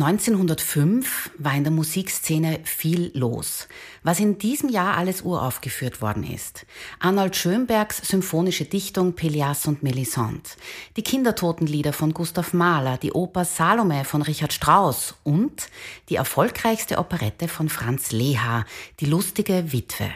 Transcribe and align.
1905 0.00 1.30
war 1.38 1.54
in 1.54 1.64
der 1.64 1.72
Musikszene 1.72 2.60
viel 2.62 3.10
los, 3.14 3.66
was 4.04 4.20
in 4.20 4.38
diesem 4.38 4.68
Jahr 4.68 4.96
alles 4.96 5.22
uraufgeführt 5.22 6.00
worden 6.00 6.22
ist. 6.22 6.66
Arnold 7.00 7.34
Schönbergs 7.34 7.98
symphonische 8.06 8.64
Dichtung 8.64 9.14
Pelias 9.14 9.66
und 9.66 9.82
Melisande, 9.82 10.50
die 10.96 11.02
Kindertotenlieder 11.02 11.92
von 11.92 12.14
Gustav 12.14 12.52
Mahler, 12.52 12.96
die 12.96 13.12
Oper 13.12 13.44
Salome 13.44 14.04
von 14.04 14.22
Richard 14.22 14.52
Strauss 14.52 15.16
und 15.24 15.68
die 16.08 16.16
erfolgreichste 16.16 16.98
Operette 16.98 17.48
von 17.48 17.68
Franz 17.68 18.12
Leha, 18.12 18.64
die 19.00 19.06
lustige 19.06 19.72
Witwe. 19.72 20.10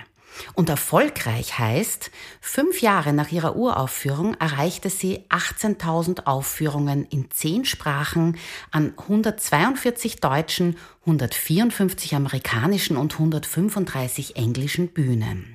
Und 0.55 0.69
erfolgreich 0.69 1.59
heißt, 1.59 2.11
fünf 2.41 2.81
Jahre 2.81 3.13
nach 3.13 3.31
ihrer 3.33 3.57
Uraufführung 3.57 4.35
erreichte 4.35 4.91
sie 4.91 5.25
18.000 5.29 6.27
Aufführungen 6.27 7.07
in 7.07 7.31
zehn 7.31 7.65
Sprachen 7.65 8.39
an 8.71 8.95
142 8.97 10.21
deutschen, 10.21 10.77
154 11.03 12.15
amerikanischen 12.15 12.97
und 12.97 13.13
135 13.15 14.37
englischen 14.37 14.89
Bühnen. 14.89 15.52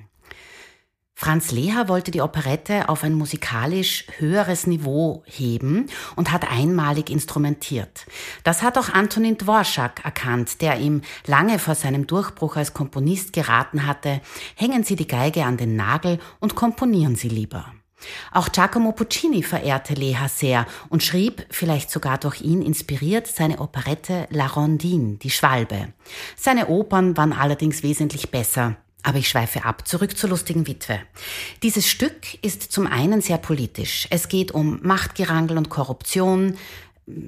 Franz 1.20 1.50
Leher 1.50 1.88
wollte 1.88 2.12
die 2.12 2.20
Operette 2.20 2.88
auf 2.88 3.02
ein 3.02 3.12
musikalisch 3.12 4.04
höheres 4.18 4.68
Niveau 4.68 5.24
heben 5.26 5.86
und 6.14 6.30
hat 6.30 6.48
einmalig 6.48 7.10
instrumentiert. 7.10 8.06
Das 8.44 8.62
hat 8.62 8.78
auch 8.78 8.90
Antonin 8.90 9.36
Dvorak 9.36 10.04
erkannt, 10.04 10.60
der 10.60 10.78
ihm 10.78 11.02
lange 11.26 11.58
vor 11.58 11.74
seinem 11.74 12.06
Durchbruch 12.06 12.54
als 12.54 12.72
Komponist 12.72 13.32
geraten 13.32 13.84
hatte, 13.84 14.20
hängen 14.54 14.84
Sie 14.84 14.94
die 14.94 15.08
Geige 15.08 15.44
an 15.44 15.56
den 15.56 15.74
Nagel 15.74 16.20
und 16.38 16.54
komponieren 16.54 17.16
Sie 17.16 17.28
lieber. 17.28 17.66
Auch 18.30 18.52
Giacomo 18.52 18.92
Puccini 18.92 19.42
verehrte 19.42 19.94
Leha 19.94 20.28
sehr 20.28 20.66
und 20.88 21.02
schrieb, 21.02 21.44
vielleicht 21.50 21.90
sogar 21.90 22.18
durch 22.18 22.42
ihn 22.42 22.62
inspiriert, 22.62 23.26
seine 23.26 23.58
Operette 23.58 24.28
La 24.30 24.46
Rondine, 24.46 25.16
die 25.16 25.30
Schwalbe. 25.30 25.88
Seine 26.36 26.68
Opern 26.68 27.16
waren 27.16 27.32
allerdings 27.32 27.82
wesentlich 27.82 28.30
besser. 28.30 28.76
Aber 29.02 29.18
ich 29.18 29.28
schweife 29.28 29.64
ab, 29.64 29.86
zurück 29.86 30.16
zur 30.16 30.30
lustigen 30.30 30.66
Witwe. 30.66 31.00
Dieses 31.62 31.88
Stück 31.88 32.42
ist 32.42 32.72
zum 32.72 32.86
einen 32.86 33.20
sehr 33.20 33.38
politisch. 33.38 34.08
Es 34.10 34.28
geht 34.28 34.50
um 34.50 34.80
Machtgerangel 34.82 35.56
und 35.56 35.70
Korruption, 35.70 36.58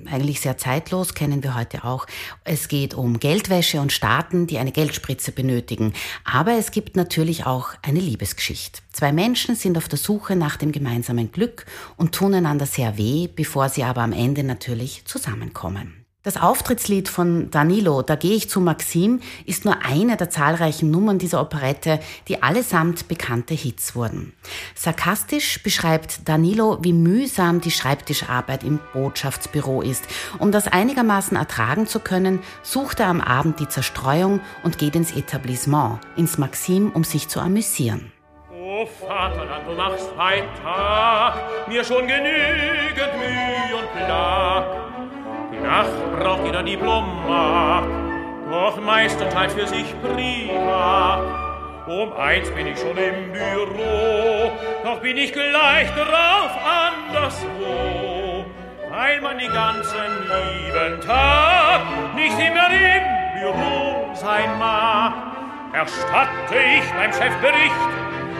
eigentlich 0.06 0.40
sehr 0.40 0.58
zeitlos, 0.58 1.14
kennen 1.14 1.42
wir 1.42 1.54
heute 1.54 1.84
auch. 1.84 2.06
Es 2.44 2.68
geht 2.68 2.94
um 2.94 3.18
Geldwäsche 3.18 3.80
und 3.80 3.92
Staaten, 3.92 4.46
die 4.46 4.58
eine 4.58 4.72
Geldspritze 4.72 5.32
benötigen. 5.32 5.94
Aber 6.24 6.52
es 6.58 6.70
gibt 6.70 6.96
natürlich 6.96 7.46
auch 7.46 7.70
eine 7.82 8.00
Liebesgeschichte. 8.00 8.80
Zwei 8.92 9.12
Menschen 9.12 9.54
sind 9.54 9.78
auf 9.78 9.88
der 9.88 9.98
Suche 9.98 10.36
nach 10.36 10.56
dem 10.56 10.72
gemeinsamen 10.72 11.32
Glück 11.32 11.66
und 11.96 12.14
tun 12.14 12.34
einander 12.34 12.66
sehr 12.66 12.98
weh, 12.98 13.28
bevor 13.34 13.68
sie 13.68 13.84
aber 13.84 14.02
am 14.02 14.12
Ende 14.12 14.44
natürlich 14.44 15.04
zusammenkommen. 15.06 15.99
Das 16.22 16.36
Auftrittslied 16.36 17.08
von 17.08 17.50
Danilo, 17.50 18.02
Da 18.02 18.14
gehe 18.14 18.36
ich 18.36 18.50
zu 18.50 18.60
Maxim, 18.60 19.20
ist 19.46 19.64
nur 19.64 19.76
eine 19.86 20.18
der 20.18 20.28
zahlreichen 20.28 20.90
Nummern 20.90 21.18
dieser 21.18 21.40
Operette, 21.40 21.98
die 22.28 22.42
allesamt 22.42 23.08
bekannte 23.08 23.54
Hits 23.54 23.96
wurden. 23.96 24.34
Sarkastisch 24.74 25.62
beschreibt 25.62 26.28
Danilo, 26.28 26.76
wie 26.82 26.92
mühsam 26.92 27.62
die 27.62 27.70
Schreibtischarbeit 27.70 28.64
im 28.64 28.80
Botschaftsbüro 28.92 29.80
ist. 29.80 30.04
Um 30.38 30.52
das 30.52 30.68
einigermaßen 30.68 31.38
ertragen 31.38 31.86
zu 31.86 32.00
können, 32.00 32.40
sucht 32.62 33.00
er 33.00 33.06
am 33.06 33.22
Abend 33.22 33.58
die 33.58 33.68
Zerstreuung 33.68 34.40
und 34.62 34.76
geht 34.76 34.96
ins 34.96 35.16
Etablissement, 35.16 36.00
ins 36.16 36.36
Maxim, 36.36 36.90
um 36.92 37.02
sich 37.02 37.28
zu 37.28 37.40
amüsieren. 37.40 38.12
O 38.52 38.84
Vaterland, 38.84 39.66
du 39.66 39.74
machst 39.74 40.14
weiter, 40.18 41.66
mir 41.66 41.82
schon 41.82 42.06
genügend 42.06 43.14
Mühe 43.18 43.78
und 43.78 43.92
Plag. 43.94 44.99
Nacht 45.62 46.18
braucht 46.18 46.44
jeder 46.44 46.62
Diplomat, 46.62 47.84
doch 48.50 48.80
meistenteils 48.80 49.54
für 49.54 49.66
sich 49.66 49.94
privat. 50.02 51.22
Um 51.86 52.12
eins 52.12 52.50
bin 52.50 52.66
ich 52.68 52.78
schon 52.78 52.96
im 52.96 53.32
Büro, 53.32 54.52
doch 54.84 55.00
bin 55.00 55.16
ich 55.16 55.32
gleich 55.32 55.88
drauf 55.94 56.50
anderswo, 56.88 58.44
weil 58.90 59.20
man 59.20 59.38
den 59.38 59.52
ganzen 59.52 59.98
lieben 60.28 61.00
Tag 61.00 61.80
nicht 62.14 62.38
immer 62.38 62.68
im 62.70 63.40
Büro 63.40 64.14
sein 64.14 64.58
mag. 64.58 65.12
Erstatte 65.72 66.56
ich 66.78 66.90
beim 66.92 67.12
Chef 67.12 67.34
Bericht, 67.40 67.74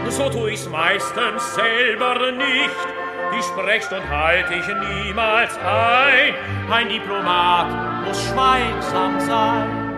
so 0.08 0.28
tu 0.28 0.47
ich's 0.47 0.69
meistens 0.69 1.54
selber 1.54 2.32
nicht, 2.32 2.88
die 3.36 3.42
Sprechstund 3.42 4.08
halte 4.08 4.54
ich 4.54 4.66
niemals 4.66 5.58
ein. 5.58 6.34
Ein 6.70 6.88
Diplomat 6.88 7.66
muss 8.06 8.28
schweigsam 8.28 9.20
sein. 9.20 9.91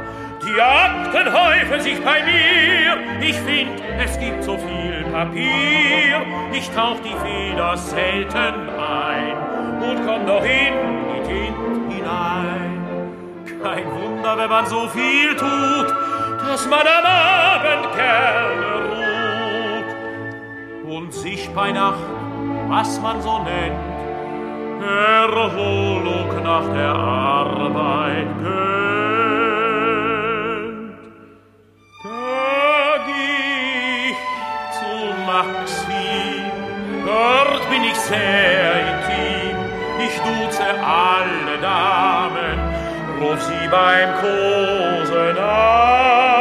Die 0.45 0.61
Akten 0.61 1.33
häufen 1.33 1.81
sich 1.81 2.01
bei 2.03 2.23
mir. 2.23 2.97
Ich 3.21 3.37
find, 3.41 3.81
es 3.99 4.19
gibt 4.19 4.43
so 4.43 4.59
viel 4.59 5.05
Papier. 5.13 6.23
Ich 6.53 6.69
tauch 6.71 6.99
die 7.01 7.15
Feder 7.25 7.77
selten 7.77 8.69
ein 8.79 9.37
und 9.81 10.07
komm 10.07 10.27
doch 10.27 10.45
in 10.45 10.75
die 11.09 11.23
Tint 11.29 11.93
hinein. 11.93 12.83
Kein 13.63 13.85
Wunder, 13.93 14.37
wenn 14.37 14.51
man 14.51 14.67
so 14.67 14.89
viel 14.89 15.37
tut, 15.37 15.95
dass 16.47 16.67
man 16.69 16.81
am 16.81 17.05
Abend 17.05 17.95
gerne 17.95 18.67
ruht 20.85 20.97
und 20.97 21.15
sich 21.15 21.49
bei 21.51 21.71
Nacht 21.71 22.22
was 22.73 22.99
man 23.01 23.21
so 23.21 23.39
nennt, 23.41 23.77
Erholung 24.81 26.31
nach 26.43 26.67
der 26.73 26.95
Arbeit 26.95 28.29
gönnt. 28.43 29.73
Da 32.03 32.97
geh 33.09 34.11
ich 34.11 34.21
zu 34.79 34.93
Maxim, 35.31 36.45
dort 37.05 37.63
bin 37.71 37.83
ich 37.91 37.99
sehr 38.13 38.73
intim, 38.91 39.57
ich 40.07 40.17
duze 40.27 40.69
alle 40.81 41.57
Damen, 41.61 42.57
ruf 43.21 43.41
sie 43.49 43.67
beim 43.69 44.11
Kosen 44.23 45.37
an. 45.39 46.32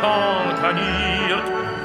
Kontaniert, 0.00 1.44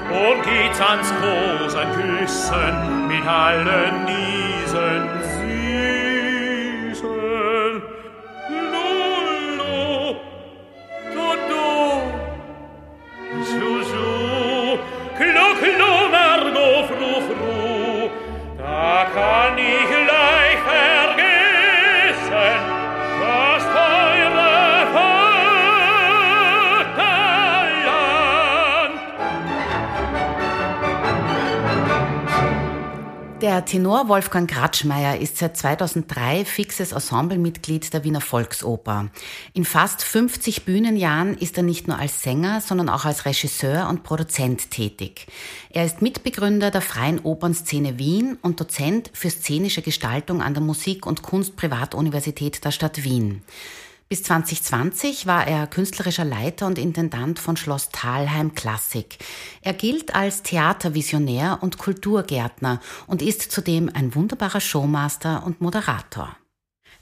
und 0.09 0.43
geht's 0.43 0.81
ans 0.81 1.11
Rosenküssen 1.21 3.07
mit 3.07 3.25
allen 3.27 4.05
diesen 4.05 4.44
Der 33.45 33.63
Tenor 33.63 34.09
Wolfgang 34.09 34.49
Gratschmeier 34.49 35.19
ist 35.19 35.37
seit 35.37 35.55
2003 35.55 36.45
fixes 36.45 36.93
Ensemblemitglied 36.93 37.93
der 37.93 38.03
Wiener 38.03 38.19
Volksoper. 38.19 39.11
In 39.53 39.65
fast 39.65 40.01
50 40.01 40.65
Bühnenjahren 40.65 41.37
ist 41.37 41.55
er 41.55 41.61
nicht 41.61 41.87
nur 41.87 41.99
als 41.99 42.23
Sänger, 42.23 42.59
sondern 42.59 42.89
auch 42.89 43.05
als 43.05 43.25
Regisseur 43.25 43.87
und 43.87 44.01
Produzent 44.01 44.71
tätig. 44.71 45.27
Er 45.69 45.85
ist 45.85 46.01
Mitbegründer 46.01 46.71
der 46.71 46.81
Freien 46.81 47.19
Opernszene 47.19 47.99
Wien 47.99 48.39
und 48.41 48.59
Dozent 48.59 49.11
für 49.13 49.29
szenische 49.29 49.83
Gestaltung 49.83 50.41
an 50.41 50.55
der 50.55 50.63
Musik- 50.63 51.05
und 51.05 51.21
Kunstprivatuniversität 51.21 52.65
der 52.65 52.71
Stadt 52.71 53.03
Wien. 53.03 53.43
Bis 54.07 54.21
2020 54.21 55.25
war 55.25 55.47
er 55.47 55.65
künstlerischer 55.65 56.25
Leiter 56.25 56.67
und 56.67 56.77
Intendant 56.77 57.39
von 57.39 57.57
Schloss 57.57 57.89
Thalheim 57.89 58.53
Klassik. 58.53 59.17
Er 59.61 59.73
gilt 59.73 60.13
als 60.13 60.43
Theatervisionär 60.43 61.57
und 61.61 61.79
Kulturgärtner 61.79 62.81
und 63.07 63.23
ist 63.23 63.51
zudem 63.51 63.89
ein 63.91 64.13
wunderbarer 64.13 64.61
Showmaster 64.61 65.43
und 65.43 65.59
Moderator. 65.59 66.37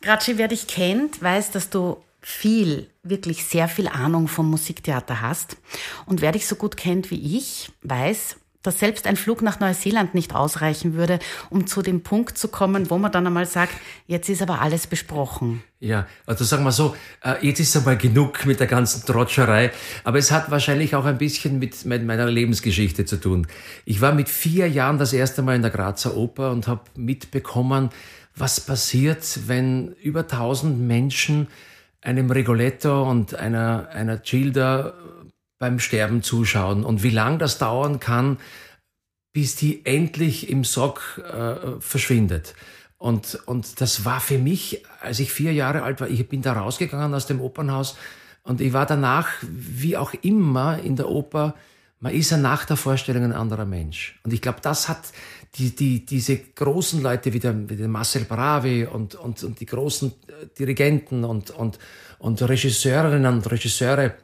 Gratschi, 0.02 0.38
wer 0.38 0.48
dich 0.48 0.68
kennt, 0.68 1.22
weiß, 1.22 1.52
dass 1.52 1.70
du 1.70 1.98
viel, 2.22 2.90
wirklich 3.04 3.44
sehr 3.44 3.68
viel 3.68 3.90
Ahnung 3.90 4.30
vom 4.30 4.50
Musiktheater 4.50 5.20
hast. 5.20 5.58
Und 6.06 6.22
wer 6.22 6.32
dich 6.32 6.48
so 6.48 6.56
gut 6.56 6.78
kennt 6.78 7.12
wie 7.12 7.38
ich, 7.38 7.70
weiß, 7.82 8.38
dass 8.64 8.80
selbst 8.80 9.06
ein 9.06 9.18
Flug 9.18 9.42
nach 9.42 9.60
Neuseeland 9.60 10.16
nicht 10.16 10.34
ausreichen 10.34 10.94
würde, 10.96 11.20
um 11.50 11.68
zu 11.68 11.82
dem 11.82 12.02
Punkt 12.02 12.38
zu 12.38 12.48
kommen, 12.48 12.90
wo 12.90 12.98
man 12.98 13.12
dann 13.12 13.28
einmal 13.28 13.46
sagt, 13.46 13.74
jetzt 14.08 14.30
ist 14.30 14.42
aber 14.42 14.62
alles 14.62 14.88
besprochen. 14.88 15.62
Ja, 15.80 16.08
also 16.26 16.46
sagen 16.46 16.64
wir 16.64 16.72
so, 16.72 16.96
äh, 17.24 17.46
jetzt 17.46 17.60
ist 17.60 17.76
einmal 17.76 17.98
genug 17.98 18.46
mit 18.46 18.62
der 18.62 18.68
ganzen 18.68 19.06
Trotscherei, 19.06 19.72
aber 20.06 20.18
es 20.18 20.32
hat 20.32 20.50
wahrscheinlich 20.50 20.96
auch 20.96 21.04
ein 21.04 21.18
bisschen 21.18 21.60
mit 21.60 21.86
meiner 21.86 22.32
Lebensgeschichte 22.32 23.04
zu 23.04 23.18
tun. 23.18 23.48
Ich 23.84 24.00
war 24.00 24.14
mit 24.14 24.30
vier 24.30 24.70
Jahren 24.70 24.98
das 24.98 25.12
erste 25.12 25.42
Mal 25.42 25.58
in 25.58 25.62
der 25.62 25.72
Grazer 25.72 26.16
Oper 26.16 26.52
und 26.52 26.68
habe 26.68 26.84
mitbekommen, 26.96 27.90
was 28.36 28.62
passiert, 28.62 29.40
wenn 29.48 29.92
über 30.02 30.28
tausend 30.28 30.80
Menschen 30.80 31.48
einem 32.04 32.32
Rigoletto 32.32 33.10
und 33.10 33.36
einer, 33.36 33.90
einer 33.92 34.18
Gilda 34.18 34.94
beim 35.64 35.80
Sterben 35.80 36.24
zuschauen 36.24 36.84
und 36.84 37.04
wie 37.04 37.10
lang 37.10 37.40
das 37.40 37.58
dauern 37.58 38.02
kann, 38.02 38.38
bis 39.32 39.56
die 39.56 39.86
endlich 39.86 40.50
im 40.50 40.66
Sock 40.66 41.22
äh, 41.26 41.80
verschwindet. 41.80 42.54
Und, 42.98 43.40
und 43.46 43.80
das 43.80 44.04
war 44.04 44.20
für 44.20 44.38
mich, 44.38 44.84
als 45.00 45.22
ich 45.22 45.32
vier 45.32 45.54
Jahre 45.54 45.84
alt 45.84 46.02
war, 46.02 46.10
ich 46.10 46.28
bin 46.28 46.42
da 46.42 46.52
rausgegangen 46.52 47.14
aus 47.14 47.28
dem 47.28 47.40
Opernhaus 47.40 47.96
und 48.44 48.60
ich 48.60 48.74
war 48.74 48.86
danach, 48.86 49.30
wie 49.42 49.96
auch 49.96 50.14
immer 50.16 50.80
in 50.80 50.98
der 50.98 51.08
Oper, 51.08 51.56
man 52.02 52.14
ist 52.14 52.32
ja 52.32 52.38
nach 52.38 52.66
der 52.66 52.76
Vorstellung 52.76 53.24
ein 53.24 53.32
anderer 53.32 53.64
Mensch. 53.64 54.20
Und 54.24 54.34
ich 54.34 54.42
glaube, 54.42 54.60
das 54.62 54.90
hat 54.90 55.14
die, 55.56 55.74
die, 55.74 56.06
diese 56.06 56.38
großen 56.38 57.02
Leute 57.02 57.32
wie 57.32 57.40
der, 57.40 57.70
wie 57.70 57.78
der 57.78 57.88
Marcel 57.88 58.26
Bravi 58.26 58.86
und, 58.86 59.16
und, 59.16 59.42
und 59.46 59.62
die 59.62 59.66
großen 59.66 60.12
äh, 60.28 60.48
Dirigenten 60.60 61.24
und, 61.24 61.52
und, 61.52 61.80
und 62.20 62.42
Regisseurinnen 62.42 63.34
und 63.34 63.50
Regisseure, 63.50 64.16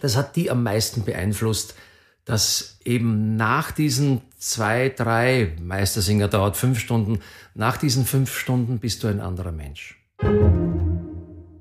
das 0.00 0.16
hat 0.16 0.36
die 0.36 0.50
am 0.50 0.62
meisten 0.62 1.04
beeinflusst, 1.04 1.74
dass 2.24 2.78
eben 2.84 3.36
nach 3.36 3.70
diesen 3.70 4.20
zwei, 4.38 4.90
drei, 4.90 5.56
Meistersinger 5.60 6.28
dauert 6.28 6.56
fünf 6.56 6.78
Stunden, 6.78 7.20
nach 7.54 7.76
diesen 7.78 8.04
fünf 8.04 8.36
Stunden 8.36 8.78
bist 8.78 9.02
du 9.02 9.08
ein 9.08 9.20
anderer 9.20 9.52
Mensch. 9.52 9.98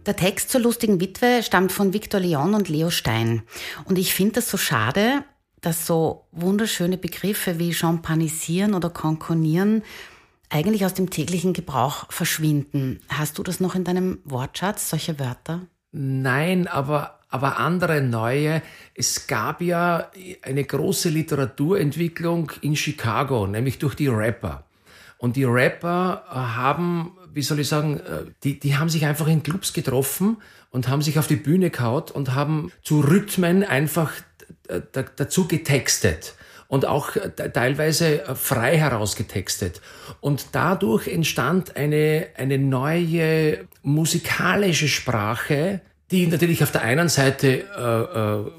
Der 0.06 0.16
Text 0.16 0.50
zur 0.50 0.62
lustigen 0.62 1.00
Witwe 1.00 1.42
stammt 1.44 1.72
von 1.72 1.94
Victor 1.94 2.20
Leon 2.20 2.54
und 2.54 2.70
Leo 2.70 2.90
Stein. 2.90 3.44
Und 3.86 3.98
ich 3.98 4.14
finde 4.14 4.36
das 4.36 4.50
so 4.50 4.58
schade, 4.58 5.24
dass 5.62 5.86
so 5.86 6.28
wunderschöne 6.32 6.98
Begriffe 6.98 7.60
wie 7.60 7.74
Champanisieren 7.74 8.74
oder 8.74 8.90
Konkonieren 8.90 9.84
eigentlich 10.50 10.86
aus 10.86 10.94
dem 10.94 11.10
täglichen 11.10 11.54
Gebrauch 11.54 12.12
verschwinden. 12.12 13.02
Hast 13.10 13.38
du 13.38 13.44
das 13.44 13.60
noch 13.60 13.76
in 13.76 13.84
deinem 13.84 14.20
Wortschatz, 14.24 14.90
solche 14.90 15.20
Wörter? 15.20 15.62
Nein, 15.92 16.68
aber 16.68 17.17
aber 17.30 17.58
andere 17.58 18.02
neue. 18.02 18.62
Es 18.94 19.28
gab 19.28 19.62
ja 19.62 20.12
eine 20.42 20.64
große 20.64 21.10
Literaturentwicklung 21.10 22.52
in 22.62 22.76
Chicago, 22.76 23.48
nämlich 23.48 23.80
durch 23.80 23.96
die 23.96 24.08
Rapper. 24.08 24.64
Und 25.18 25.36
die 25.36 25.46
Rapper 25.46 26.24
haben, 26.30 27.18
wie 27.34 27.42
soll 27.42 27.60
ich 27.60 27.68
sagen, 27.68 28.00
äh, 28.00 28.26
die, 28.44 28.60
die 28.60 28.78
haben 28.78 28.90
sich 28.90 29.06
einfach 29.06 29.28
in 29.28 29.44
Clubs 29.44 29.74
getroffen 29.74 30.38
und 30.70 30.88
haben 30.88 31.02
sich 31.02 31.18
auf 31.18 31.28
die 31.28 31.36
Bühne 31.36 31.72
kaut 31.72 32.12
und 32.12 32.36
haben 32.36 32.72
zu 32.84 33.00
Rhythmen 33.00 33.64
einfach 33.64 34.12
dazu 34.92 35.48
getextet 35.48 36.36
und 36.68 36.86
auch 36.86 37.12
teilweise 37.54 38.24
frei 38.36 38.78
herausgetextet. 38.78 39.82
Und 40.20 40.48
dadurch 40.52 41.08
entstand 41.08 41.76
eine, 41.78 42.28
eine 42.36 42.58
neue 42.58 43.68
musikalische 43.82 44.88
Sprache, 44.88 45.82
die 46.12 46.28
natürlich 46.28 46.64
auf 46.64 46.72
der 46.72 46.82
einen 46.82 47.10
Seite 47.10 47.66
äh, 47.78 48.40
äh, 48.40 48.52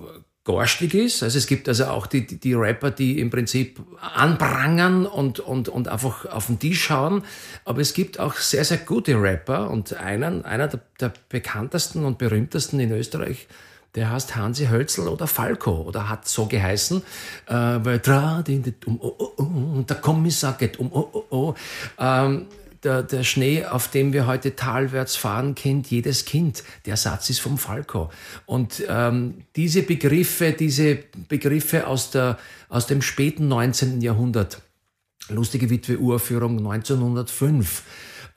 garstig 0.48 0.94
ist. 0.94 1.22
Also 1.22 1.36
es 1.36 1.46
gibt 1.46 1.68
also 1.68 1.86
auch 1.86 2.06
die, 2.06 2.26
die, 2.26 2.40
die 2.40 2.54
Rapper, 2.54 2.90
die 2.90 3.20
im 3.20 3.28
Prinzip 3.28 3.80
anprangern 4.00 5.04
und, 5.06 5.40
und, 5.40 5.68
und 5.68 5.88
einfach 5.88 6.24
auf 6.26 6.46
den 6.46 6.58
Tisch 6.58 6.84
schauen. 6.84 7.22
Aber 7.66 7.80
es 7.80 7.92
gibt 7.92 8.18
auch 8.18 8.34
sehr, 8.34 8.64
sehr 8.64 8.78
gute 8.78 9.20
Rapper 9.20 9.70
und 9.70 9.92
einen, 9.94 10.44
einer 10.44 10.68
der, 10.68 10.80
der 11.00 11.12
bekanntesten 11.28 12.04
und 12.04 12.16
berühmtesten 12.18 12.80
in 12.80 12.90
Österreich, 12.92 13.46
der 13.94 14.10
heißt 14.10 14.36
Hansi 14.36 14.66
Hölzel 14.66 15.08
oder 15.08 15.26
Falco 15.26 15.82
oder 15.82 16.08
hat 16.08 16.26
so 16.26 16.46
geheißen, 16.46 17.02
äh, 17.46 17.52
weil 17.52 17.98
die, 18.46 18.74
um, 18.86 18.98
oh, 19.00 19.14
oh, 19.18 19.32
oh, 19.36 19.82
der 19.82 19.96
Kommissar 19.96 20.56
geht 20.56 20.78
um, 20.78 20.90
oh, 20.92 21.08
oh, 21.12 21.24
oh. 21.30 21.54
Ähm, 21.98 22.46
der, 22.84 23.02
der 23.02 23.24
Schnee, 23.24 23.64
auf 23.64 23.88
dem 23.88 24.12
wir 24.12 24.26
heute 24.26 24.56
talwärts 24.56 25.16
fahren, 25.16 25.54
kennt 25.54 25.90
jedes 25.90 26.24
Kind. 26.24 26.62
Der 26.86 26.96
Satz 26.96 27.30
ist 27.30 27.40
vom 27.40 27.58
Falco. 27.58 28.10
Und 28.46 28.82
ähm, 28.88 29.44
diese 29.56 29.82
Begriffe, 29.82 30.52
diese 30.52 30.98
Begriffe 31.28 31.86
aus, 31.86 32.10
der, 32.10 32.38
aus 32.68 32.86
dem 32.86 33.02
späten 33.02 33.48
19. 33.48 34.00
Jahrhundert, 34.00 34.62
lustige 35.28 35.70
Witwe 35.70 35.98
Uraufführung 35.98 36.58
1905, 36.58 37.82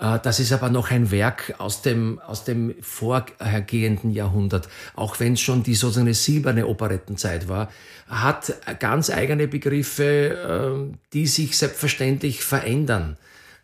äh, 0.01 0.19
das 0.21 0.39
ist 0.39 0.51
aber 0.51 0.69
noch 0.69 0.91
ein 0.91 1.11
Werk 1.11 1.55
aus 1.59 1.81
dem, 1.81 2.19
aus 2.19 2.43
dem 2.43 2.75
vorhergehenden 2.81 4.11
Jahrhundert, 4.11 4.67
auch 4.95 5.19
wenn 5.19 5.33
es 5.33 5.41
schon 5.41 5.63
die 5.63 5.75
sozusagen 5.75 6.13
silberne 6.13 6.67
Operettenzeit 6.67 7.47
war, 7.47 7.69
hat 8.07 8.53
ganz 8.79 9.09
eigene 9.09 9.47
Begriffe, 9.47 10.89
äh, 10.89 10.97
die 11.13 11.27
sich 11.27 11.57
selbstverständlich 11.57 12.43
verändern. 12.43 13.17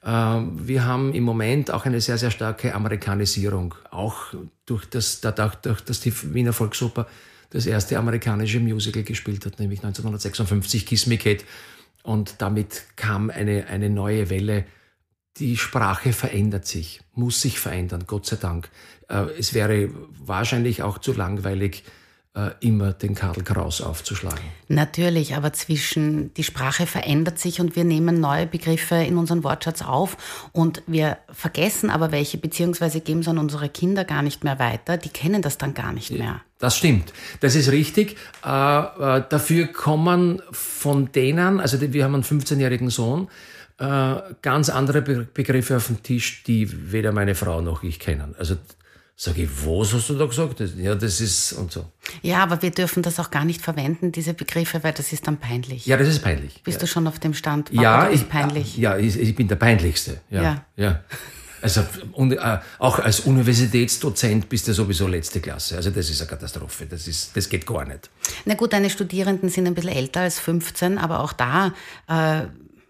Ähm, 0.04 0.68
wir 0.68 0.86
haben 0.86 1.14
im 1.14 1.24
Moment 1.24 1.72
auch 1.72 1.86
eine 1.86 2.02
sehr, 2.02 2.18
sehr 2.18 2.32
starke 2.32 2.74
Amerikanisierung, 2.74 3.76
auch 3.92 4.34
durch 4.66 4.86
das, 4.86 5.22
dadurch, 5.22 5.56
dass 5.56 6.00
die 6.00 6.14
Wiener 6.34 6.54
Volksoper 6.54 7.08
das 7.50 7.66
erste 7.66 7.98
amerikanische 7.98 8.60
Musical 8.60 9.04
gespielt 9.04 9.46
hat, 9.46 9.60
nämlich 9.60 9.80
1956 9.80 10.86
Kiss 10.86 11.08
Me 11.08 11.18
Kate. 11.18 11.46
Und 12.04 12.36
damit 12.42 12.84
kam 12.96 13.30
eine, 13.30 13.68
eine 13.68 13.90
neue 13.90 14.30
Welle. 14.30 14.66
Die 15.38 15.58
Sprache 15.58 16.14
verändert 16.14 16.66
sich, 16.66 17.02
muss 17.14 17.42
sich 17.42 17.60
verändern, 17.60 18.06
Gott 18.08 18.26
sei 18.26 18.38
Dank. 18.38 18.70
Äh, 19.10 19.26
es 19.38 19.54
wäre 19.54 19.90
wahrscheinlich 20.26 20.84
auch 20.84 20.98
zu 20.98 21.14
langweilig, 21.14 21.84
immer 22.60 22.94
den 22.94 23.16
Karl 23.16 23.42
Kraus 23.44 23.82
aufzuschlagen. 23.82 24.40
Natürlich, 24.68 25.36
aber 25.36 25.54
zwischen 25.54 26.34
die 26.36 26.44
Sprache 26.44 26.86
verändert 26.86 27.40
sich 27.40 27.60
und 27.60 27.76
wir 27.76 27.84
nehmen 27.84 28.20
neue 28.20 28.46
Begriffe 28.46 28.96
in 28.96 29.18
unseren 29.18 29.44
Wortschatz 29.44 29.82
auf 29.82 30.18
und 30.52 30.84
wir 30.88 31.18
vergessen 31.32 31.90
aber 31.90 32.12
welche, 32.12 32.38
beziehungsweise 32.38 33.02
geben 33.02 33.22
es 33.22 33.28
an 33.28 33.38
unsere 33.38 33.70
Kinder 33.70 34.04
gar 34.06 34.22
nicht 34.22 34.44
mehr 34.44 34.60
weiter. 34.60 34.98
Die 34.98 35.10
kennen 35.10 35.42
das 35.42 35.58
dann 35.58 35.74
gar 35.74 35.94
nicht 35.94 36.12
mehr. 36.12 36.42
Das 36.60 36.76
stimmt, 36.78 37.14
das 37.40 37.56
ist 37.56 37.72
richtig. 37.72 38.18
Äh, 38.44 38.50
äh, 38.50 39.24
dafür 39.30 39.68
kommen 39.68 40.42
von 40.52 41.12
denen, 41.12 41.60
also 41.60 41.80
wir 41.80 42.04
haben 42.04 42.16
einen 42.16 42.24
15-jährigen 42.24 42.90
Sohn, 42.90 43.28
äh, 43.80 44.16
ganz 44.42 44.70
andere 44.70 45.02
Begriffe 45.02 45.78
auf 45.78 45.88
dem 45.88 46.02
Tisch, 46.02 46.44
die 46.44 46.92
weder 46.92 47.12
meine 47.12 47.36
Frau 47.36 47.62
noch 47.62 47.84
ich 47.84 48.00
kennen. 48.00 48.34
Also 48.40 48.56
Sag 49.20 49.36
ich, 49.40 49.50
was 49.66 49.94
hast 49.94 50.12
du 50.12 50.14
da 50.14 50.28
gesagt? 50.28 50.62
Ja, 50.78 50.94
das 50.94 51.20
ist 51.22 51.54
und 51.54 51.72
so. 51.72 51.86
Ja, 52.22 52.44
aber 52.44 52.62
wir 52.62 52.70
dürfen 52.70 53.02
das 53.02 53.20
auch 53.20 53.32
gar 53.32 53.46
nicht 53.46 53.64
verwenden, 53.64 54.12
diese 54.12 54.36
Begriffe, 54.36 54.84
weil 54.84 54.94
das 54.94 55.12
ist 55.12 55.26
dann 55.26 55.38
peinlich. 55.38 55.88
Ja, 55.88 55.98
das 55.98 56.08
ist 56.08 56.22
peinlich. 56.22 56.62
Bist 56.64 56.76
ja. 56.76 56.82
du 56.82 56.88
schon 56.88 57.08
auf 57.08 57.18
dem 57.18 57.34
Stand? 57.34 57.72
Papa, 57.72 57.82
ja, 57.82 58.10
ich, 58.12 58.30
peinlich. 58.30 58.78
Ja, 58.78 58.96
ich, 58.96 59.20
ich, 59.20 59.36
bin 59.36 59.48
der 59.48 59.56
Peinlichste. 59.56 60.22
Ja. 60.30 60.44
ja. 60.44 60.66
ja. 60.76 61.04
Also 61.64 61.84
und, 62.12 62.34
äh, 62.34 62.60
auch 62.78 63.00
als 63.00 63.22
Universitätsdozent 63.22 64.50
bist 64.50 64.68
du 64.68 64.74
sowieso 64.74 65.08
letzte 65.08 65.42
Klasse. 65.42 65.78
Also 65.78 65.90
das 65.90 66.12
ist 66.12 66.22
eine 66.22 66.30
Katastrophe. 66.30 66.86
Das, 66.86 67.08
ist, 67.08 67.36
das 67.36 67.50
geht 67.50 67.66
gar 67.66 67.86
nicht. 67.86 68.12
Na 68.46 68.54
gut, 68.54 68.72
deine 68.72 68.92
Studierenden 68.92 69.50
sind 69.50 69.66
ein 69.66 69.74
bisschen 69.74 69.94
älter 69.94 70.20
als 70.22 70.40
15, 70.40 71.00
aber 71.00 71.22
auch 71.22 71.34
da, 71.34 71.74
äh, 72.08 72.44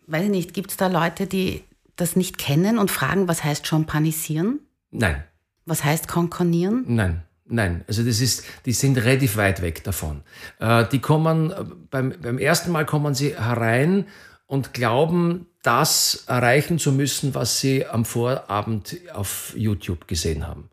weiß 0.07 0.25
ich 0.25 0.29
nicht, 0.29 0.53
gibt 0.53 0.71
es 0.71 0.77
da 0.77 0.87
Leute, 0.87 1.25
die 1.25 1.63
das 1.95 2.17
nicht 2.17 2.37
kennen 2.37 2.79
und 2.79 2.91
fragen, 2.91 3.29
was 3.29 3.45
heißt 3.45 3.65
Champanisieren? 3.65 4.59
Nein. 4.91 5.23
Was 5.67 5.83
heißt 5.83 6.07
konkonieren? 6.07 6.85
Nein. 6.87 7.23
Nein, 7.49 7.85
also 7.87 8.03
das 8.03 8.19
ist, 8.19 8.43
die 8.65 8.73
sind 8.73 8.97
relativ 8.97 9.37
weit 9.37 9.61
weg 9.61 9.81
davon. 9.85 10.21
Äh, 10.59 10.85
die 10.91 10.99
kommen, 10.99 11.53
beim, 11.89 12.13
beim 12.21 12.39
ersten 12.39 12.73
Mal 12.73 12.85
kommen 12.85 13.15
sie 13.15 13.37
herein 13.37 14.05
und 14.47 14.73
glauben, 14.73 15.47
das 15.63 16.25
erreichen 16.27 16.77
zu 16.77 16.91
müssen, 16.91 17.35
was 17.35 17.61
sie 17.61 17.85
am 17.85 18.03
Vorabend 18.03 18.97
auf 19.13 19.53
YouTube 19.55 20.07
gesehen 20.09 20.45
haben. 20.45 20.69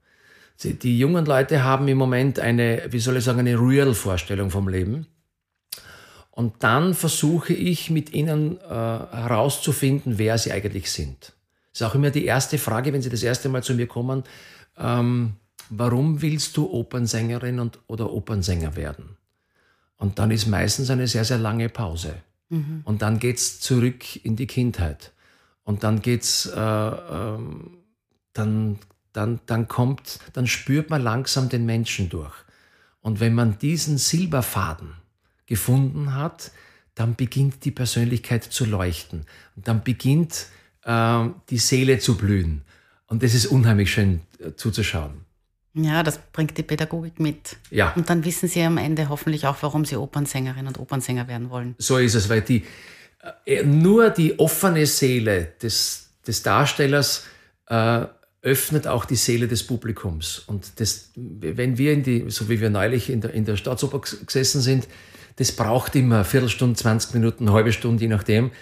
Die 0.62 0.98
jungen 0.98 1.26
Leute 1.26 1.64
haben 1.64 1.88
im 1.88 1.98
Moment 1.98 2.38
eine, 2.38 2.82
wie 2.88 3.00
soll 3.00 3.16
ich 3.16 3.24
sagen, 3.24 3.40
eine 3.40 3.58
Real-Vorstellung 3.58 4.50
vom 4.50 4.68
Leben. 4.68 5.06
Und 6.30 6.62
dann 6.64 6.94
versuche 6.94 7.52
ich 7.52 7.90
mit 7.90 8.12
ihnen 8.12 8.58
äh, 8.60 8.64
herauszufinden, 8.68 10.18
wer 10.18 10.38
sie 10.38 10.52
eigentlich 10.52 10.90
sind. 10.90 11.32
Das 11.72 11.80
ist 11.80 11.82
auch 11.82 11.94
immer 11.94 12.10
die 12.10 12.24
erste 12.24 12.58
Frage, 12.58 12.92
wenn 12.92 13.02
sie 13.02 13.10
das 13.10 13.22
erste 13.22 13.48
Mal 13.48 13.62
zu 13.62 13.74
mir 13.74 13.86
kommen. 13.86 14.24
Ähm, 14.76 15.34
warum 15.70 16.22
willst 16.22 16.56
du 16.56 16.70
Opernsängerin 16.70 17.60
und, 17.60 17.78
oder 17.86 18.12
Opernsänger 18.12 18.76
werden? 18.76 19.16
Und 19.96 20.18
dann 20.18 20.30
ist 20.30 20.46
meistens 20.46 20.90
eine 20.90 21.06
sehr, 21.06 21.24
sehr 21.24 21.38
lange 21.38 21.68
Pause. 21.68 22.16
Mhm. 22.48 22.82
Und 22.84 23.02
dann 23.02 23.18
geht 23.18 23.36
es 23.36 23.60
zurück 23.60 24.24
in 24.24 24.36
die 24.36 24.46
Kindheit. 24.46 25.12
Und 25.62 25.82
dann 25.82 26.02
geht's, 26.02 26.46
äh, 26.46 26.60
ähm, 26.60 27.78
dann, 28.32 28.78
dann, 29.12 29.40
dann 29.46 29.68
kommt, 29.68 30.18
dann 30.32 30.46
spürt 30.46 30.90
man 30.90 31.02
langsam 31.02 31.48
den 31.48 31.64
Menschen 31.64 32.08
durch. 32.10 32.34
Und 33.00 33.20
wenn 33.20 33.34
man 33.34 33.58
diesen 33.58 33.98
Silberfaden 33.98 34.94
gefunden 35.46 36.14
hat, 36.14 36.50
dann 36.94 37.16
beginnt 37.16 37.64
die 37.64 37.70
Persönlichkeit 37.70 38.44
zu 38.44 38.64
leuchten. 38.64 39.26
Und 39.56 39.68
dann 39.68 39.82
beginnt 39.82 40.46
äh, 40.84 41.28
die 41.50 41.58
Seele 41.58 41.98
zu 41.98 42.16
blühen. 42.16 42.62
Und 43.06 43.22
das 43.22 43.34
ist 43.34 43.46
unheimlich 43.46 43.92
schön 43.92 44.20
äh, 44.33 44.33
zuzuschauen. 44.56 45.24
Ja, 45.74 46.04
das 46.04 46.20
bringt 46.32 46.56
die 46.56 46.62
Pädagogik 46.62 47.18
mit. 47.18 47.56
Ja. 47.70 47.92
Und 47.94 48.08
dann 48.08 48.24
wissen 48.24 48.48
Sie 48.48 48.62
am 48.62 48.78
Ende 48.78 49.08
hoffentlich 49.08 49.46
auch, 49.46 49.56
warum 49.60 49.84
Sie 49.84 49.96
Opernsängerin 49.96 50.68
und 50.68 50.78
Opernsänger 50.78 51.26
werden 51.26 51.50
wollen. 51.50 51.74
So 51.78 51.98
ist 51.98 52.14
es, 52.14 52.28
weil 52.28 52.42
die, 52.42 52.64
äh, 53.44 53.64
nur 53.64 54.10
die 54.10 54.38
offene 54.38 54.86
Seele 54.86 55.52
des, 55.60 56.10
des 56.26 56.42
Darstellers 56.44 57.24
äh, 57.66 58.06
öffnet 58.42 58.86
auch 58.86 59.04
die 59.04 59.16
Seele 59.16 59.48
des 59.48 59.66
Publikums. 59.66 60.40
Und 60.46 60.78
das, 60.78 61.10
wenn 61.16 61.76
wir 61.76 61.92
in 61.92 62.02
die, 62.02 62.26
so 62.28 62.48
wie 62.48 62.60
wir 62.60 62.70
neulich 62.70 63.10
in 63.10 63.20
der, 63.20 63.32
in 63.32 63.44
der 63.44 63.56
Staatsoper 63.56 64.00
gesessen 64.00 64.60
sind, 64.60 64.86
das 65.36 65.50
braucht 65.50 65.96
immer 65.96 66.24
Viertelstunde, 66.24 66.76
20 66.76 67.14
Minuten, 67.14 67.48
eine 67.48 67.56
halbe 67.56 67.72
Stunde, 67.72 68.02
je 68.02 68.08
nachdem. 68.08 68.52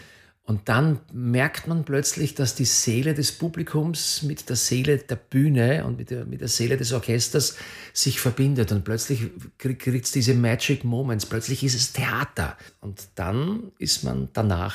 Und 0.45 0.69
dann 0.69 0.99
merkt 1.13 1.69
man 1.69 1.85
plötzlich, 1.85 2.35
dass 2.35 2.57
die 2.57 2.65
Seele 2.65 3.15
des 3.15 3.33
Publikums 3.33 4.23
mit 4.23 4.49
der 4.49 4.57
Seele 4.57 4.99
der 4.99 5.15
Bühne 5.15 5.85
und 5.85 5.99
mit 5.99 6.11
der, 6.11 6.25
mit 6.25 6.41
der 6.41 6.49
Seele 6.49 6.77
des 6.77 6.93
Orchesters 6.93 7.57
sich 7.93 8.21
verbindet. 8.21 8.73
Und 8.73 8.85
plötzlich 8.85 9.31
kriegt 9.59 10.05
es 10.05 10.11
diese 10.11 10.35
Magic 10.35 10.83
Moments. 10.83 11.27
Plötzlich 11.27 11.63
ist 11.63 11.77
es 11.77 11.93
Theater. 11.93 12.57
Und 12.81 13.09
dann 13.15 13.71
ist 13.79 14.03
man 14.03 14.31
danach 14.33 14.75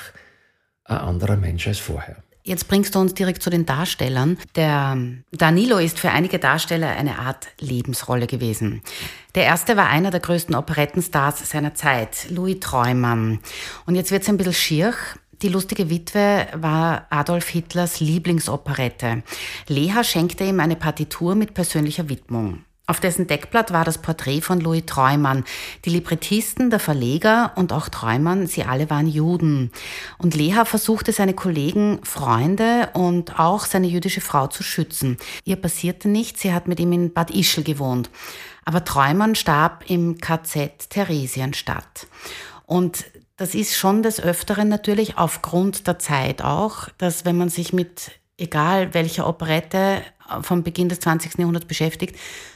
ein 0.86 0.98
anderer 0.98 1.36
Mensch 1.36 1.68
als 1.68 1.80
vorher. 1.80 2.24
Jetzt 2.48 2.70
bringst 2.70 2.96
du 2.96 3.00
uns 3.00 3.14
direkt 3.14 3.44
zu 3.44 3.50
den 3.50 3.66
Darstellern. 3.66 4.38
Der 4.56 4.98
Danilo 5.34 5.80
ist 5.80 6.00
für 6.00 6.12
einige 6.12 6.40
Darsteller 6.40 6.96
eine 6.96 7.20
Art 7.20 7.48
Lebensrolle 7.60 8.26
gewesen. 8.26 8.82
Der 9.36 9.44
erste 9.44 9.76
war 9.76 9.90
einer 9.90 10.12
der 10.12 10.22
größten 10.22 10.56
Operettenstars 10.56 11.50
seiner 11.50 11.76
Zeit, 11.76 12.30
Louis 12.30 12.62
Treumann. 12.62 13.40
Und 13.86 13.96
jetzt 13.96 14.12
wird 14.12 14.24
es 14.24 14.30
ein 14.30 14.38
bisschen 14.38 14.54
schier. 14.54 14.94
Die 15.44 15.50
lustige 15.50 15.92
Witwe 15.92 16.48
war 16.54 17.06
Adolf 17.12 17.50
Hitlers 17.50 18.00
Lieblingsoperette. 18.00 19.22
Leha 19.68 20.04
schenkte 20.04 20.44
ihm 20.44 20.60
eine 20.60 20.76
Partitur 20.76 21.36
mit 21.36 21.54
persönlicher 21.54 22.10
Widmung. 22.10 22.64
Auf 22.88 23.02
dessen 23.02 23.28
Deckblatt 23.28 23.72
war 23.72 23.84
das 23.84 24.02
Porträt 24.02 24.42
von 24.42 24.62
Louis 24.62 24.84
Treumann. 24.88 25.44
Die 25.86 25.92
Librettisten, 25.92 26.72
der 26.72 26.80
Verleger 26.80 27.52
und 27.56 27.72
auch 27.72 27.90
Treumann, 27.90 28.48
sie 28.48 28.64
alle 28.64 28.90
waren 28.90 29.08
Juden. 29.08 29.72
Und 30.18 30.34
Leha 30.34 30.66
versuchte 30.66 31.12
seine 31.12 31.34
Kollegen, 31.36 32.00
Freunde 32.04 32.90
und 32.94 33.40
auch 33.40 33.66
seine 33.66 33.88
jüdische 33.88 34.22
Frau 34.22 34.48
zu 34.48 34.64
schützen. 34.64 35.18
Ihr 35.44 35.58
passierte 35.58 36.08
nichts, 36.08 36.42
sie 36.42 36.54
hat 36.54 36.68
mit 36.68 36.80
ihm 36.80 36.94
in 36.94 37.14
Bad 37.14 37.30
Ischl 37.30 37.62
gewohnt. 37.62 38.10
Aber 38.66 38.86
Treumann 38.86 39.36
starb 39.36 39.84
im 39.88 40.18
KZ 40.18 40.90
Theresienstadt. 40.90 42.08
Und 42.66 43.06
das 43.38 43.54
ist 43.54 43.76
schon 43.76 44.02
des 44.04 44.20
Öfteren 44.20 44.68
natürlich 44.68 45.18
aufgrund 45.18 45.88
der 45.88 46.00
Zeit 46.00 46.42
auch, 46.42 46.90
dass 46.98 47.24
wenn 47.24 47.38
man 47.38 47.50
sich 47.50 47.72
mit 47.72 48.12
egal 48.38 48.94
welcher 48.94 49.28
Operette 49.28 50.02
vom 50.42 50.64
Beginn 50.64 50.90
des 50.90 51.00
20. 51.00 51.38
Jahrhunderts 51.38 51.68
beschäftigt, 51.68 52.16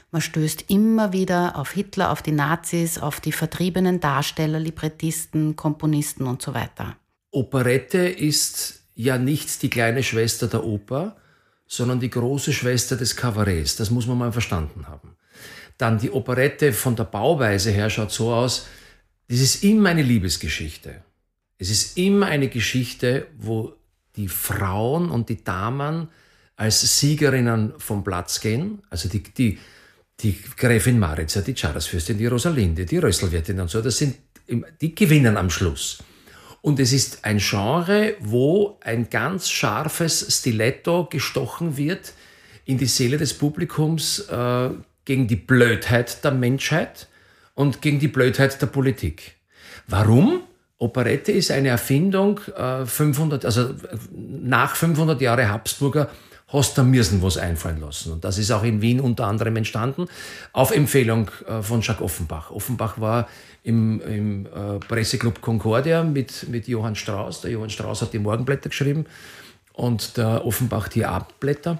man 0.09 0.21
stößt 0.21 0.65
immer 0.69 1.13
wieder 1.13 1.55
auf 1.55 1.71
Hitler, 1.71 2.11
auf 2.11 2.21
die 2.21 2.33
Nazis, 2.33 2.97
auf 2.97 3.21
die 3.21 3.31
vertriebenen 3.31 3.99
Darsteller, 4.01 4.59
Librettisten, 4.59 5.55
Komponisten 5.55 6.27
und 6.27 6.41
so 6.41 6.53
weiter. 6.53 6.97
Operette 7.31 7.99
ist 7.99 8.81
ja 8.95 9.17
nicht 9.17 9.61
die 9.61 9.69
kleine 9.69 10.03
Schwester 10.03 10.47
der 10.47 10.65
Oper, 10.65 11.15
sondern 11.65 12.01
die 12.01 12.09
große 12.09 12.51
Schwester 12.51 12.97
des 12.97 13.15
Kabarets. 13.15 13.77
Das 13.77 13.89
muss 13.89 14.05
man 14.05 14.17
mal 14.17 14.33
verstanden 14.33 14.87
haben. 14.89 15.15
Dann 15.77 15.97
die 15.97 16.11
Operette 16.11 16.73
von 16.73 16.97
der 16.97 17.05
Bauweise 17.05 17.71
her 17.71 17.89
schaut 17.89 18.11
so 18.11 18.33
aus, 18.33 18.67
es 19.31 19.39
ist 19.39 19.63
immer 19.63 19.89
eine 19.89 20.03
Liebesgeschichte. 20.03 21.03
Es 21.57 21.69
ist 21.69 21.97
immer 21.97 22.25
eine 22.25 22.49
Geschichte, 22.49 23.27
wo 23.37 23.73
die 24.17 24.27
Frauen 24.27 25.09
und 25.09 25.29
die 25.29 25.41
Damen 25.41 26.09
als 26.57 26.99
Siegerinnen 26.99 27.73
vom 27.77 28.03
Platz 28.03 28.41
gehen. 28.41 28.81
Also 28.89 29.07
die, 29.07 29.23
die, 29.23 29.57
die 30.19 30.37
Gräfin 30.57 30.99
Maritza, 30.99 31.41
die 31.41 31.55
Charlesfürstin, 31.55 32.17
die 32.17 32.25
Rosalinde, 32.25 32.85
die 32.85 32.97
Rösselwirtin 32.97 33.59
und 33.61 33.69
so, 33.69 33.81
das 33.81 33.97
sind, 33.97 34.17
die 34.81 34.93
gewinnen 34.93 35.37
am 35.37 35.49
Schluss. 35.49 36.03
Und 36.61 36.79
es 36.79 36.91
ist 36.91 37.23
ein 37.23 37.37
Genre, 37.37 38.15
wo 38.19 38.79
ein 38.81 39.09
ganz 39.09 39.49
scharfes 39.49 40.27
Stiletto 40.39 41.05
gestochen 41.05 41.77
wird 41.77 42.13
in 42.65 42.77
die 42.77 42.85
Seele 42.85 43.17
des 43.17 43.33
Publikums 43.33 44.19
äh, 44.27 44.69
gegen 45.05 45.27
die 45.27 45.37
Blödheit 45.37 46.21
der 46.23 46.31
Menschheit 46.31 47.07
und 47.61 47.81
gegen 47.81 47.99
die 47.99 48.07
Blödheit 48.07 48.59
der 48.59 48.67
Politik. 48.67 49.35
Warum? 49.87 50.41
Operette 50.79 51.31
ist 51.31 51.51
eine 51.51 51.69
Erfindung, 51.69 52.39
äh, 52.57 52.85
500, 52.85 53.45
also 53.45 53.75
nach 54.11 54.75
500 54.75 55.21
Jahre 55.21 55.47
Habsburger 55.47 56.09
hast 56.47 56.77
du 56.77 56.83
müssen 56.83 57.21
was 57.21 57.37
einfallen 57.37 57.79
lassen. 57.79 58.13
Und 58.13 58.23
das 58.23 58.39
ist 58.39 58.49
auch 58.49 58.63
in 58.63 58.81
Wien 58.81 58.99
unter 58.99 59.27
anderem 59.27 59.55
entstanden, 59.57 60.07
auf 60.53 60.71
Empfehlung 60.71 61.29
äh, 61.47 61.61
von 61.61 61.81
Jacques 61.81 62.03
Offenbach. 62.03 62.49
Offenbach 62.49 62.99
war 62.99 63.29
im, 63.61 64.01
im 64.01 64.45
äh, 64.47 64.79
Presseclub 64.79 65.39
Concordia 65.39 66.03
mit, 66.03 66.49
mit 66.49 66.67
Johann 66.67 66.95
Strauss. 66.95 67.41
Der 67.41 67.51
Johann 67.51 67.69
Strauss 67.69 68.01
hat 68.01 68.11
die 68.11 68.19
Morgenblätter 68.19 68.69
geschrieben 68.69 69.05
und 69.73 70.17
der 70.17 70.45
Offenbach 70.47 70.87
die 70.87 71.05
Abblätter. 71.05 71.79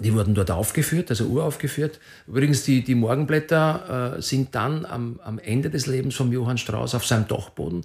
Die 0.00 0.14
wurden 0.14 0.34
dort 0.34 0.50
aufgeführt, 0.50 1.10
also 1.10 1.26
uraufgeführt. 1.26 1.98
Übrigens, 2.26 2.62
die, 2.62 2.84
die 2.84 2.94
Morgenblätter 2.94 4.16
äh, 4.16 4.22
sind 4.22 4.54
dann 4.54 4.84
am, 4.86 5.18
am 5.24 5.38
Ende 5.38 5.70
des 5.70 5.86
Lebens 5.86 6.14
von 6.14 6.30
Johann 6.30 6.58
Strauss 6.58 6.94
auf 6.94 7.04
seinem 7.04 7.26
Dachboden 7.26 7.84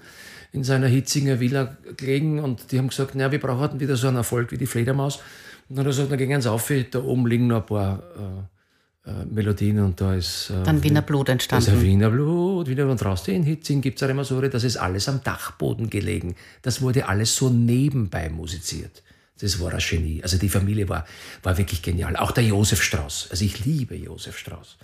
in 0.51 0.63
seiner 0.63 0.87
Hitzinger 0.87 1.39
Villa 1.39 1.75
gelegen 1.97 2.39
und 2.39 2.71
die 2.71 2.77
haben 2.77 2.89
gesagt, 2.89 3.15
naja, 3.15 3.31
wir 3.31 3.39
brauchen 3.39 3.79
wieder 3.79 3.95
so 3.95 4.07
einen 4.07 4.17
Erfolg 4.17 4.51
wie 4.51 4.57
die 4.57 4.67
Fledermaus. 4.67 5.19
Und 5.67 5.77
dann 5.77 5.79
hat 5.79 5.85
er 5.85 5.89
gesagt, 5.89 6.11
dann 6.11 6.17
gehen 6.19 6.29
wir 6.29 6.51
auf, 6.51 6.71
da 6.91 7.03
oben 7.03 7.25
liegen 7.25 7.47
noch 7.47 7.61
ein 7.61 7.65
paar 7.65 8.03
äh, 9.05 9.09
äh, 9.09 9.25
Melodien 9.25 9.79
und 9.79 9.99
da 9.99 10.13
ist... 10.13 10.51
Äh, 10.51 10.63
dann 10.63 10.83
Wiener 10.83 11.01
Blut 11.01 11.27
entstanden. 11.29 11.65
Das 11.65 11.75
ist 11.75 11.81
Wiener 11.81 12.11
Blut, 12.11 12.67
Wiener 12.67 12.87
und 12.87 13.01
draußen 13.01 13.33
in 13.33 13.43
Hitzing 13.43 13.81
gibt 13.81 13.99
es 13.99 14.07
immer 14.07 14.23
so, 14.23 14.39
das 14.39 14.63
ist 14.63 14.77
alles 14.77 15.09
am 15.09 15.23
Dachboden 15.23 15.89
gelegen. 15.89 16.35
Das 16.61 16.81
wurde 16.81 17.07
alles 17.07 17.35
so 17.35 17.49
nebenbei 17.49 18.29
musiziert. 18.29 19.01
Das 19.39 19.59
war 19.59 19.73
ein 19.73 19.79
Genie. 19.79 20.21
Also 20.21 20.37
die 20.37 20.49
Familie 20.49 20.87
war, 20.87 21.05
war 21.41 21.57
wirklich 21.57 21.81
genial. 21.81 22.15
Auch 22.15 22.31
der 22.31 22.43
Josef 22.43 22.81
Strauß. 22.83 23.29
Also 23.31 23.43
ich 23.43 23.65
liebe 23.65 23.95
Josef 23.95 24.37
Strauß. 24.37 24.77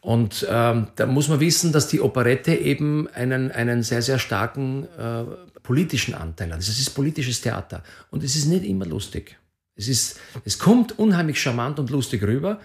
Und 0.00 0.46
ähm, 0.48 0.88
da 0.96 1.06
muss 1.06 1.28
man 1.28 1.40
wissen, 1.40 1.70
dass 1.70 1.88
die 1.88 2.00
Operette 2.00 2.54
eben 2.54 3.08
einen, 3.08 3.52
einen 3.52 3.82
sehr, 3.82 4.02
sehr 4.02 4.18
starken 4.18 4.88
äh, 4.98 5.24
politischen 5.62 6.14
Anteil 6.14 6.52
hat. 6.52 6.60
Es 6.60 6.68
ist 6.68 6.90
politisches 6.90 7.40
Theater. 7.42 7.82
Und 8.10 8.24
es 8.24 8.36
ist 8.36 8.46
nicht 8.46 8.64
immer 8.64 8.86
lustig. 8.86 9.36
Es, 9.76 9.88
ist, 9.88 10.18
es 10.44 10.58
kommt 10.58 10.98
unheimlich 10.98 11.40
charmant 11.40 11.78
und 11.78 11.90
lustig 11.90 12.22
rüber, 12.22 12.60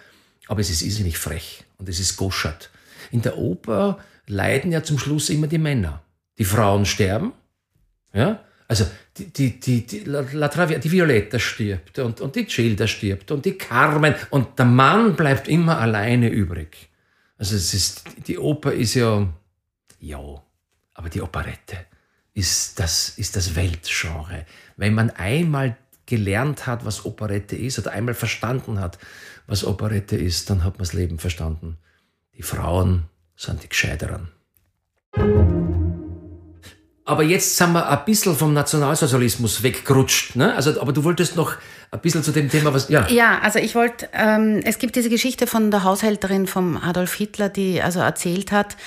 aber 0.47 0.61
es 0.61 0.69
ist 0.69 0.81
irrsinnig 0.81 1.17
frech 1.17 1.63
und 1.77 1.89
es 1.89 1.99
ist 1.99 2.17
goschert. 2.17 2.69
In 3.11 3.21
der 3.21 3.37
Oper 3.37 3.99
leiden 4.27 4.71
ja 4.71 4.83
zum 4.83 4.99
Schluss 4.99 5.29
immer 5.29 5.47
die 5.47 5.57
Männer. 5.57 6.03
Die 6.37 6.45
Frauen 6.45 6.85
sterben, 6.85 7.33
ja, 8.13 8.43
also 8.69 8.85
die, 9.17 9.33
die, 9.33 9.59
die, 9.59 9.85
die, 9.85 9.99
La 10.05 10.47
Travia, 10.47 10.77
die 10.77 10.91
Violetta 10.91 11.39
stirbt 11.39 11.97
und, 11.97 12.21
und 12.21 12.35
die 12.35 12.45
Gilda 12.45 12.85
stirbt 12.85 13.31
und 13.31 13.43
die 13.43 13.57
Carmen 13.57 14.13
und 14.29 14.59
der 14.59 14.65
Mann 14.65 15.15
bleibt 15.15 15.47
immer 15.47 15.79
alleine 15.79 16.29
übrig. 16.29 16.89
Also 17.39 17.55
es 17.55 17.73
ist, 17.73 18.03
die 18.27 18.37
Oper 18.37 18.71
ist 18.71 18.93
ja, 18.93 19.27
ja, 19.99 20.43
aber 20.93 21.09
die 21.09 21.21
Operette 21.21 21.87
ist 22.35 22.79
das, 22.79 23.09
ist 23.17 23.35
das 23.35 23.55
Weltgenre. 23.55 24.45
Wenn 24.77 24.93
man 24.93 25.09
einmal 25.09 25.75
gelernt 26.05 26.67
hat, 26.67 26.85
was 26.85 27.05
Operette 27.05 27.55
ist 27.55 27.79
oder 27.79 27.91
einmal 27.91 28.13
verstanden 28.13 28.79
hat, 28.79 28.99
was 29.47 29.65
Operette 29.65 30.15
ist, 30.15 30.51
dann 30.51 30.63
hat 30.63 30.73
man 30.73 30.79
das 30.79 30.93
Leben 30.93 31.17
verstanden. 31.17 31.77
Die 32.37 32.43
Frauen 32.43 33.05
sind 33.35 33.63
die 33.63 33.69
Gescheiteren. 33.69 34.29
Aber 37.09 37.23
jetzt 37.23 37.57
sind 37.57 37.73
wir 37.73 37.89
ein 37.89 38.05
bisschen 38.05 38.35
vom 38.35 38.53
Nationalsozialismus 38.53 39.63
weggerutscht. 39.63 40.35
Ne? 40.35 40.53
Also, 40.53 40.79
aber 40.79 40.93
du 40.93 41.03
wolltest 41.03 41.35
noch 41.35 41.53
ein 41.89 41.99
bisschen 42.01 42.21
zu 42.21 42.31
dem 42.31 42.49
Thema 42.49 42.71
was. 42.71 42.87
Ja, 42.89 43.07
ja 43.07 43.39
also 43.39 43.57
ich 43.57 43.73
wollte, 43.73 44.07
ähm, 44.13 44.61
es 44.63 44.77
gibt 44.77 44.95
diese 44.95 45.09
Geschichte 45.09 45.47
von 45.47 45.71
der 45.71 45.83
Haushälterin 45.83 46.45
vom 46.45 46.77
Adolf 46.77 47.15
Hitler, 47.15 47.49
die 47.49 47.81
also 47.81 47.99
erzählt 47.99 48.51
hat, 48.51 48.77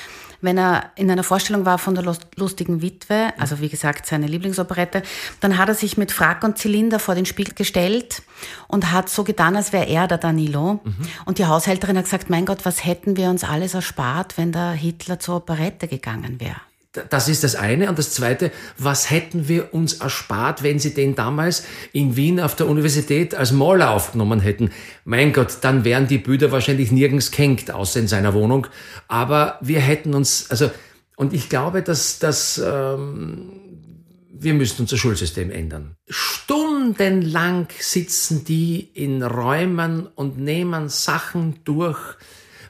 wenn 0.40 0.56
er 0.56 0.92
in 0.94 1.10
einer 1.10 1.24
Vorstellung 1.24 1.66
war 1.66 1.78
von 1.78 1.96
der 1.96 2.14
lustigen 2.36 2.80
Witwe, 2.80 3.32
also 3.38 3.60
wie 3.60 3.68
gesagt 3.68 4.06
seine 4.06 4.28
Lieblingsoperette, 4.28 5.02
dann 5.40 5.58
hat 5.58 5.68
er 5.68 5.74
sich 5.74 5.96
mit 5.96 6.12
Frack 6.12 6.44
und 6.44 6.58
Zylinder 6.58 7.00
vor 7.00 7.16
den 7.16 7.26
Spiegel 7.26 7.54
gestellt 7.54 8.22
und 8.68 8.92
hat 8.92 9.08
so 9.08 9.24
getan, 9.24 9.56
als 9.56 9.72
wäre 9.72 9.86
er 9.86 10.06
der 10.06 10.18
Danilo. 10.18 10.80
Mhm. 10.84 10.94
Und 11.24 11.38
die 11.38 11.46
Haushälterin 11.46 11.96
hat 11.96 12.04
gesagt, 12.04 12.30
mein 12.30 12.46
Gott, 12.46 12.64
was 12.64 12.84
hätten 12.84 13.16
wir 13.16 13.30
uns 13.30 13.42
alles 13.42 13.74
erspart, 13.74 14.38
wenn 14.38 14.52
der 14.52 14.72
Hitler 14.72 15.18
zur 15.18 15.36
Operette 15.36 15.88
gegangen 15.88 16.40
wäre. 16.40 16.60
Das 16.92 17.28
ist 17.28 17.42
das 17.42 17.54
eine. 17.54 17.88
Und 17.88 17.98
das 17.98 18.12
zweite, 18.12 18.52
was 18.76 19.10
hätten 19.10 19.48
wir 19.48 19.72
uns 19.72 19.94
erspart, 19.94 20.62
wenn 20.62 20.78
sie 20.78 20.92
den 20.92 21.14
damals 21.14 21.64
in 21.92 22.16
Wien 22.16 22.38
auf 22.38 22.54
der 22.54 22.68
Universität 22.68 23.34
als 23.34 23.50
Maler 23.50 23.92
aufgenommen 23.92 24.40
hätten? 24.40 24.70
Mein 25.04 25.32
Gott, 25.32 25.58
dann 25.62 25.84
wären 25.84 26.06
die 26.06 26.18
Bilder 26.18 26.52
wahrscheinlich 26.52 26.92
nirgends 26.92 27.30
gehängt, 27.30 27.70
außer 27.70 27.98
in 28.00 28.08
seiner 28.08 28.34
Wohnung. 28.34 28.66
Aber 29.08 29.58
wir 29.62 29.80
hätten 29.80 30.14
uns, 30.14 30.50
also, 30.50 30.70
und 31.16 31.32
ich 31.32 31.48
glaube, 31.48 31.82
dass, 31.82 32.18
dass 32.18 32.62
ähm, 32.62 33.52
wir 34.42 34.54
müssen 34.54 34.82
unser 34.82 34.98
Schulsystem 34.98 35.50
ändern. 35.50 35.96
Stundenlang 36.08 37.68
sitzen 37.78 38.44
die 38.44 38.80
in 38.80 39.22
Räumen 39.22 40.06
und 40.06 40.38
nehmen 40.38 40.88
Sachen 40.90 41.60
durch, 41.64 42.00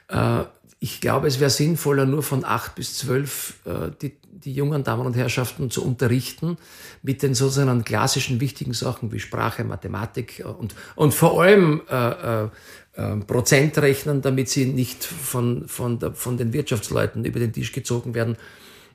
äh, 0.07 0.43
ich 0.83 0.99
glaube, 0.99 1.27
es 1.27 1.39
wäre 1.39 1.49
sinnvoller, 1.49 2.05
nur 2.05 2.23
von 2.23 2.43
acht 2.43 2.75
bis 2.75 2.97
zwölf 2.97 3.53
äh, 3.63 3.89
die, 4.01 4.17
die 4.29 4.51
jungen 4.51 4.83
Damen 4.83 5.05
und 5.05 5.15
Herrschaften 5.15 5.71
zu 5.71 5.81
unterrichten 5.81 6.57
mit 7.03 7.23
den 7.23 7.35
sozusagen 7.35 7.85
klassischen 7.85 8.41
wichtigen 8.41 8.73
Sachen 8.73 9.09
wie 9.13 9.19
Sprache, 9.21 9.63
Mathematik 9.63 10.41
äh, 10.41 10.43
und, 10.43 10.75
und 10.95 11.13
vor 11.13 11.41
allem 11.41 11.83
äh, 11.89 12.43
äh, 12.43 12.49
äh, 12.95 13.15
Prozentrechnen, 13.15 14.21
damit 14.21 14.49
sie 14.49 14.65
nicht 14.65 15.05
von, 15.05 15.69
von, 15.69 15.99
der, 15.99 16.15
von 16.15 16.35
den 16.35 16.51
Wirtschaftsleuten 16.51 17.23
über 17.23 17.39
den 17.39 17.53
Tisch 17.53 17.71
gezogen 17.71 18.13
werden 18.13 18.35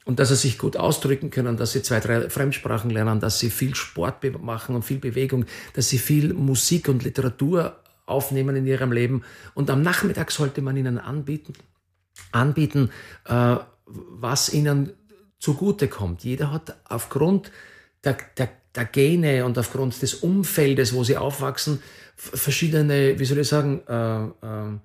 und 0.04 0.18
dass 0.18 0.28
sie 0.28 0.36
sich 0.36 0.58
gut 0.58 0.76
ausdrücken 0.76 1.30
können, 1.30 1.56
dass 1.56 1.72
sie 1.72 1.80
zwei, 1.80 2.00
drei 2.00 2.28
Fremdsprachen 2.28 2.90
lernen, 2.90 3.18
dass 3.18 3.38
sie 3.38 3.48
viel 3.48 3.74
Sport 3.74 4.22
machen 4.42 4.74
und 4.74 4.84
viel 4.84 4.98
Bewegung, 4.98 5.46
dass 5.72 5.88
sie 5.88 5.98
viel 5.98 6.34
Musik 6.34 6.90
und 6.90 7.02
Literatur 7.02 7.78
aufnehmen 8.04 8.56
in 8.56 8.66
ihrem 8.66 8.92
Leben. 8.92 9.22
Und 9.54 9.70
am 9.70 9.80
Nachmittag 9.80 10.30
sollte 10.30 10.60
man 10.60 10.76
ihnen 10.76 10.98
anbieten, 10.98 11.54
anbieten, 12.32 12.90
äh, 13.26 13.56
was 13.86 14.52
ihnen 14.52 14.92
zugutekommt. 15.38 16.24
Jeder 16.24 16.52
hat 16.52 16.76
aufgrund 16.88 17.50
der, 18.04 18.16
der, 18.36 18.50
der 18.74 18.84
Gene 18.84 19.44
und 19.44 19.58
aufgrund 19.58 20.00
des 20.02 20.14
Umfeldes, 20.14 20.92
wo 20.92 21.04
sie 21.04 21.16
aufwachsen, 21.16 21.82
verschiedene, 22.16 23.18
wie 23.18 23.24
soll 23.24 23.38
ich 23.38 23.48
sagen, 23.48 23.80
äh, 23.88 24.24
äh, 24.24 24.78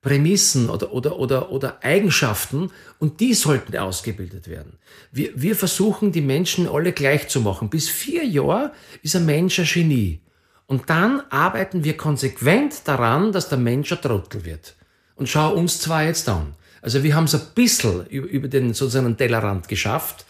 Prämissen 0.00 0.70
oder, 0.70 0.92
oder, 0.92 1.18
oder, 1.18 1.50
oder 1.50 1.82
Eigenschaften 1.82 2.70
und 2.98 3.20
die 3.20 3.34
sollten 3.34 3.76
ausgebildet 3.76 4.48
werden. 4.48 4.78
Wir, 5.10 5.30
wir 5.34 5.56
versuchen, 5.56 6.12
die 6.12 6.20
Menschen 6.20 6.68
alle 6.68 6.92
gleich 6.92 7.28
zu 7.28 7.40
machen. 7.40 7.68
Bis 7.68 7.88
vier 7.88 8.24
Jahre 8.24 8.72
ist 9.02 9.16
ein 9.16 9.26
Mensch 9.26 9.58
ein 9.58 9.66
Genie. 9.66 10.20
Und 10.66 10.88
dann 10.88 11.22
arbeiten 11.30 11.82
wir 11.82 11.96
konsequent 11.96 12.86
daran, 12.86 13.32
dass 13.32 13.48
der 13.48 13.58
Mensch 13.58 13.90
ein 13.90 14.00
Trottel 14.00 14.44
wird. 14.44 14.76
Und 15.16 15.28
schau 15.28 15.52
uns 15.54 15.80
zwar 15.80 16.04
jetzt 16.04 16.28
an. 16.28 16.54
Also 16.82 17.02
wir 17.02 17.14
haben 17.14 17.24
es 17.24 17.34
ein 17.34 17.40
bisschen 17.54 18.06
über 18.06 18.48
den 18.48 18.74
sozusagen 18.74 19.16
Tellerrand 19.16 19.68
geschafft, 19.68 20.24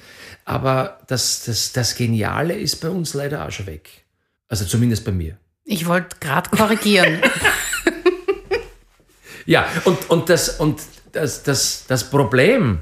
aber 0.45 1.01
das, 1.07 1.45
das, 1.45 1.73
das 1.73 1.95
Geniale 1.95 2.59
ist 2.59 2.77
bei 2.77 2.89
uns 2.89 3.15
leider 3.15 3.47
auch 3.47 3.51
schon 3.51 3.67
weg. 3.67 3.89
Also 4.49 4.65
zumindest 4.65 5.05
bei 5.05 5.13
mir. 5.13 5.37
Ich 5.65 5.87
wollte 5.87 6.17
gerade 6.21 6.49
korrigieren. 6.49 7.21
ja, 9.47 9.69
und, 9.85 10.09
und, 10.09 10.29
das, 10.31 10.59
und 10.59 10.81
das, 11.13 11.43
das, 11.43 11.85
das 11.87 12.09
Problem 12.09 12.79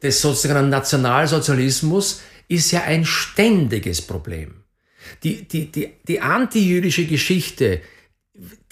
des 0.00 0.20
sozusagen 0.20 0.68
Nationalsozialismus 0.68 2.20
ist 2.46 2.70
ja 2.70 2.82
ein 2.82 3.04
ständiges 3.04 4.00
Problem. 4.00 4.62
Die, 5.22 5.48
die, 5.48 5.72
die, 5.72 5.94
die 6.06 6.20
antijüdische 6.20 7.06
Geschichte 7.06 7.80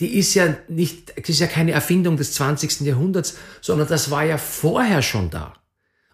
die 0.00 0.16
ist 0.18 0.34
ja 0.34 0.56
nicht, 0.68 1.18
das 1.18 1.28
ist 1.28 1.40
ja 1.40 1.46
keine 1.46 1.72
Erfindung 1.72 2.16
des 2.16 2.32
20. 2.34 2.82
Jahrhunderts, 2.82 3.36
sondern 3.60 3.88
das 3.88 4.10
war 4.10 4.24
ja 4.24 4.38
vorher 4.38 5.02
schon 5.02 5.30
da. 5.30 5.54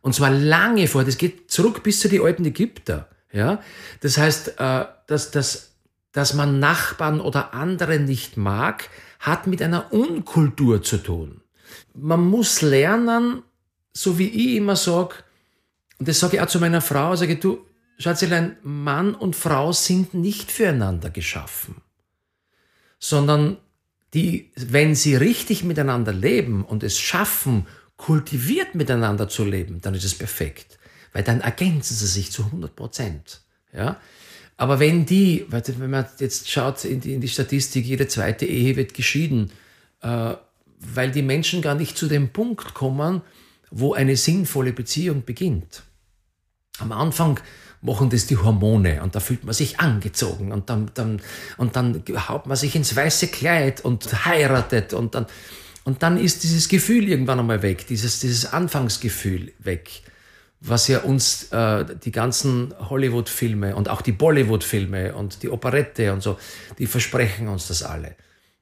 Und 0.01 0.15
zwar 0.15 0.31
lange 0.31 0.89
vorher. 0.89 1.07
Das 1.07 1.19
geht 1.19 1.51
zurück 1.51 1.83
bis 1.83 2.01
zu 2.01 2.09
den 2.09 2.23
alten 2.23 2.45
Ägypter. 2.45 3.09
Ja, 3.33 3.61
das 4.01 4.19
heißt, 4.19 4.59
äh, 4.59 4.85
dass, 5.07 5.31
dass, 5.31 5.77
dass 6.13 6.35
man 6.35 6.59
Nachbarn 6.59 7.21
oder 7.21 7.55
andere 7.55 7.99
nicht 7.99 8.37
mag, 8.37 8.89
hat 9.21 9.47
mit 9.47 9.63
einer 9.63 9.93
Unkultur 9.93 10.83
zu 10.83 10.99
tun. 10.99 11.41
Man 11.95 12.21
muss 12.21 12.61
lernen, 12.61 13.43
so 13.93 14.19
wie 14.19 14.29
ich 14.29 14.57
immer 14.57 14.77
sage, 14.77 15.15
und 15.99 16.09
das 16.09 16.19
sage 16.19 16.37
ich 16.37 16.43
auch 16.43 16.47
zu 16.47 16.59
meiner 16.59 16.81
Frau, 16.81 17.17
sage 17.17 17.35
ich, 17.35 17.41
du, 17.41 17.65
Schatzelein, 17.99 18.57
Mann 18.63 19.15
und 19.15 19.37
Frau 19.37 19.73
sind 19.73 20.13
nicht 20.13 20.51
füreinander 20.51 21.09
geschaffen 21.11 21.82
sondern 23.03 23.57
die, 24.15 24.53
wenn 24.55 24.95
sie 24.95 25.17
richtig 25.17 25.65
miteinander 25.65 26.13
leben 26.13 26.65
und 26.65 26.85
es 26.85 27.01
schaffen, 27.01 27.67
kultiviert 27.97 28.77
miteinander 28.77 29.29
zu 29.29 29.45
leben, 29.45 29.81
dann 29.81 29.95
ist 29.95 30.05
es 30.05 30.15
perfekt. 30.15 30.79
Weil 31.13 31.25
dann 31.25 31.41
ergänzen 31.41 31.97
sie 31.97 32.07
sich 32.07 32.31
zu 32.31 32.45
100 32.45 32.77
Prozent. 32.77 33.41
Ja? 33.73 34.01
Aber 34.57 34.79
wenn 34.79 35.05
die, 35.05 35.47
wenn 35.49 35.91
man 35.91 36.07
jetzt 36.21 36.49
schaut 36.49 36.85
in 36.85 37.01
die, 37.01 37.15
in 37.15 37.21
die 37.21 37.29
Statistik, 37.29 37.85
jede 37.85 38.07
zweite 38.07 38.47
Ehe 38.47 38.77
wird 38.77 38.95
geschieden, 38.95 39.51
äh, 40.01 40.35
weil 40.79 41.11
die 41.11 41.23
Menschen 41.23 41.61
gar 41.61 41.75
nicht 41.75 41.99
zu 41.99 42.07
dem 42.07 42.29
Punkt 42.29 42.73
kommen, 42.73 43.23
wo 43.73 43.95
eine 43.95 44.17
sinnvolle 44.17 44.73
Beziehung 44.73 45.25
beginnt. 45.25 45.83
Am 46.79 46.93
Anfang 46.93 47.41
machen 47.83 48.11
das 48.11 48.27
die 48.27 48.37
Hormone 48.37 49.03
und 49.03 49.15
da 49.15 49.21
fühlt 49.21 49.45
man 49.45 49.53
sich 49.53 49.81
angezogen 49.81 50.53
und 50.53 50.71
dann, 50.71 50.91
dann, 50.95 51.21
und 51.59 51.77
dann 51.77 52.03
haut 52.29 52.47
man 52.47 52.57
sich 52.57 52.77
ins 52.77 52.95
weiße 52.95 53.27
Kleid 53.27 53.85
und 53.85 54.25
heiratet 54.25 54.95
und 54.95 55.15
dann, 55.15 55.27
und 55.85 56.03
dann 56.03 56.17
ist 56.17 56.45
dieses 56.45 56.69
Gefühl 56.69 57.09
irgendwann 57.09 57.41
einmal 57.41 57.63
weg, 57.63 57.87
dieses, 57.89 58.21
dieses 58.21 58.53
Anfangsgefühl 58.53 59.53
weg, 59.59 60.03
was 60.61 60.87
ja 60.87 61.01
uns 61.01 61.51
äh, 61.51 61.85
die 62.05 62.13
ganzen 62.13 62.73
Hollywood-Filme 62.79 63.75
und 63.75 63.89
auch 63.89 64.01
die 64.01 64.13
Bollywood-Filme 64.13 65.17
und 65.17 65.43
die 65.43 65.49
Operette 65.49 66.13
und 66.13 66.23
so, 66.23 66.39
die 66.79 66.87
versprechen 66.87 67.49
uns 67.49 67.67
das 67.67 67.83
alle. 67.83 68.15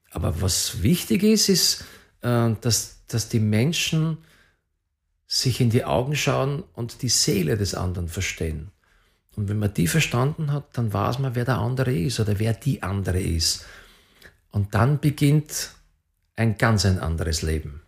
Aber 0.09 0.41
was 0.41 0.81
wichtig 0.81 1.21
ist, 1.21 1.47
ist, 1.47 1.85
äh, 2.21 2.49
dass, 2.59 3.05
dass 3.07 3.29
die 3.29 3.39
Menschen 3.39 4.17
sich 5.27 5.61
in 5.61 5.69
die 5.69 5.85
Augen 5.85 6.15
schauen 6.15 6.63
und 6.73 7.03
die 7.03 7.09
Seele 7.09 7.55
des 7.55 7.75
anderen 7.75 8.07
verstehen. 8.07 8.71
Und 9.35 9.49
wenn 9.49 9.59
man 9.59 9.73
die 9.73 9.87
verstanden 9.87 10.51
hat, 10.51 10.65
dann 10.73 10.93
weiß 10.93 11.19
man, 11.19 11.35
wer 11.35 11.45
der 11.45 11.57
andere 11.57 11.93
ist 11.93 12.19
oder 12.19 12.39
wer 12.39 12.53
die 12.53 12.83
andere 12.83 13.19
ist. 13.19 13.65
Und 14.51 14.75
dann 14.75 14.99
beginnt 14.99 15.71
ein 16.35 16.57
ganz 16.57 16.85
ein 16.85 16.99
anderes 16.99 17.41
Leben. 17.41 17.81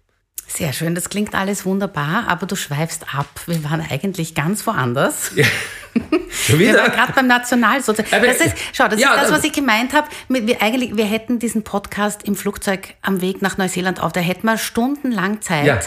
Sehr 0.47 0.73
schön, 0.73 0.93
das 0.93 1.09
klingt 1.09 1.33
alles 1.33 1.65
wunderbar, 1.65 2.25
aber 2.27 2.45
du 2.45 2.55
schweifst 2.55 3.13
ab. 3.15 3.27
Wir 3.47 3.63
waren 3.63 3.81
eigentlich 3.81 4.35
ganz 4.35 4.67
woanders. 4.67 5.31
Ja. 5.35 5.45
Schon 6.29 6.59
wieder? 6.59 6.73
Wir 6.73 6.79
waren 6.79 6.91
gerade 6.91 7.13
beim 7.13 7.27
Nationalsozialismus. 7.27 8.37
Das 8.37 8.47
ist, 8.47 8.55
schau, 8.73 8.87
das 8.87 8.99
ja, 8.99 9.13
ist 9.13 9.23
das, 9.23 9.31
was 9.31 9.43
ich 9.43 9.53
gemeint 9.53 9.93
habe. 9.93 10.07
Wir, 10.27 10.61
eigentlich, 10.61 10.95
wir 10.95 11.05
hätten 11.05 11.39
diesen 11.39 11.63
Podcast 11.63 12.23
im 12.23 12.35
Flugzeug 12.35 12.95
am 13.01 13.21
Weg 13.21 13.41
nach 13.41 13.57
Neuseeland 13.57 14.01
auf. 14.01 14.11
Da 14.11 14.19
hätten 14.19 14.45
wir 14.45 14.57
stundenlang 14.57 15.41
Zeit. 15.41 15.65
Ja. 15.65 15.79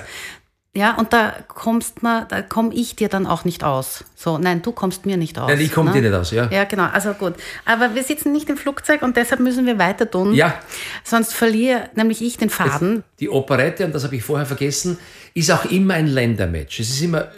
Ja, 0.76 0.94
und 0.96 1.14
da 1.14 1.34
kommst 1.48 2.02
man, 2.02 2.28
da 2.28 2.42
komme 2.42 2.74
ich 2.74 2.96
dir 2.96 3.08
dann 3.08 3.26
auch 3.26 3.46
nicht 3.46 3.64
aus. 3.64 4.04
So, 4.14 4.36
nein, 4.36 4.60
du 4.60 4.72
kommst 4.72 5.06
mir 5.06 5.16
nicht 5.16 5.38
aus. 5.38 5.48
Nein, 5.48 5.62
ich 5.62 5.72
komme 5.72 5.88
ne? 5.88 5.96
dir 5.96 6.10
nicht 6.10 6.14
aus, 6.14 6.32
ja. 6.32 6.50
Ja, 6.52 6.64
genau. 6.64 6.84
Also 6.92 7.14
gut. 7.14 7.32
Aber 7.64 7.94
wir 7.94 8.04
sitzen 8.04 8.30
nicht 8.30 8.50
im 8.50 8.58
Flugzeug 8.58 9.00
und 9.00 9.16
deshalb 9.16 9.40
müssen 9.40 9.64
wir 9.64 9.78
weiter 9.78 10.10
tun. 10.10 10.34
Ja. 10.34 10.60
Sonst 11.02 11.32
verliere 11.32 11.88
nämlich 11.94 12.20
ich 12.20 12.36
den 12.36 12.50
Faden. 12.50 12.96
Das, 12.96 13.04
die 13.20 13.30
Operette, 13.30 13.86
und 13.86 13.94
das 13.94 14.04
habe 14.04 14.16
ich 14.16 14.22
vorher 14.22 14.44
vergessen, 14.44 14.98
ist 15.32 15.50
auch 15.50 15.64
immer 15.64 15.94
ein 15.94 16.08
Ländermatch. 16.08 16.78
Es 16.78 16.90
ist 16.90 17.00
immer 17.00 17.28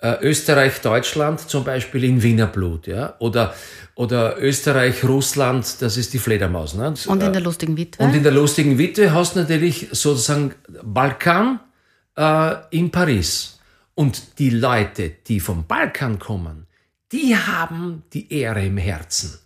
äh, 0.00 0.16
Österreich-Deutschland, 0.22 1.48
zum 1.48 1.62
Beispiel 1.62 2.02
in 2.02 2.24
Wiener 2.24 2.48
Blut, 2.48 2.88
ja. 2.88 3.14
Oder, 3.20 3.54
oder 3.94 4.42
Österreich-Russland, 4.42 5.76
das 5.80 5.96
ist 5.96 6.12
die 6.12 6.18
Fledermaus. 6.18 6.74
Ne? 6.74 6.92
Und 7.06 7.22
in 7.22 7.32
der 7.32 7.42
lustigen 7.42 7.76
Witwe. 7.76 8.02
Und 8.02 8.16
in 8.16 8.24
der 8.24 8.32
lustigen 8.32 8.78
Witwe 8.78 9.12
hast 9.12 9.36
du 9.36 9.40
natürlich 9.40 9.90
sozusagen 9.92 10.56
Balkan 10.82 11.60
äh, 12.16 12.54
in 12.70 12.90
Paris. 12.90 13.58
Und 13.94 14.38
die 14.38 14.50
Leute, 14.50 15.10
die 15.26 15.40
vom 15.40 15.66
Balkan 15.66 16.18
kommen, 16.18 16.66
die 17.12 17.36
haben 17.36 18.02
die 18.12 18.32
Ehre 18.32 18.66
im 18.66 18.76
Herzen. 18.76 19.38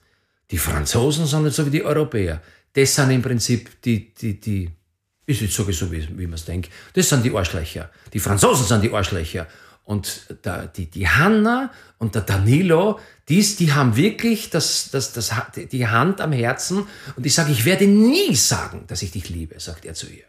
Die 0.51 0.59
Franzosen 0.59 1.27
sind 1.27 1.45
nicht 1.45 1.55
so 1.55 1.67
wie 1.67 1.71
die 1.71 1.85
Europäer. 1.85 2.41
Das 2.73 2.95
sind 2.95 3.11
im 3.11 3.21
Prinzip 3.21 3.83
die, 3.83 4.15
die, 4.15 4.41
die, 4.41 4.71
ist 5.27 5.43
jetzt 5.43 5.55
sowieso, 5.55 5.93
wie, 5.93 6.09
wie 6.19 6.27
man 6.27 6.35
es 6.35 6.45
denkt, 6.47 6.73
das 6.95 7.09
sind 7.09 7.25
die 7.25 7.35
Arschlöcher. 7.35 7.91
Die 8.13 8.21
Franzosen 8.21 8.67
sind 8.67 8.83
die 8.83 8.93
Arschlöcher. 8.93 9.47
Und 9.85 10.27
der, 10.45 10.67
die, 10.67 10.87
die 10.87 11.09
Hanna 11.09 11.71
und 11.99 12.15
der 12.15 12.23
Danilo, 12.23 13.01
dies, 13.29 13.57
die 13.57 13.73
haben 13.73 13.97
wirklich 13.97 14.51
das, 14.51 14.91
das, 14.91 15.13
das, 15.13 15.33
die 15.55 15.87
Hand 15.87 16.21
am 16.21 16.33
Herzen. 16.33 16.87
Und 17.17 17.27
ich 17.27 17.35
sage, 17.35 17.53
ich 17.53 17.65
werde 17.65 17.87
nie 17.87 18.35
sagen, 18.35 18.85
dass 18.87 19.03
ich 19.03 19.13
dich 19.13 19.29
liebe, 19.29 19.59
sagt 19.61 19.85
er 19.85 19.95
zu 19.95 20.07
ihr. 20.07 20.25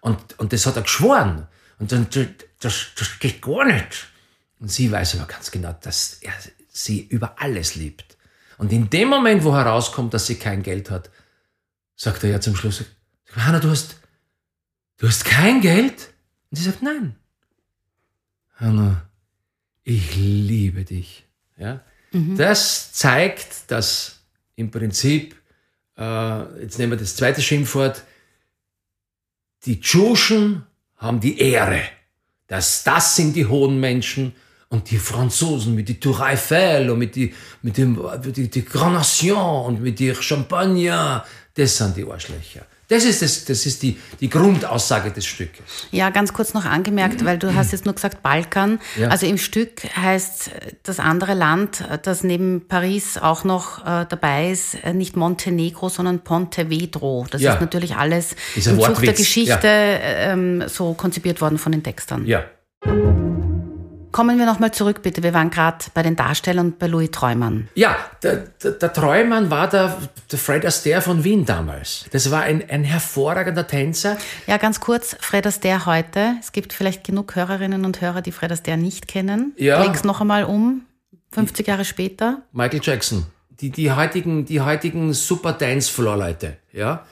Und, 0.00 0.38
und 0.38 0.52
das 0.52 0.64
hat 0.66 0.76
er 0.76 0.82
geschworen. 0.82 1.46
Und 1.78 1.92
dann, 1.92 2.08
das, 2.60 2.86
das 2.96 3.18
geht 3.18 3.40
gar 3.40 3.64
nicht. 3.64 4.08
Und 4.58 4.70
sie 4.70 4.90
weiß 4.90 5.16
aber 5.16 5.26
ganz 5.26 5.50
genau, 5.50 5.74
dass 5.80 6.14
er 6.20 6.32
sie 6.68 7.02
über 7.02 7.40
alles 7.40 7.74
liebt. 7.74 8.16
Und 8.56 8.72
in 8.72 8.90
dem 8.90 9.08
Moment, 9.08 9.44
wo 9.44 9.54
herauskommt, 9.54 10.12
dass 10.14 10.26
sie 10.26 10.34
kein 10.34 10.62
Geld 10.62 10.90
hat, 10.90 11.10
sagt 11.94 12.24
er 12.24 12.30
ja 12.30 12.40
zum 12.40 12.56
Schluss, 12.56 12.84
Hanna, 13.36 13.60
du 13.60 13.70
hast, 13.70 13.96
du 14.96 15.06
hast 15.06 15.24
kein 15.24 15.60
Geld? 15.60 16.08
Und 16.50 16.56
sie 16.56 16.64
sagt, 16.64 16.82
nein. 16.82 17.14
Hanna, 18.56 19.08
ich 19.84 20.16
liebe 20.16 20.84
dich. 20.84 21.24
Ja? 21.56 21.80
Mhm. 22.12 22.36
Das 22.36 22.92
zeigt, 22.92 23.70
dass 23.70 24.20
im 24.56 24.72
Prinzip, 24.72 25.36
äh, 25.96 26.62
jetzt 26.62 26.78
nehmen 26.78 26.92
wir 26.92 26.98
das 26.98 27.14
zweite 27.14 27.42
Schimpfwort, 27.42 28.02
die 29.64 29.80
Tschuschen 29.80 30.66
haben 30.98 31.20
die 31.20 31.38
Ehre. 31.38 31.82
dass 32.48 32.82
das 32.82 33.14
sind 33.14 33.36
die 33.36 33.46
hohen 33.46 33.78
Menschen 33.78 34.34
und 34.70 34.90
die 34.90 34.98
Franzosen 34.98 35.74
mit 35.74 35.88
die 35.88 36.00
Tour 36.00 36.20
Eiffel 36.20 36.90
und 36.90 36.98
mit 36.98 37.14
die, 37.14 37.32
mit 37.62 37.76
dem, 37.76 37.98
die, 38.24 38.48
die 38.48 38.64
Grand 38.64 38.94
Nation 38.94 39.66
und 39.66 39.82
mit 39.82 39.98
die 39.98 40.14
Champagner, 40.14 41.24
das 41.54 41.76
sind 41.76 41.96
die 41.96 42.04
Arschlöcher. 42.04 42.66
Das 42.88 43.04
ist, 43.04 43.20
das, 43.20 43.44
das 43.44 43.66
ist 43.66 43.82
die, 43.82 43.98
die 44.18 44.30
Grundaussage 44.30 45.10
des 45.10 45.26
Stückes. 45.26 45.86
Ja, 45.90 46.08
ganz 46.08 46.32
kurz 46.32 46.54
noch 46.54 46.64
angemerkt, 46.64 47.22
weil 47.22 47.38
du 47.38 47.54
hast 47.54 47.72
jetzt 47.72 47.84
nur 47.84 47.94
gesagt 47.94 48.22
Balkan. 48.22 48.80
Ja. 48.98 49.08
Also 49.08 49.26
im 49.26 49.36
Stück 49.36 49.84
heißt 49.94 50.50
das 50.84 50.98
andere 50.98 51.34
Land, 51.34 51.84
das 52.02 52.24
neben 52.24 52.66
Paris 52.66 53.18
auch 53.18 53.44
noch 53.44 53.80
äh, 53.84 54.06
dabei 54.08 54.50
ist, 54.50 54.74
äh, 54.82 54.94
nicht 54.94 55.16
Montenegro, 55.16 55.90
sondern 55.90 56.20
Pontevedro. 56.20 57.26
Das 57.30 57.42
ja. 57.42 57.54
ist 57.54 57.60
natürlich 57.60 57.96
alles 57.96 58.34
ist 58.56 58.68
im 58.68 58.80
Zug 58.80 59.02
der 59.02 59.12
Geschichte 59.12 59.66
ja. 59.66 60.32
ähm, 60.32 60.64
so 60.66 60.94
konzipiert 60.94 61.42
worden 61.42 61.58
von 61.58 61.72
den 61.72 61.82
Textern. 61.82 62.24
Ja. 62.24 62.44
Kommen 64.18 64.36
wir 64.36 64.46
nochmal 64.46 64.72
zurück, 64.72 65.02
bitte. 65.02 65.22
Wir 65.22 65.32
waren 65.32 65.48
gerade 65.48 65.84
bei 65.94 66.02
den 66.02 66.16
Darstellern 66.16 66.74
bei 66.76 66.88
Louis 66.88 67.12
Treumann. 67.12 67.68
Ja, 67.76 67.96
der, 68.24 68.48
der, 68.60 68.72
der 68.72 68.92
Treumann 68.92 69.48
war 69.48 69.68
der, 69.68 69.96
der 70.32 70.38
Fred 70.40 70.66
Astaire 70.66 71.00
von 71.00 71.22
Wien 71.22 71.44
damals. 71.44 72.04
Das 72.10 72.28
war 72.32 72.42
ein, 72.42 72.68
ein 72.68 72.82
hervorragender 72.82 73.64
Tänzer. 73.68 74.18
Ja, 74.48 74.56
ganz 74.56 74.80
kurz, 74.80 75.16
Fred 75.20 75.46
Astaire 75.46 75.86
heute. 75.86 76.34
Es 76.40 76.50
gibt 76.50 76.72
vielleicht 76.72 77.04
genug 77.04 77.36
Hörerinnen 77.36 77.84
und 77.84 78.00
Hörer, 78.00 78.20
die 78.20 78.32
Fred 78.32 78.50
Astaire 78.50 78.76
nicht 78.76 79.06
kennen. 79.06 79.52
Ja. 79.56 79.84
Leg's 79.84 80.02
noch 80.02 80.20
einmal 80.20 80.42
um, 80.42 80.80
50 81.30 81.68
Jahre 81.68 81.84
später. 81.84 82.42
Michael 82.50 82.80
Jackson. 82.82 83.24
Die, 83.60 83.70
die 83.70 83.92
heutigen, 83.92 84.44
die 84.44 84.60
heutigen 84.60 85.14
Super 85.14 85.52
Dance 85.52 85.92
Floor 85.92 86.16
Leute, 86.16 86.56
ja 86.72 87.04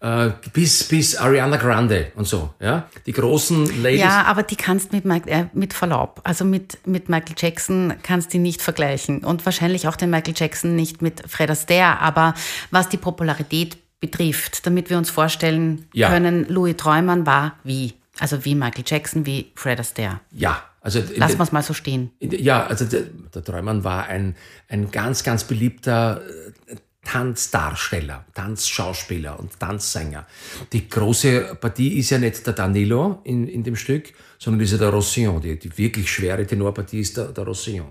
äh, 0.00 0.30
bis, 0.52 0.84
bis 0.84 1.16
Ariana 1.16 1.56
Grande 1.56 2.12
und 2.14 2.26
so, 2.26 2.54
ja. 2.60 2.88
Die 3.06 3.12
großen 3.12 3.82
Ladies. 3.82 4.00
Ja, 4.00 4.24
aber 4.24 4.42
die 4.42 4.56
kannst 4.56 4.92
mit, 4.92 5.04
äh, 5.26 5.46
mit 5.52 5.72
Verlaub, 5.72 6.20
also 6.24 6.44
mit, 6.44 6.86
mit 6.86 7.08
Michael 7.08 7.34
Jackson 7.36 7.94
kannst 8.02 8.34
du 8.34 8.38
nicht 8.38 8.62
vergleichen 8.62 9.24
und 9.24 9.44
wahrscheinlich 9.44 9.88
auch 9.88 9.96
den 9.96 10.10
Michael 10.10 10.34
Jackson 10.36 10.76
nicht 10.76 11.02
mit 11.02 11.22
Fred 11.28 11.50
Astaire, 11.50 12.00
aber 12.00 12.34
was 12.70 12.88
die 12.88 12.98
Popularität 12.98 13.78
betrifft, 14.00 14.66
damit 14.66 14.90
wir 14.90 14.98
uns 14.98 15.10
vorstellen 15.10 15.86
ja. 15.92 16.10
können, 16.10 16.46
Louis 16.48 16.76
Treumann 16.76 17.26
war 17.26 17.54
wie? 17.64 17.94
Also 18.20 18.44
wie 18.44 18.54
Michael 18.54 18.84
Jackson, 18.86 19.26
wie 19.26 19.50
Fred 19.56 19.80
Astaire. 19.80 20.20
Ja, 20.30 20.62
also 20.84 21.02
lassen 21.16 21.38
wir 21.38 21.44
es 21.44 21.52
mal 21.52 21.62
so 21.62 21.72
stehen. 21.72 22.10
Ja, 22.20 22.66
also 22.66 22.84
der, 22.84 23.04
der 23.34 23.42
Träumann 23.42 23.84
war 23.84 24.04
ein, 24.04 24.36
ein 24.68 24.90
ganz, 24.90 25.24
ganz 25.24 25.44
beliebter 25.44 26.20
äh, 26.66 26.76
Tanzdarsteller, 27.04 28.24
Tanzschauspieler 28.34 29.38
und 29.38 29.58
Tanzsänger. 29.58 30.26
Die 30.72 30.88
große 30.88 31.56
Partie 31.60 31.98
ist 31.98 32.10
ja 32.10 32.18
nicht 32.18 32.46
der 32.46 32.54
Danilo 32.54 33.20
in, 33.24 33.46
in 33.46 33.62
dem 33.62 33.76
Stück, 33.76 34.12
sondern 34.38 34.60
ist 34.62 34.72
ja 34.72 34.78
der 34.78 34.88
Rossillon. 34.88 35.40
Die, 35.40 35.58
die 35.58 35.76
wirklich 35.76 36.10
schwere 36.10 36.46
Tenorpartie 36.46 37.00
ist 37.00 37.16
der, 37.16 37.26
der 37.26 37.44
Rossillon. 37.44 37.90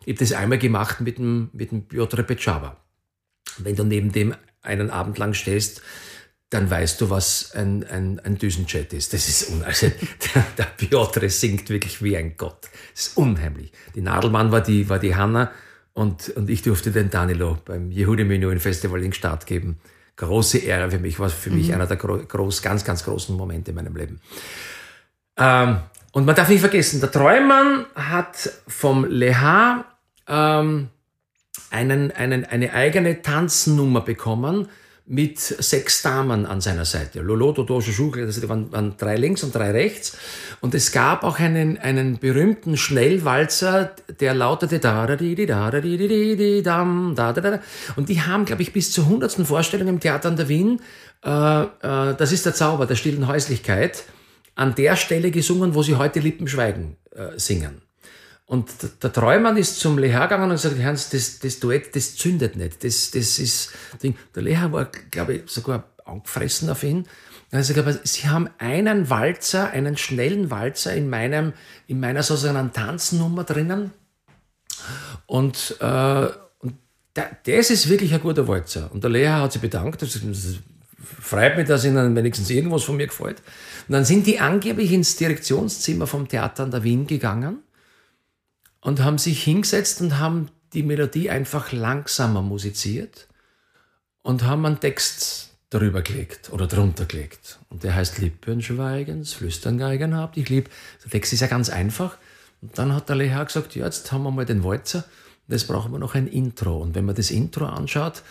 Ich 0.00 0.14
habe 0.14 0.18
das 0.18 0.32
einmal 0.32 0.58
gemacht 0.58 1.00
mit 1.00 1.18
dem, 1.18 1.50
mit 1.52 1.70
dem 1.70 1.86
Piotr 1.86 2.22
Pechava. 2.22 2.76
Wenn 3.58 3.76
du 3.76 3.84
neben 3.84 4.12
dem 4.12 4.34
einen 4.62 4.90
Abend 4.90 5.18
lang 5.18 5.34
stehst, 5.34 5.82
dann 6.50 6.70
weißt 6.70 7.00
du, 7.00 7.10
was 7.10 7.52
ein, 7.52 7.84
ein, 7.84 8.20
ein 8.20 8.38
Düsenjet 8.38 8.92
ist. 8.92 9.12
Das 9.12 9.28
ist 9.28 9.50
also 9.64 9.90
der, 10.34 10.46
der 10.56 10.64
Piotr 10.64 11.28
singt 11.28 11.68
wirklich 11.68 12.02
wie 12.02 12.16
ein 12.16 12.36
Gott. 12.36 12.68
Das 12.94 13.08
ist 13.08 13.16
unheimlich. 13.16 13.72
Die 13.94 14.00
Nadelmann 14.00 14.52
war 14.52 14.60
die, 14.60 14.88
war 14.88 14.98
die 14.98 15.16
Hanna 15.16 15.50
und, 15.94 16.28
und 16.30 16.50
ich 16.50 16.62
durfte 16.62 16.90
den 16.90 17.08
Danilo 17.08 17.56
beim 17.64 17.90
Yehudi 17.90 18.24
Menuhin 18.24 18.60
Festival 18.60 19.02
in 19.02 19.12
Start 19.12 19.46
geben. 19.46 19.78
Große 20.16 20.58
Ehre 20.58 20.90
für 20.90 20.98
mich, 20.98 21.18
war 21.18 21.30
für 21.30 21.50
mhm. 21.50 21.56
mich 21.56 21.72
einer 21.72 21.86
der 21.86 21.96
groß, 21.96 22.62
ganz, 22.62 22.84
ganz 22.84 23.04
großen 23.04 23.36
Momente 23.36 23.70
in 23.70 23.76
meinem 23.76 23.96
Leben. 23.96 24.20
Ähm, 25.36 25.78
und 26.12 26.26
man 26.26 26.34
darf 26.34 26.48
nicht 26.48 26.60
vergessen, 26.60 27.00
der 27.00 27.10
Treumann 27.10 27.86
hat 27.94 28.50
vom 28.68 29.04
Leha 29.04 29.84
ähm, 30.28 30.88
einen, 31.70 32.10
einen, 32.12 32.44
eine 32.44 32.72
eigene 32.72 33.22
Tanznummer 33.22 34.00
bekommen, 34.00 34.68
mit 35.06 35.38
sechs 35.38 36.00
Damen 36.00 36.46
an 36.46 36.62
seiner 36.62 36.86
Seite. 36.86 37.20
Lolo, 37.20 37.52
Dodo, 37.52 37.78
Juju, 37.80 38.10
das 38.24 38.48
waren, 38.48 38.72
waren 38.72 38.96
drei 38.96 39.16
links 39.16 39.42
und 39.42 39.54
drei 39.54 39.70
rechts. 39.70 40.16
Und 40.60 40.74
es 40.74 40.92
gab 40.92 41.24
auch 41.24 41.38
einen, 41.38 41.76
einen 41.76 42.18
berühmten 42.18 42.78
Schnellwalzer, 42.78 43.94
der 44.18 44.32
lautete 44.32 44.78
da 44.78 45.06
da 45.06 45.16
di 45.16 45.34
da 45.46 45.70
da 45.70 45.80
di 45.80 45.98
di 45.98 46.36
di 46.36 46.62
dam 46.62 47.14
da 47.14 47.34
da 47.34 47.40
da. 47.42 47.60
Und 47.96 48.08
die 48.08 48.22
haben, 48.22 48.46
glaube 48.46 48.62
ich, 48.62 48.72
bis 48.72 48.92
zur 48.92 49.06
hundertsten 49.06 49.44
Vorstellung 49.44 49.88
im 49.88 50.00
Theater 50.00 50.28
an 50.28 50.36
der 50.36 50.48
Wien, 50.48 50.80
äh, 51.22 51.62
äh, 51.62 51.66
das 52.16 52.32
ist 52.32 52.46
der 52.46 52.54
Zauber 52.54 52.86
der 52.86 52.96
stillen 52.96 53.28
Häuslichkeit, 53.28 54.04
an 54.54 54.74
der 54.74 54.96
Stelle 54.96 55.30
gesungen, 55.30 55.74
wo 55.74 55.82
sie 55.82 55.96
heute 55.96 56.20
Lippen 56.20 56.48
schweigen 56.48 56.96
äh, 57.14 57.38
singen. 57.38 57.83
Und 58.46 58.70
der 59.02 59.12
Treumann 59.12 59.56
ist 59.56 59.80
zum 59.80 59.96
Leher 59.96 60.20
gegangen 60.20 60.50
und 60.50 60.56
gesagt, 60.56 60.78
Hans, 60.82 61.08
das, 61.08 61.38
das 61.38 61.60
Duett, 61.60 61.96
das 61.96 62.16
zündet 62.16 62.56
nicht. 62.56 62.84
Das, 62.84 63.10
das 63.10 63.38
ist, 63.38 63.70
Ding. 64.02 64.16
Der 64.34 64.42
Leher 64.42 64.70
war, 64.70 64.90
glaube 65.10 65.34
ich, 65.34 65.50
sogar 65.50 65.84
angefressen 66.04 66.68
auf 66.68 66.82
ihn. 66.82 67.06
Gesagt, 67.50 67.78
aber 67.78 67.98
Sie 68.02 68.28
haben 68.28 68.50
einen 68.58 69.08
Walzer, 69.08 69.70
einen 69.70 69.96
schnellen 69.96 70.50
Walzer 70.50 70.92
in 70.92 71.08
meinem, 71.08 71.52
in 71.86 72.00
meiner 72.00 72.22
sozusagen 72.22 72.72
Tanznummer 72.72 73.44
drinnen. 73.44 73.92
Und, 75.26 75.76
äh, 75.80 76.26
und 76.58 76.74
das 77.14 77.70
ist 77.70 77.88
wirklich 77.88 78.12
ein 78.12 78.20
guter 78.20 78.46
Walzer. 78.46 78.90
Und 78.92 79.04
der 79.04 79.10
Lehrer 79.10 79.40
hat 79.40 79.52
sich 79.52 79.62
bedankt. 79.62 80.02
Das 80.02 80.18
freut 81.20 81.56
mich, 81.56 81.66
dass 81.66 81.84
Ihnen 81.84 82.14
wenigstens 82.14 82.50
irgendwas 82.50 82.82
von 82.82 82.96
mir 82.96 83.06
gefällt. 83.06 83.40
Und 83.88 83.92
dann 83.92 84.04
sind 84.04 84.26
die 84.26 84.40
angeblich 84.40 84.92
ins 84.92 85.16
Direktionszimmer 85.16 86.06
vom 86.06 86.28
Theater 86.28 86.64
an 86.64 86.72
der 86.72 86.82
Wien 86.82 87.06
gegangen 87.06 87.60
und 88.84 89.02
haben 89.02 89.18
sich 89.18 89.42
hingesetzt 89.42 90.00
und 90.02 90.18
haben 90.18 90.50
die 90.74 90.82
Melodie 90.82 91.30
einfach 91.30 91.72
langsamer 91.72 92.42
musiziert 92.42 93.28
und 94.22 94.44
haben 94.44 94.64
einen 94.66 94.78
Text 94.78 95.56
darüber 95.70 96.02
gelegt 96.02 96.52
oder 96.52 96.66
drunter 96.66 97.06
gelegt. 97.06 97.58
Und 97.70 97.82
der 97.82 97.94
heißt 97.94 98.18
Lippen 98.18 98.60
schweigens, 98.62 99.32
Flüstern 99.32 99.78
Geigen 99.78 100.14
habt. 100.14 100.36
Ich 100.36 100.50
lieb. 100.50 100.68
Der 101.02 101.10
Text 101.10 101.32
ist 101.32 101.40
ja 101.40 101.46
ganz 101.46 101.70
einfach. 101.70 102.18
Und 102.60 102.78
dann 102.78 102.94
hat 102.94 103.08
der 103.08 103.16
Leha 103.16 103.42
gesagt, 103.42 103.74
ja, 103.74 103.86
jetzt 103.86 104.12
haben 104.12 104.22
wir 104.22 104.30
mal 104.30 104.44
den 104.44 104.62
Walzer. 104.62 105.04
Jetzt 105.48 105.66
brauchen 105.66 105.90
wir 105.90 105.98
noch 105.98 106.14
ein 106.14 106.26
Intro. 106.26 106.76
Und 106.76 106.94
wenn 106.94 107.06
man 107.06 107.14
das 107.14 107.30
Intro 107.30 107.64
anschaut, 107.64 108.22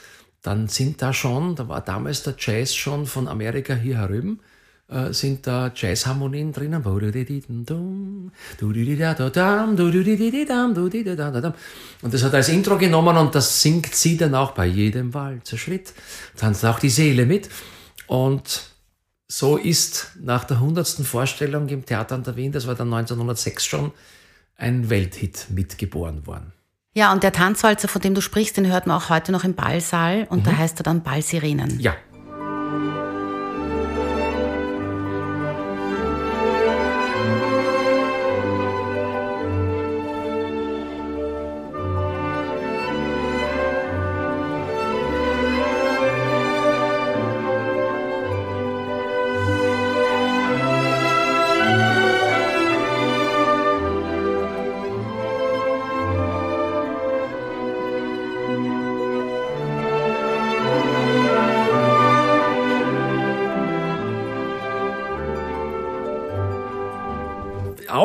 dann 0.43 0.67
sind 0.67 1.01
da 1.01 1.13
schon, 1.13 1.55
da 1.55 1.67
war 1.67 1.81
damals 1.81 2.21
der 2.21 2.35
Jazz 2.37 2.75
schon 2.75 3.07
von 3.07 3.27
Amerika 3.27 3.73
hier 3.73 3.97
herüben 3.97 4.39
äh, 4.93 5.13
sind 5.13 5.47
da 5.47 5.71
Jazzharmonien 5.75 6.51
drinnen. 6.51 6.85
Und 6.85 7.15
das 12.13 12.23
hat 12.23 12.33
er 12.33 12.37
als 12.37 12.49
Intro 12.49 12.77
genommen 12.77 13.17
und 13.17 13.33
das 13.33 13.61
singt 13.61 13.95
sie 13.95 14.17
dann 14.17 14.35
auch 14.35 14.51
bei 14.51 14.65
jedem 14.65 15.13
Walzer 15.13 15.57
Schritt. 15.57 15.93
Tanzt 16.37 16.65
auch 16.65 16.79
die 16.79 16.89
Seele 16.89 17.25
mit. 17.25 17.49
Und 18.07 18.63
so 19.27 19.55
ist 19.57 20.11
nach 20.21 20.43
der 20.43 20.59
hundertsten 20.59 21.05
Vorstellung 21.05 21.69
im 21.69 21.85
Theater 21.85 22.15
an 22.15 22.23
der 22.23 22.35
Wien, 22.35 22.51
das 22.51 22.67
war 22.67 22.75
dann 22.75 22.93
1906 22.93 23.65
schon, 23.65 23.91
ein 24.55 24.91
Welthit 24.91 25.47
mitgeboren 25.49 26.27
worden. 26.27 26.53
Ja, 26.93 27.11
und 27.11 27.23
der 27.23 27.31
Tanzwalzer, 27.31 27.87
von 27.87 28.01
dem 28.01 28.13
du 28.13 28.21
sprichst, 28.21 28.57
den 28.57 28.71
hört 28.71 28.85
man 28.85 28.97
auch 28.97 29.09
heute 29.09 29.31
noch 29.31 29.43
im 29.43 29.55
Ballsaal 29.55 30.27
und 30.29 30.41
mhm. 30.41 30.43
da 30.43 30.57
heißt 30.57 30.79
er 30.79 30.83
dann 30.83 31.01
Ballsirenen. 31.01 31.79
Ja, 31.79 31.95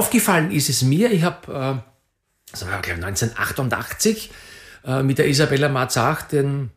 aufgefallen 0.09 0.51
ist 0.51 0.69
es 0.71 0.83
mir, 0.83 1.13
ich 1.13 1.23
habe 1.23 1.53
äh, 1.53 1.89
das 2.51 2.67
war, 2.67 2.81
glaube 2.81 3.05
1988 3.05 4.31
äh, 4.87 5.03
mit 5.03 5.19
der 5.19 5.29
Isabella 5.29 5.69
Marzach 5.69 6.23
den 6.23 6.71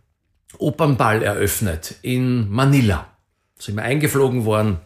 Opernball 0.57 1.23
eröffnet 1.23 1.95
in 2.01 2.49
Manila. 2.49 3.07
Da 3.57 3.63
sind 3.63 3.75
wir 3.75 3.83
eingeflogen 3.83 4.43
worden. 4.43 4.79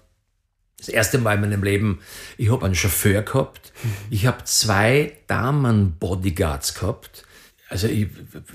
Das 0.77 0.89
erste 0.89 1.17
Mal 1.17 1.35
in 1.35 1.41
meinem 1.41 1.63
Leben. 1.63 1.99
Ich 2.37 2.51
habe 2.51 2.65
einen 2.65 2.75
Chauffeur 2.75 3.23
gehabt. 3.23 3.73
Ich 4.11 4.27
habe 4.27 4.43
zwei 4.43 5.13
Damen-Bodyguards 5.25 6.75
gehabt. 6.75 7.25
Also 7.69 7.87
ich 7.87 8.07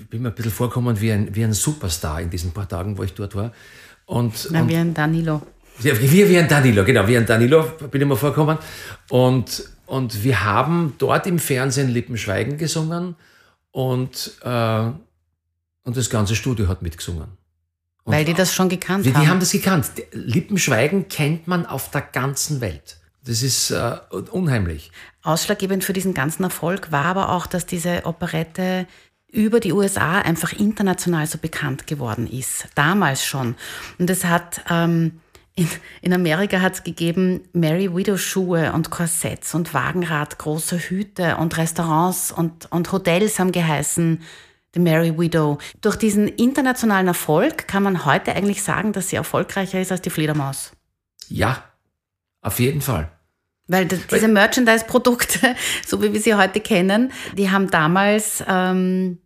bin 0.09 0.21
mir 0.21 0.29
ein 0.29 0.35
bisschen 0.35 0.51
vorgekommen 0.51 1.01
wie 1.01 1.11
ein, 1.11 1.35
wie 1.35 1.43
ein 1.43 1.51
Superstar 1.51 2.21
in 2.21 2.29
diesen 2.29 2.51
paar 2.53 2.69
Tagen, 2.69 2.97
wo 2.97 3.03
ich 3.03 3.13
dort 3.13 3.35
war. 3.35 3.51
Und, 4.05 4.47
Na, 4.51 4.61
und 4.61 4.69
wie 4.69 4.75
ein 4.75 4.93
Danilo. 4.93 5.41
ja, 5.81 5.99
wie, 5.99 6.29
wie 6.29 6.37
ein 6.37 6.47
Danilo, 6.47 6.85
genau, 6.85 7.05
wie 7.07 7.17
ein 7.17 7.25
Danilo 7.25 7.63
bin 7.89 8.01
ich 8.01 8.07
mir 8.07 8.15
vorgekommen. 8.15 8.57
Und, 9.09 9.63
und 9.91 10.23
wir 10.23 10.45
haben 10.45 10.95
dort 10.99 11.27
im 11.27 11.37
Fernsehen 11.37 11.89
Lippenschweigen 11.89 12.57
gesungen 12.57 13.17
und, 13.71 14.37
äh, 14.41 14.83
und 15.83 15.97
das 15.97 16.09
ganze 16.09 16.33
Studio 16.37 16.69
hat 16.69 16.81
mitgesungen. 16.81 17.27
Und 18.05 18.13
Weil 18.13 18.23
die 18.23 18.33
das 18.33 18.53
schon 18.53 18.69
gekannt 18.69 19.05
die, 19.05 19.13
haben. 19.13 19.21
die 19.21 19.27
haben 19.27 19.39
das 19.41 19.51
gekannt. 19.51 19.91
Lippenschweigen 20.13 21.09
kennt 21.09 21.45
man 21.49 21.65
auf 21.65 21.91
der 21.91 22.03
ganzen 22.03 22.61
Welt. 22.61 23.01
Das 23.25 23.41
ist 23.41 23.71
äh, 23.71 23.97
unheimlich. 24.31 24.93
Ausschlaggebend 25.23 25.83
für 25.83 25.91
diesen 25.91 26.13
ganzen 26.13 26.43
Erfolg 26.43 26.93
war 26.93 27.03
aber 27.03 27.27
auch, 27.27 27.45
dass 27.45 27.65
diese 27.65 28.05
Operette 28.05 28.87
über 29.29 29.59
die 29.59 29.73
USA 29.73 30.19
einfach 30.21 30.53
international 30.53 31.27
so 31.27 31.37
bekannt 31.37 31.85
geworden 31.85 32.27
ist. 32.27 32.67
Damals 32.75 33.25
schon. 33.25 33.55
Und 33.99 34.09
es 34.09 34.23
hat 34.23 34.61
ähm, 34.69 35.19
in, 35.55 35.67
in 36.01 36.13
Amerika 36.13 36.61
hat 36.61 36.73
es 36.73 36.83
gegeben 36.83 37.41
Mary 37.53 37.93
Widow 37.93 38.17
Schuhe 38.17 38.71
und 38.73 38.89
Korsetts 38.89 39.53
und 39.53 39.73
Wagenrad, 39.73 40.37
große 40.37 40.77
Hüte 40.77 41.37
und 41.37 41.57
Restaurants 41.57 42.31
und, 42.31 42.71
und 42.71 42.91
Hotels 42.91 43.37
haben 43.37 43.51
geheißen 43.51 44.21
The 44.73 44.79
Mary 44.79 45.17
Widow. 45.17 45.57
Durch 45.81 45.97
diesen 45.97 46.27
internationalen 46.27 47.07
Erfolg 47.07 47.67
kann 47.67 47.83
man 47.83 48.05
heute 48.05 48.33
eigentlich 48.33 48.63
sagen, 48.63 48.93
dass 48.93 49.09
sie 49.09 49.17
erfolgreicher 49.17 49.81
ist 49.81 49.91
als 49.91 50.01
die 50.01 50.09
Fledermaus. 50.09 50.71
Ja, 51.27 51.63
auf 52.41 52.59
jeden 52.59 52.81
Fall. 52.81 53.11
Weil 53.67 53.85
diese 53.85 54.27
Merchandise-Produkte, 54.27 55.55
so 55.85 56.01
wie 56.01 56.13
wir 56.13 56.21
sie 56.21 56.35
heute 56.35 56.61
kennen, 56.61 57.11
die 57.37 57.51
haben 57.51 57.69
damals, 57.69 58.43
ähm, 58.47 59.19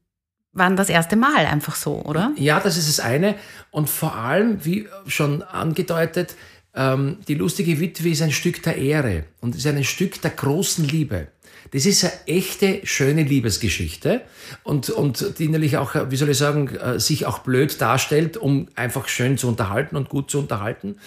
waren 0.55 0.75
das 0.75 0.89
erste 0.89 1.15
Mal 1.15 1.45
einfach 1.45 1.75
so, 1.75 2.01
oder? 2.01 2.31
Ja, 2.37 2.59
das 2.59 2.77
ist 2.77 2.87
das 2.87 2.99
eine. 3.05 3.35
Und 3.71 3.89
vor 3.89 4.15
allem, 4.15 4.63
wie 4.63 4.87
schon 5.05 5.43
angedeutet, 5.43 6.35
ähm, 6.73 7.17
die 7.27 7.35
lustige 7.35 7.79
Witwe 7.79 8.09
ist 8.09 8.21
ein 8.21 8.31
Stück 8.31 8.63
der 8.63 8.77
Ehre 8.77 9.25
und 9.41 9.55
ist 9.55 9.67
ein 9.67 9.83
Stück 9.83 10.21
der 10.21 10.31
großen 10.31 10.85
Liebe. 10.85 11.27
Das 11.71 11.85
ist 11.85 12.03
eine 12.05 12.13
echte, 12.27 12.81
schöne 12.83 13.23
Liebesgeschichte 13.23 14.21
und, 14.63 14.89
und 14.89 15.39
die 15.39 15.49
natürlich 15.49 15.77
auch, 15.77 15.93
wie 16.09 16.15
soll 16.15 16.29
ich 16.29 16.37
sagen, 16.37 16.69
äh, 16.69 16.99
sich 16.99 17.25
auch 17.25 17.39
blöd 17.39 17.81
darstellt, 17.81 18.37
um 18.37 18.69
einfach 18.75 19.09
schön 19.09 19.37
zu 19.37 19.49
unterhalten 19.49 19.97
und 19.97 20.07
gut 20.07 20.31
zu 20.31 20.39
unterhalten. 20.39 20.97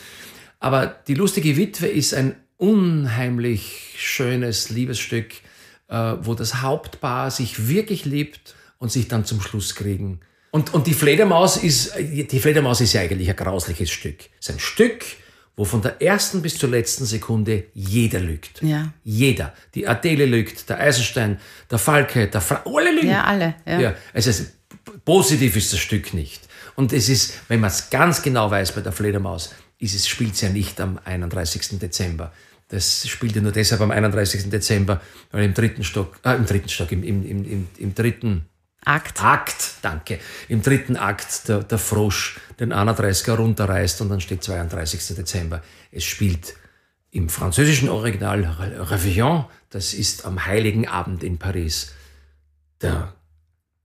Aber 0.61 0.87
die 1.06 1.14
lustige 1.14 1.56
Witwe 1.56 1.87
ist 1.87 2.12
ein 2.12 2.34
unheimlich 2.58 3.94
schönes 3.96 4.68
Liebesstück, 4.68 5.32
äh, 5.88 6.14
wo 6.20 6.34
das 6.34 6.61
Hauptpaar 6.61 7.30
sich 7.30 7.68
wirklich 7.68 8.04
liebt 8.04 8.56
und 8.78 8.90
sich 8.90 9.08
dann 9.08 9.24
zum 9.24 9.40
Schluss 9.40 9.74
kriegen. 9.74 10.20
Und, 10.50 10.72
und 10.72 10.86
die 10.86 10.94
Fledermaus 10.94 11.56
ist, 11.58 11.92
die 11.98 12.40
Fledermaus 12.40 12.80
ist 12.80 12.94
ja 12.94 13.02
eigentlich 13.02 13.28
ein 13.28 13.36
grausliches 13.36 13.90
Stück. 13.90 14.20
Es 14.40 14.48
ist 14.48 14.54
ein 14.54 14.60
Stück, 14.60 15.04
wo 15.56 15.64
von 15.64 15.82
der 15.82 16.00
ersten 16.00 16.40
bis 16.40 16.56
zur 16.56 16.70
letzten 16.70 17.04
Sekunde 17.04 17.64
jeder 17.74 18.20
lügt. 18.20 18.62
Ja. 18.62 18.92
Jeder. 19.04 19.52
Die 19.74 19.86
Adele 19.86 20.24
lügt, 20.24 20.68
der 20.70 20.78
Eisenstein, 20.80 21.38
der 21.70 21.78
Falke, 21.78 22.28
der 22.28 22.40
Fra 22.40 22.62
alle 22.64 22.92
lügen. 22.92 23.10
Ja, 23.10 23.24
alle. 23.24 23.56
Ja. 23.66 23.80
Ja, 23.80 23.94
also 24.14 24.30
es 24.30 24.40
ist, 24.40 24.52
positiv 25.04 25.56
ist 25.56 25.72
das 25.72 25.80
Stück 25.80 26.14
nicht. 26.14 26.48
Und 26.76 26.92
es 26.92 27.08
ist, 27.08 27.34
wenn 27.48 27.60
man 27.60 27.70
es 27.70 27.90
ganz 27.90 28.22
genau 28.22 28.50
weiß 28.50 28.72
bei 28.72 28.80
der 28.80 28.92
Fledermaus, 28.92 29.52
ist 29.80 29.94
es, 29.94 30.08
spielt 30.08 30.34
es 30.34 30.40
ja 30.40 30.48
nicht 30.48 30.80
am 30.80 30.98
31. 31.04 31.78
Dezember. 31.80 32.32
Das 32.68 33.08
spielt 33.08 33.34
ja 33.34 33.42
nur 33.42 33.52
deshalb 33.52 33.80
am 33.80 33.90
31. 33.90 34.50
Dezember, 34.50 35.00
weil 35.32 35.44
im 35.44 35.54
dritten 35.54 35.82
Stock, 35.82 36.18
äh, 36.24 36.36
im 36.36 36.46
dritten 36.46 36.68
Stock, 36.68 36.92
im, 36.92 37.02
im, 37.02 37.24
im, 37.24 37.44
im, 37.44 37.68
im 37.78 37.94
dritten 37.94 38.46
Akt. 38.88 39.22
Akt, 39.22 39.74
danke, 39.83 40.18
im 40.48 40.62
dritten 40.62 40.96
Akt 40.96 41.48
der, 41.48 41.62
der 41.62 41.79
Frosch 41.79 42.40
den 42.59 42.72
31er 42.72 43.35
runterreißt 43.35 44.01
und 44.01 44.09
dann 44.09 44.20
steht 44.20 44.42
32. 44.42 45.14
Dezember. 45.14 45.62
Es 45.92 46.05
spielt 46.05 46.55
im 47.11 47.29
französischen 47.29 47.90
Original 47.90 48.44
Réveillon, 48.90 49.44
das 49.70 49.92
ist 49.92 50.24
am 50.24 50.46
Heiligen 50.46 50.88
Abend 50.88 51.22
in 51.22 51.38
Paris. 51.38 51.92
Der, 52.81 53.14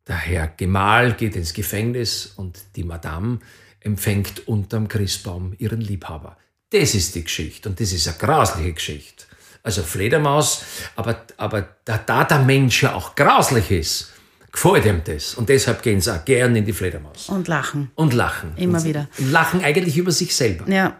der 0.07 0.17
Herr 0.17 0.47
Gemahl 0.47 1.13
geht 1.13 1.35
ins 1.35 1.53
Gefängnis 1.53 2.33
und 2.37 2.59
die 2.77 2.83
Madame 2.85 3.39
empfängt 3.81 4.47
unterm 4.47 4.87
Christbaum 4.87 5.53
ihren 5.57 5.81
Liebhaber. 5.81 6.37
Das 6.69 6.95
ist 6.95 7.15
die 7.15 7.25
Geschichte 7.25 7.67
und 7.67 7.79
das 7.79 7.91
ist 7.91 8.07
eine 8.07 8.17
grausliche 8.17 8.73
Geschichte. 8.73 9.25
Also 9.63 9.83
Fledermaus, 9.83 10.63
aber, 10.95 11.25
aber 11.37 11.75
da, 11.83 11.97
da 11.97 12.23
der 12.23 12.39
Mensch 12.39 12.83
ja 12.83 12.95
auch 12.95 13.15
grauslich 13.15 13.71
ist, 13.71 14.12
gefällt 14.53 14.85
ihm 14.85 15.01
das. 15.03 15.33
Und 15.33 15.49
deshalb 15.49 15.81
gehen 15.81 15.99
sie 15.99 16.15
auch 16.15 16.23
gern 16.23 16.55
in 16.55 16.63
die 16.63 16.71
Fledermaus. 16.71 17.27
Und 17.27 17.49
lachen. 17.49 17.91
Und 17.95 18.13
lachen. 18.13 18.53
Immer 18.55 18.77
und, 18.77 18.85
wieder. 18.85 19.09
Und 19.19 19.31
lachen 19.31 19.61
eigentlich 19.63 19.97
über 19.97 20.11
sich 20.11 20.33
selber. 20.33 20.71
Ja. 20.71 20.95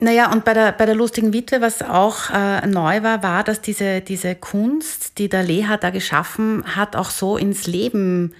Naja, 0.00 0.32
und 0.32 0.44
bei 0.44 0.54
der, 0.54 0.72
bei 0.72 0.86
der 0.86 0.96
lustigen 0.96 1.32
Witwe, 1.32 1.60
was 1.60 1.80
auch 1.80 2.30
äh, 2.30 2.66
neu 2.66 3.02
war, 3.04 3.22
war, 3.22 3.44
dass 3.44 3.60
diese, 3.60 4.00
diese 4.00 4.34
Kunst, 4.34 5.18
die 5.18 5.28
der 5.28 5.44
Leha 5.44 5.76
da 5.76 5.90
geschaffen 5.90 6.64
hat, 6.74 6.96
auch 6.96 7.10
so 7.10 7.36
ins 7.36 7.68
Leben 7.68 8.34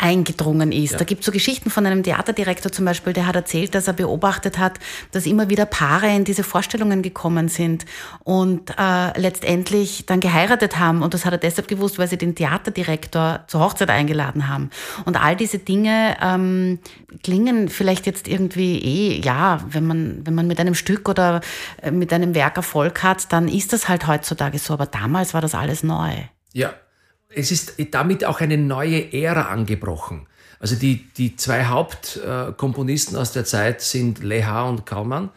eingedrungen 0.00 0.72
ist. 0.72 1.00
Da 1.00 1.04
gibt 1.04 1.20
es 1.20 1.26
so 1.26 1.32
Geschichten 1.32 1.70
von 1.70 1.84
einem 1.86 2.02
Theaterdirektor 2.02 2.72
zum 2.72 2.84
Beispiel, 2.84 3.12
der 3.12 3.26
hat 3.26 3.36
erzählt, 3.36 3.74
dass 3.74 3.86
er 3.86 3.92
beobachtet 3.92 4.58
hat, 4.58 4.78
dass 5.12 5.26
immer 5.26 5.50
wieder 5.50 5.66
Paare 5.66 6.08
in 6.14 6.24
diese 6.24 6.42
Vorstellungen 6.42 7.02
gekommen 7.02 7.48
sind 7.48 7.84
und 8.24 8.70
äh, 8.78 9.18
letztendlich 9.20 10.06
dann 10.06 10.20
geheiratet 10.20 10.78
haben. 10.78 11.02
Und 11.02 11.14
das 11.14 11.24
hat 11.24 11.32
er 11.32 11.38
deshalb 11.38 11.68
gewusst, 11.68 11.98
weil 11.98 12.08
sie 12.08 12.16
den 12.16 12.34
Theaterdirektor 12.34 13.44
zur 13.46 13.60
Hochzeit 13.60 13.90
eingeladen 13.90 14.48
haben. 14.48 14.70
Und 15.04 15.20
all 15.20 15.36
diese 15.36 15.58
Dinge 15.58 16.16
ähm, 16.22 16.78
klingen 17.22 17.68
vielleicht 17.68 18.06
jetzt 18.06 18.26
irgendwie 18.26 18.78
eh, 18.78 19.20
ja, 19.20 19.60
wenn 19.68 19.86
man, 19.86 20.26
wenn 20.26 20.34
man 20.34 20.46
mit 20.46 20.60
einem 20.60 20.74
Stück 20.74 21.08
oder 21.08 21.40
äh, 21.82 21.90
mit 21.90 22.12
einem 22.12 22.34
Werk 22.34 22.56
Erfolg 22.56 23.02
hat, 23.02 23.32
dann 23.32 23.48
ist 23.48 23.72
das 23.72 23.88
halt 23.88 24.06
heutzutage 24.06 24.58
so. 24.58 24.74
Aber 24.74 24.86
damals 24.86 25.34
war 25.34 25.40
das 25.40 25.54
alles 25.54 25.82
neu. 25.82 26.12
Ja, 26.52 26.72
es 27.34 27.50
ist 27.50 27.74
damit 27.92 28.24
auch 28.24 28.40
eine 28.40 28.58
neue 28.58 29.12
Ära 29.12 29.42
angebrochen. 29.42 30.26
Also 30.58 30.76
die, 30.76 31.08
die 31.16 31.36
zwei 31.36 31.64
Hauptkomponisten 31.64 33.16
aus 33.16 33.32
der 33.32 33.44
Zeit 33.44 33.80
sind 33.80 34.22
Leha 34.22 34.64
und 34.64 34.84
Kaumann 34.84 35.30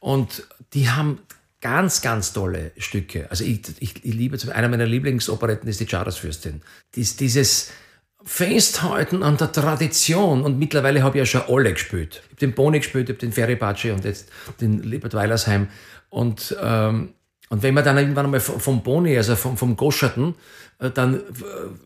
und 0.00 0.46
die 0.74 0.90
haben 0.90 1.20
ganz, 1.62 2.02
ganz 2.02 2.32
tolle 2.32 2.72
Stücke. 2.76 3.30
Also 3.30 3.44
ich, 3.44 3.62
ich, 3.80 4.04
ich 4.04 4.14
liebe, 4.14 4.38
einer 4.54 4.68
meiner 4.68 4.86
Lieblingsoperetten 4.86 5.68
ist 5.68 5.80
die 5.80 5.86
Chartersfürstin. 5.86 6.60
Dies, 6.94 7.16
dieses 7.16 7.70
Festhalten 8.22 9.22
an 9.22 9.36
der 9.36 9.52
Tradition 9.52 10.42
und 10.42 10.58
mittlerweile 10.58 11.02
habe 11.02 11.16
ich 11.16 11.20
ja 11.20 11.26
schon 11.26 11.54
alle 11.54 11.72
gespielt. 11.72 12.22
Ich 12.24 12.30
habe 12.30 12.36
den 12.36 12.52
Boni 12.54 12.80
gespielt, 12.80 13.08
ich 13.08 13.14
habe 13.14 13.20
den 13.20 13.32
Feripace 13.32 13.92
und 13.92 14.04
jetzt 14.04 14.28
den 14.60 14.82
Liebert 14.82 15.14
Weilersheim 15.14 15.68
und 16.10 16.54
ähm, 16.60 17.14
und 17.48 17.62
wenn 17.62 17.74
man 17.74 17.84
dann 17.84 17.96
irgendwann 17.96 18.26
einmal 18.26 18.40
vom 18.40 18.82
Boni, 18.82 19.16
also 19.16 19.36
vom, 19.36 19.56
vom 19.56 19.76
Goscherten, 19.76 20.34
äh, 20.78 20.90
dann 20.90 21.14
äh, 21.14 21.20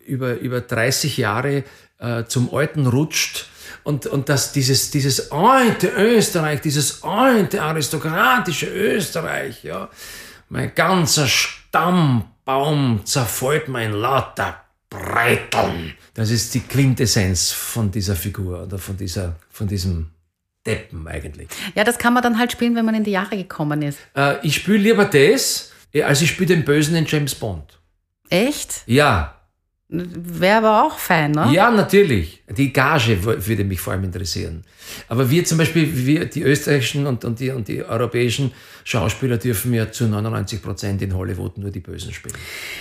über, 0.05 0.35
über 0.39 0.61
30 0.61 1.17
Jahre 1.17 1.63
äh, 1.99 2.23
zum 2.25 2.53
Alten 2.53 2.87
rutscht 2.87 3.47
und, 3.83 4.07
und 4.07 4.29
dass 4.29 4.51
dieses, 4.51 4.91
dieses 4.91 5.31
alte 5.31 5.89
Österreich, 5.89 6.61
dieses 6.61 7.03
alte 7.03 7.61
aristokratische 7.61 8.67
Österreich, 8.67 9.63
ja, 9.63 9.89
mein 10.49 10.73
ganzer 10.73 11.27
Stammbaum 11.27 13.01
zerfällt 13.05 13.67
mir 13.67 13.85
in 13.85 13.93
lauter 13.93 14.61
Breiteln. 14.89 15.93
Das 16.13 16.31
ist 16.31 16.53
die 16.53 16.59
Quintessenz 16.59 17.51
von 17.51 17.91
dieser 17.91 18.15
Figur 18.15 18.63
oder 18.63 18.77
von, 18.77 18.97
dieser, 18.97 19.37
von 19.49 19.67
diesem 19.67 20.11
Deppen 20.65 21.07
eigentlich. 21.07 21.47
Ja, 21.75 21.83
das 21.83 21.97
kann 21.97 22.13
man 22.13 22.23
dann 22.23 22.37
halt 22.37 22.51
spielen, 22.51 22.75
wenn 22.75 22.85
man 22.85 22.95
in 22.95 23.03
die 23.03 23.11
Jahre 23.11 23.35
gekommen 23.35 23.81
ist. 23.81 23.99
Äh, 24.15 24.45
ich 24.45 24.55
spiele 24.55 24.77
lieber 24.77 25.05
das, 25.05 25.71
äh, 25.93 26.03
als 26.03 26.21
ich 26.21 26.29
spiele 26.29 26.55
den 26.55 26.65
Bösen 26.65 26.95
in 26.95 27.05
James 27.05 27.35
Bond. 27.35 27.79
Echt? 28.29 28.83
Ja, 28.85 29.41
Wäre 29.93 30.59
aber 30.59 30.85
auch 30.85 30.97
fein, 30.97 31.31
ne? 31.31 31.49
Ja, 31.51 31.69
natürlich. 31.69 32.41
Die 32.47 32.71
Gage 32.71 33.25
würde 33.25 33.65
mich 33.65 33.81
vor 33.81 33.91
allem 33.91 34.05
interessieren. 34.05 34.63
Aber 35.09 35.29
wir 35.29 35.43
zum 35.43 35.57
Beispiel, 35.57 36.05
wir, 36.07 36.25
die 36.25 36.43
österreichischen 36.43 37.05
und, 37.07 37.25
und, 37.25 37.41
die, 37.41 37.49
und 37.49 37.67
die 37.67 37.83
europäischen 37.83 38.53
Schauspieler 38.85 39.37
dürfen 39.37 39.73
ja 39.73 39.91
zu 39.91 40.07
99 40.07 40.61
Prozent 40.61 41.01
in 41.01 41.13
Hollywood 41.13 41.57
nur 41.57 41.71
die 41.71 41.81
Bösen 41.81 42.13
spielen. 42.13 42.37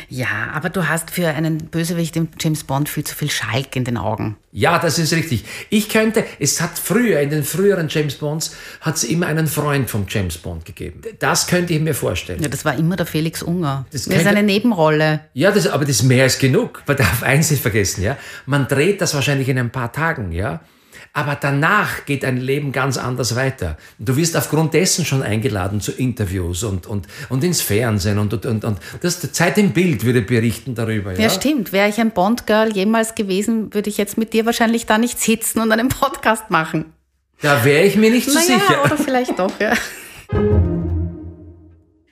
Ja, 0.08 0.50
aber 0.52 0.70
du 0.70 0.88
hast 0.88 1.10
für 1.10 1.26
einen 1.26 1.58
Bösewicht 1.58 2.14
im 2.16 2.28
James 2.38 2.62
Bond 2.62 2.88
viel 2.88 3.02
zu 3.02 3.16
viel 3.16 3.30
Schalk 3.30 3.74
in 3.74 3.82
den 3.82 3.96
Augen. 3.96 4.36
Ja, 4.52 4.80
das 4.80 4.98
ist 4.98 5.12
richtig. 5.12 5.44
Ich 5.68 5.88
könnte, 5.88 6.24
es 6.40 6.60
hat 6.60 6.76
früher, 6.76 7.20
in 7.20 7.30
den 7.30 7.44
früheren 7.44 7.86
James 7.88 8.16
Bonds, 8.16 8.56
hat 8.80 8.96
es 8.96 9.04
immer 9.04 9.28
einen 9.28 9.46
Freund 9.46 9.88
vom 9.88 10.06
James 10.08 10.38
Bond 10.38 10.64
gegeben. 10.64 11.02
Das 11.20 11.46
könnte 11.46 11.72
ich 11.72 11.80
mir 11.80 11.94
vorstellen. 11.94 12.42
Ja, 12.42 12.48
das 12.48 12.64
war 12.64 12.76
immer 12.76 12.96
der 12.96 13.06
Felix 13.06 13.42
Unger. 13.42 13.86
Das, 13.92 14.06
das 14.06 14.16
ist 14.16 14.26
eine 14.26 14.42
Nebenrolle. 14.42 15.20
Ja, 15.34 15.52
das, 15.52 15.68
aber 15.68 15.84
das 15.84 15.96
ist 15.96 16.02
mehr 16.02 16.24
als 16.24 16.38
genug. 16.38 16.82
Man 16.86 16.96
darf 16.96 17.22
eins 17.22 17.50
nicht 17.50 17.62
vergessen, 17.62 18.02
ja. 18.02 18.16
Man 18.46 18.66
dreht 18.66 19.00
das 19.00 19.14
wahrscheinlich 19.14 19.48
in 19.48 19.58
ein 19.58 19.70
paar 19.70 19.92
Tagen, 19.92 20.32
ja. 20.32 20.60
Aber 21.12 21.34
danach 21.34 22.04
geht 22.04 22.22
dein 22.22 22.36
Leben 22.36 22.70
ganz 22.70 22.96
anders 22.96 23.34
weiter. 23.34 23.76
Du 23.98 24.16
wirst 24.16 24.36
aufgrund 24.36 24.74
dessen 24.74 25.04
schon 25.04 25.22
eingeladen 25.22 25.80
zu 25.80 25.90
Interviews 25.90 26.62
und, 26.62 26.86
und, 26.86 27.08
und 27.28 27.42
ins 27.42 27.60
Fernsehen 27.60 28.18
und, 28.18 28.32
und, 28.32 28.46
und, 28.46 28.64
und 28.64 28.78
das 29.00 29.20
Zeit 29.32 29.58
im 29.58 29.72
Bild 29.72 30.04
würde 30.04 30.22
berichten 30.22 30.76
darüber. 30.76 31.12
Ja, 31.12 31.22
ja 31.22 31.30
stimmt. 31.30 31.72
Wäre 31.72 31.88
ich 31.88 31.98
ein 31.98 32.12
Bond-Girl 32.12 32.72
jemals 32.72 33.16
gewesen, 33.16 33.74
würde 33.74 33.90
ich 33.90 33.96
jetzt 33.96 34.18
mit 34.18 34.32
dir 34.32 34.46
wahrscheinlich 34.46 34.86
da 34.86 34.98
nicht 34.98 35.18
sitzen 35.18 35.58
und 35.58 35.72
einen 35.72 35.88
Podcast 35.88 36.48
machen. 36.50 36.92
Da 37.42 37.64
wäre 37.64 37.84
ich 37.84 37.96
mir 37.96 38.10
nicht 38.10 38.30
so 38.30 38.38
naja, 38.38 38.60
sicher. 38.60 38.84
Oder 38.84 38.96
vielleicht 38.96 39.38
doch, 39.38 39.52
ja. 39.58 39.72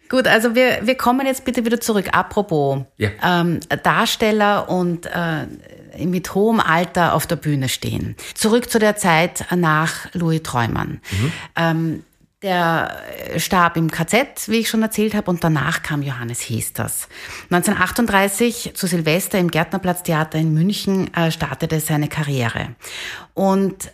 Gut, 0.09 0.27
also 0.27 0.55
wir, 0.55 0.81
wir 0.83 0.97
kommen 0.97 1.27
jetzt 1.27 1.45
bitte 1.45 1.65
wieder 1.65 1.81
zurück. 1.81 2.07
Apropos 2.13 2.81
ja. 2.97 3.11
ähm, 3.23 3.61
Darsteller 3.83 4.69
und 4.69 5.07
äh, 5.07 5.47
mit 6.07 6.35
hohem 6.35 6.61
Alter 6.61 7.15
auf 7.15 7.27
der 7.27 7.37
Bühne 7.37 7.69
stehen. 7.69 8.17
Zurück 8.35 8.71
zu 8.71 8.79
der 8.79 8.97
Zeit 8.97 9.47
nach 9.55 10.13
Louis 10.15 10.43
Treumann. 10.43 11.01
Mhm. 11.11 11.33
Ähm, 11.57 12.03
der 12.43 13.03
starb 13.37 13.77
im 13.77 13.91
KZ, 13.91 14.47
wie 14.47 14.59
ich 14.59 14.69
schon 14.69 14.83
erzählt 14.83 15.15
habe, 15.15 15.29
und 15.29 15.43
danach 15.43 15.83
kam 15.83 16.03
Johannes 16.03 16.41
Hesters. 16.49 17.09
1938 17.51 18.73
zu 18.75 18.87
Silvester 18.87 19.39
im 19.39 19.51
Gärtnerplatztheater 19.51 20.39
in 20.39 20.55
München 20.55 21.13
äh, 21.15 21.33
startete 21.33 21.81
seine 21.81 22.07
Karriere. 22.07 22.77
Und 23.35 23.91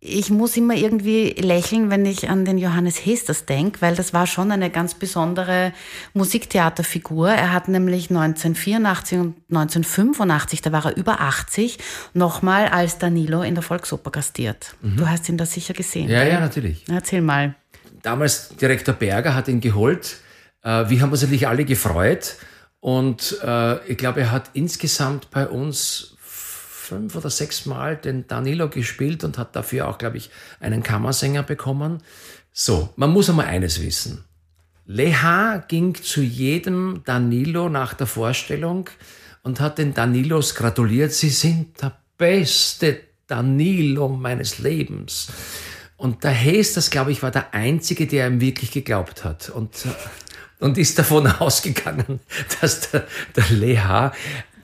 ich 0.00 0.30
muss 0.30 0.56
immer 0.56 0.74
irgendwie 0.74 1.30
lächeln, 1.30 1.90
wenn 1.90 2.06
ich 2.06 2.28
an 2.28 2.44
den 2.44 2.56
Johannes 2.56 3.04
Hesters 3.04 3.46
denke, 3.46 3.80
weil 3.82 3.96
das 3.96 4.12
war 4.12 4.28
schon 4.28 4.52
eine 4.52 4.70
ganz 4.70 4.94
besondere 4.94 5.72
Musiktheaterfigur. 6.14 7.30
Er 7.30 7.52
hat 7.52 7.66
nämlich 7.66 8.08
1984 8.08 9.18
und 9.18 9.34
1985, 9.50 10.62
da 10.62 10.70
war 10.70 10.86
er 10.86 10.96
über 10.96 11.20
80, 11.20 11.78
nochmal 12.14 12.68
als 12.68 12.98
Danilo 12.98 13.42
in 13.42 13.54
der 13.54 13.62
Volksoper 13.64 14.12
gastiert. 14.12 14.76
Mhm. 14.82 14.96
Du 14.98 15.08
hast 15.08 15.28
ihn 15.28 15.36
da 15.36 15.46
sicher 15.46 15.74
gesehen. 15.74 16.08
Ja, 16.08 16.22
ja, 16.22 16.38
natürlich. 16.38 16.84
Erzähl 16.88 17.20
mal. 17.20 17.56
Damals 18.02 18.50
Direktor 18.50 18.94
Berger 18.94 19.34
hat 19.34 19.48
ihn 19.48 19.60
geholt. 19.60 20.18
Äh, 20.62 20.88
wir 20.88 21.02
haben 21.02 21.10
uns 21.10 21.22
natürlich 21.22 21.48
alle 21.48 21.64
gefreut. 21.64 22.36
Und 22.80 23.36
äh, 23.42 23.84
ich 23.90 23.98
glaube, 23.98 24.20
er 24.20 24.30
hat 24.30 24.50
insgesamt 24.52 25.30
bei 25.32 25.48
uns 25.48 26.16
fünf 26.88 27.14
oder 27.14 27.28
sechs 27.28 27.66
Mal 27.66 27.96
den 27.96 28.26
Danilo 28.26 28.68
gespielt 28.70 29.22
und 29.22 29.36
hat 29.36 29.54
dafür 29.54 29.88
auch, 29.88 29.98
glaube 29.98 30.16
ich, 30.16 30.30
einen 30.58 30.82
Kammersänger 30.82 31.42
bekommen. 31.42 31.98
So, 32.52 32.88
man 32.96 33.10
muss 33.10 33.28
einmal 33.28 33.46
eines 33.46 33.82
wissen. 33.82 34.24
Leha 34.86 35.58
ging 35.68 35.94
zu 35.94 36.22
jedem 36.22 37.02
Danilo 37.04 37.68
nach 37.68 37.92
der 37.92 38.06
Vorstellung 38.06 38.88
und 39.42 39.60
hat 39.60 39.76
den 39.76 39.92
Danilos 39.92 40.54
gratuliert. 40.54 41.12
Sie 41.12 41.28
sind 41.28 41.82
der 41.82 41.98
beste 42.16 43.00
Danilo 43.26 44.08
meines 44.08 44.58
Lebens. 44.58 45.28
Und 45.98 46.24
der 46.24 46.34
Hayes, 46.34 46.72
das 46.72 46.88
glaube 46.88 47.12
ich, 47.12 47.22
war 47.22 47.30
der 47.30 47.52
Einzige, 47.52 48.06
der 48.06 48.28
ihm 48.28 48.40
wirklich 48.40 48.70
geglaubt 48.70 49.24
hat. 49.24 49.50
Und, 49.50 49.70
und 50.58 50.78
ist 50.78 50.98
davon 50.98 51.26
ausgegangen, 51.38 52.20
dass 52.60 52.90
der, 52.90 53.06
der 53.36 53.44
Leha 53.50 54.12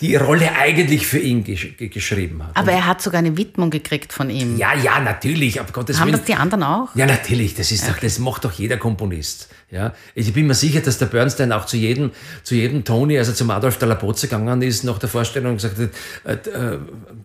die 0.05 0.17
Rolle 0.17 0.53
eigentlich 0.55 1.07
für 1.07 1.19
ihn 1.19 1.45
gesch 1.45 1.77
geschrieben 1.79 2.43
hat. 2.45 2.57
Aber 2.57 2.73
er 2.73 2.87
hat 2.87 3.01
sogar 3.01 3.21
eine 3.21 3.37
Widmung 3.39 3.71
gekriegt 3.71 4.13
von 4.13 4.29
ihm. 4.29 4.59
Ja, 4.59 4.75
ja, 4.75 5.01
natürlich. 5.01 5.59
Haben 5.59 5.69
Willen. 5.75 6.13
das 6.13 6.25
die 6.25 6.35
anderen 6.35 6.63
auch? 6.63 6.95
Ja, 6.95 7.07
natürlich. 7.07 7.55
Das, 7.55 7.73
ist 7.73 7.85
okay. 7.85 7.93
doch, 7.93 8.01
das 8.01 8.19
macht 8.19 8.45
doch 8.45 8.53
jeder 8.53 8.77
Komponist. 8.77 9.49
Ja, 9.71 9.95
ich 10.15 10.33
bin 10.35 10.47
mir 10.47 10.55
sicher, 10.55 10.81
dass 10.81 10.99
der 10.99 11.07
Bernstein 11.07 11.53
auch 11.53 11.65
zu 11.65 11.79
jedem, 11.79 12.11
zu 12.43 12.55
jedem 12.55 12.85
Tony, 12.85 13.17
also 13.19 13.33
zum 13.33 13.51
Adolf 13.51 13.79
der 13.79 13.89
Lapozze 13.89 14.29
gegangen 14.29 14.61
ist 14.61 14.85
nach 14.85 14.99
der 14.99 15.09
Vorstellung 15.09 15.53
und 15.53 15.57
gesagt 15.57 15.79
hat, 16.25 16.47
äh, 16.47 16.51
äh 16.51 16.79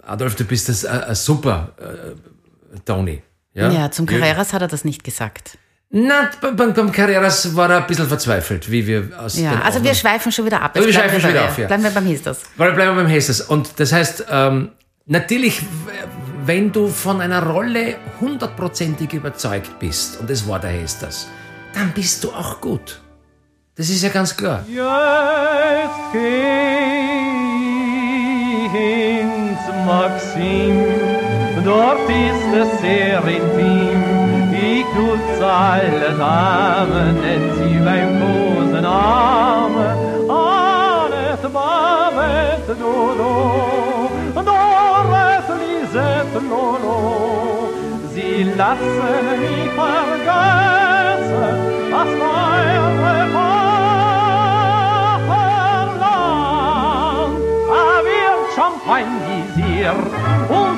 Adolf, 0.03 0.35
du 0.35 0.45
bist 0.45 0.69
das 0.69 0.85
äh, 0.85 1.13
super 1.15 1.73
äh, 1.79 2.79
Tony. 2.85 3.21
Ja, 3.53 3.71
ja 3.71 3.91
zum 3.91 4.05
Carreras 4.05 4.53
hat 4.53 4.61
er 4.61 4.67
das 4.69 4.85
nicht 4.85 5.03
gesagt. 5.03 5.57
Na, 5.91 6.29
beim, 6.39 6.73
beim 6.73 6.91
Carreras 6.91 7.55
war 7.55 7.71
er 7.71 7.77
ein 7.77 7.87
bisschen 7.87 8.07
verzweifelt, 8.07 8.69
wie 8.69 8.85
wir 8.85 9.09
aus 9.19 9.39
Ja, 9.39 9.61
also 9.61 9.83
wir 9.83 9.95
schweifen 9.95 10.31
schon 10.31 10.45
wieder 10.45 10.61
ab. 10.61 10.75
Jetzt 10.75 10.85
wir 10.85 10.93
schweifen 10.93 11.19
schon 11.19 11.31
wieder 11.31 11.45
auf, 11.45 11.57
ja. 11.57 11.65
Bleiben 11.65 11.83
wir 11.83 11.89
beim 11.89 12.05
Hestas. 12.05 12.41
Bleiben 12.55 12.77
wir 12.77 12.93
beim 12.93 13.07
Hestas. 13.07 13.41
Und 13.41 13.79
das 13.79 13.91
heißt, 13.91 14.25
ähm, 14.29 14.69
natürlich, 15.07 15.63
wenn 16.45 16.71
du 16.71 16.89
von 16.89 17.21
einer 17.21 17.41
Rolle 17.43 17.95
hundertprozentig 18.21 19.13
überzeugt 19.13 19.79
bist, 19.79 20.19
und 20.19 20.29
das 20.29 20.47
war 20.47 20.59
der 20.59 20.69
Hestas, 20.69 21.27
dann 21.73 21.91
bist 21.91 22.23
du 22.23 22.29
auch 22.33 22.61
gut. 22.61 23.01
Das 23.75 23.89
ist 23.89 24.03
ja 24.03 24.09
ganz 24.09 24.37
klar. 24.37 24.63
Jetzt 24.67 24.79
geh 26.13 26.19
ins 29.21 29.59
Maxim, 29.87 30.85
dort 31.65 32.07
ist 32.07 32.53
es 32.53 32.81
sehr 32.81 33.23
intim 33.25 33.98
tut's 35.39 35.41
alle 35.41 36.13
Damen, 36.17 37.21
denn 37.21 37.43
sie 37.57 37.79
beim 37.79 38.19
Kosen 38.19 38.85
Arme, 38.85 39.89
Anet, 40.27 41.41
Babet, 41.53 42.67
Dodo, 42.79 44.09
Doris, 44.35 45.47
Lisette, 45.59 46.39
Lolo, 46.49 47.69
sie 48.13 48.43
lassen 48.57 49.39
mich 49.39 49.71
vergessen, 49.79 51.55
was 51.91 52.09
meine 52.21 53.19
Vaterland, 53.33 53.69
er 57.69 57.99
wird 58.07 58.41
champagnisiert 58.55 60.05
und 60.49 60.75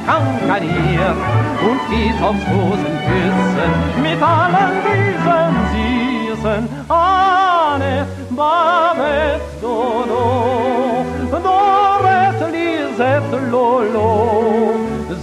häufig 0.00 0.06
kankaniert 0.06 1.16
und 1.62 1.80
geht 1.90 2.22
aufs 2.22 2.46
Hosenküssen 2.46 3.70
mit 4.02 4.22
allen 4.22 4.82
diesen 4.86 5.54
Süßen. 5.72 6.68
Anne, 6.88 8.06
Babette, 8.30 9.40
Dodo, 9.60 11.04
Dorette, 11.30 12.46
Lisette, 12.50 13.38
Lolo, 13.50 14.74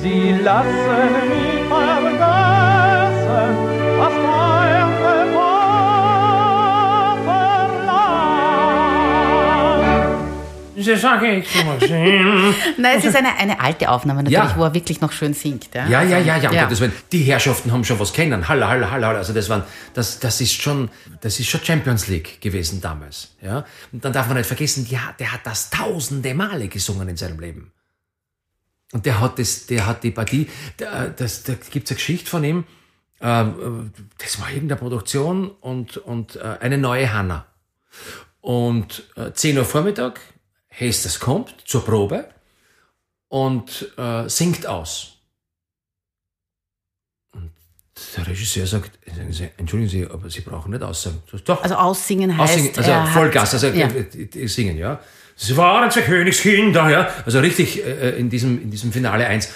sie 0.01 0.31
lassen 0.43 1.11
mich 1.29 1.63
vergessen, 1.69 3.49
was 3.97 4.13
meine 4.25 4.66
Das 10.85 11.01
sage 11.01 11.37
ich 11.37 11.49
so 11.49 11.63
Nein, 12.77 12.97
es 12.99 13.05
ist 13.05 13.15
eine, 13.15 13.35
eine 13.35 13.59
alte 13.59 13.89
Aufnahme 13.89 14.21
natürlich, 14.21 14.51
ja. 14.51 14.55
wo 14.55 14.63
er 14.63 14.75
wirklich 14.75 15.01
noch 15.01 15.11
schön 15.11 15.33
singt. 15.33 15.73
Ja, 15.73 15.87
ja, 15.87 16.03
ja, 16.03 16.19
ja. 16.19 16.37
ja, 16.37 16.51
ja. 16.51 16.65
Das, 16.67 16.79
die 17.11 17.23
Herrschaften 17.23 17.71
haben 17.71 17.83
schon 17.83 17.99
was 17.99 18.13
kennen. 18.13 18.47
Halla, 18.47 18.69
halla, 18.69 18.91
halla. 18.91 19.11
Also 19.13 19.33
das, 19.33 19.49
waren, 19.49 19.63
das, 19.95 20.19
das, 20.19 20.39
ist 20.39 20.61
schon, 20.61 20.91
das 21.21 21.39
ist 21.39 21.47
schon 21.47 21.63
Champions 21.63 22.07
League 22.07 22.39
gewesen 22.41 22.79
damals. 22.79 23.35
Ja? 23.41 23.65
Und 23.91 24.05
dann 24.05 24.13
darf 24.13 24.27
man 24.27 24.37
nicht 24.37 24.45
vergessen, 24.45 24.85
ja, 24.87 25.15
der 25.17 25.31
hat 25.33 25.41
das 25.45 25.71
tausende 25.71 26.35
Male 26.35 26.67
gesungen 26.67 27.09
in 27.09 27.17
seinem 27.17 27.39
Leben. 27.39 27.71
Und 28.93 29.07
der 29.07 29.19
hat, 29.19 29.39
das, 29.39 29.65
der 29.65 29.87
hat 29.87 30.03
die 30.03 30.11
Partie, 30.11 30.47
der, 30.77 31.09
das, 31.09 31.41
da 31.41 31.53
gibt 31.71 31.87
es 31.87 31.91
eine 31.91 31.97
Geschichte 31.97 32.29
von 32.29 32.43
ihm, 32.43 32.65
ähm, 33.19 33.91
das 34.19 34.39
war 34.39 34.51
irgendeine 34.51 34.79
Produktion 34.79 35.49
und, 35.49 35.97
und 35.97 36.35
äh, 36.35 36.57
eine 36.59 36.77
neue 36.77 37.11
Hanna. 37.11 37.47
Und 38.41 39.03
10 39.33 39.55
äh, 39.55 39.59
Uhr 39.59 39.65
Vormittag, 39.65 40.21
Hestes 40.77 41.19
kommt 41.19 41.55
zur 41.65 41.83
Probe 41.83 42.29
und 43.29 43.91
äh, 43.97 44.29
singt 44.29 44.67
aus. 44.67 45.13
Und 47.33 47.51
der 48.15 48.27
Regisseur 48.27 48.67
sagt, 48.67 48.91
entschuldigen 49.57 49.89
Sie, 49.89 50.05
aber 50.05 50.29
Sie 50.29 50.41
brauchen 50.41 50.71
nicht 50.71 50.83
aussagen. 50.83 51.23
Doch. 51.45 51.63
Also 51.63 51.75
aussingen 51.75 52.37
heißt 52.37 52.53
aussingen, 52.53 52.77
Also 52.77 53.11
Vollgas, 53.11 53.53
also 53.55 53.67
ja. 53.69 53.87
Äh, 53.87 54.47
singen, 54.47 54.77
ja. 54.77 54.99
Sie 55.35 55.57
waren 55.57 55.89
zwei 55.89 56.01
Königskinder, 56.01 56.89
ja. 56.91 57.09
Also 57.25 57.39
richtig 57.39 57.83
äh, 57.83 58.11
in, 58.19 58.29
diesem, 58.29 58.61
in 58.61 58.69
diesem 58.69 58.91
Finale 58.93 59.25
1. 59.25 59.49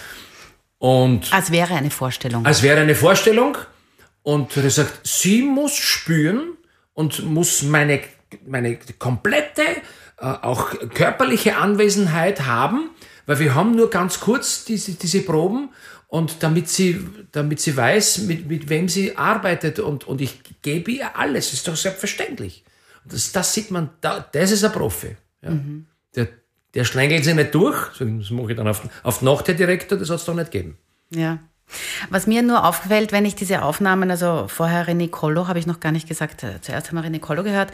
Und 0.79 1.31
als 1.31 1.51
wäre 1.51 1.75
eine 1.75 1.91
Vorstellung. 1.91 2.43
Als 2.47 2.63
wäre 2.63 2.81
eine 2.81 2.95
Vorstellung. 2.95 3.57
Und 4.23 4.57
er 4.57 4.69
sagt, 4.71 5.05
sie 5.05 5.43
muss 5.43 5.75
spüren 5.75 6.57
und 6.93 7.23
muss 7.25 7.61
meine 7.61 8.01
meine 8.45 8.77
komplette, 8.97 9.61
äh, 9.61 9.81
auch 10.21 10.73
körperliche 10.93 11.57
Anwesenheit 11.57 12.45
haben, 12.45 12.89
weil 13.25 13.39
wir 13.39 13.55
haben 13.55 13.75
nur 13.75 13.89
ganz 13.89 14.19
kurz 14.19 14.65
diese, 14.65 14.93
diese 14.93 15.21
Proben 15.21 15.69
und 16.07 16.43
damit 16.43 16.67
sie, 16.67 17.07
damit 17.31 17.59
sie 17.59 17.75
weiß, 17.75 18.19
mit, 18.19 18.47
mit 18.47 18.69
wem 18.69 18.89
sie 18.89 19.17
arbeitet 19.17 19.79
und, 19.79 20.05
und 20.05 20.21
ich 20.21 20.41
gebe 20.61 20.91
ihr 20.91 21.17
alles, 21.17 21.53
ist 21.53 21.67
doch 21.67 21.75
selbstverständlich. 21.75 22.63
Das, 23.05 23.31
das 23.31 23.53
sieht 23.53 23.71
man, 23.71 23.89
da, 24.01 24.25
das 24.31 24.51
ist 24.51 24.63
ein 24.63 24.71
Profi. 24.71 25.15
Ja. 25.41 25.51
Mhm. 25.51 25.87
Der, 26.15 26.27
der 26.73 26.83
schlängelt 26.83 27.23
sich 27.23 27.33
nicht 27.33 27.55
durch, 27.55 27.97
das 27.97 28.29
mache 28.29 28.51
ich 28.51 28.57
dann 28.57 28.67
auf, 28.67 28.81
auf 29.03 29.21
Nacht, 29.21 29.47
der 29.47 29.55
Direktor, 29.55 29.97
das 29.97 30.09
hat 30.09 30.17
es 30.17 30.25
doch 30.25 30.35
nicht 30.35 30.51
gegeben. 30.51 30.77
Ja. 31.09 31.39
Was 32.09 32.27
mir 32.27 32.41
nur 32.41 32.65
aufgefällt, 32.65 33.11
wenn 33.11 33.23
ich 33.23 33.35
diese 33.35 33.61
Aufnahmen, 33.61 34.11
also 34.11 34.47
vorher 34.49 34.87
René 34.87 35.09
Collo, 35.09 35.47
habe 35.47 35.59
ich 35.59 35.67
noch 35.67 35.79
gar 35.79 35.93
nicht 35.93 36.07
gesagt, 36.07 36.43
äh, 36.43 36.59
zuerst 36.61 36.91
haben 36.91 37.01
wir 37.01 37.09
René 37.09 37.19
Collo 37.19 37.43
gehört, 37.43 37.71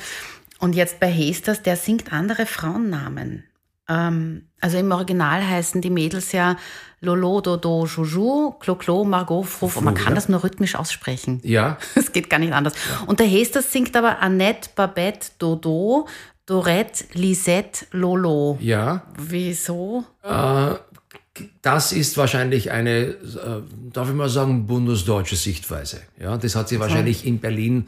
und 0.59 0.75
jetzt 0.75 0.99
bei 0.99 1.07
Hesters, 1.07 1.61
der 1.61 1.75
singt 1.75 2.11
andere 2.11 2.45
Frauennamen. 2.45 3.43
Ähm, 3.89 4.49
also 4.59 4.77
im 4.77 4.91
Original 4.91 5.47
heißen 5.47 5.81
die 5.81 5.89
Mädels 5.89 6.31
ja 6.31 6.57
Lolo, 6.99 7.41
Dodo, 7.41 7.85
Joujou, 7.85 8.51
Clo-Clo, 8.59 9.03
Margot, 9.03 9.45
Fruf. 9.45 9.79
Man 9.81 9.93
kann 9.93 10.15
das 10.15 10.29
nur 10.29 10.43
rhythmisch 10.43 10.75
aussprechen. 10.75 11.39
Ja. 11.43 11.77
Es 11.95 12.11
geht 12.11 12.29
gar 12.29 12.39
nicht 12.39 12.53
anders. 12.53 12.73
Ja. 12.73 13.05
Und 13.05 13.19
der 13.19 13.27
Hesters 13.27 13.71
singt 13.71 13.95
aber 13.95 14.19
Annette, 14.19 14.69
Babette, 14.75 15.29
Dodo, 15.37 16.07
Dorette, 16.45 17.05
Lisette, 17.13 17.85
Lolo. 17.91 18.57
Ja. 18.61 19.03
Wieso? 19.17 20.05
Äh, 20.23 20.75
das 21.61 21.91
ist 21.91 22.17
wahrscheinlich 22.17 22.71
eine, 22.71 23.09
äh, 23.09 23.61
darf 23.93 24.09
ich 24.09 24.15
mal 24.15 24.29
sagen, 24.29 24.65
bundesdeutsche 24.65 25.35
Sichtweise. 25.35 26.01
Ja, 26.19 26.37
das 26.37 26.55
hat 26.55 26.67
sie 26.67 26.79
wahrscheinlich 26.79 27.25
in 27.25 27.39
Berlin 27.39 27.87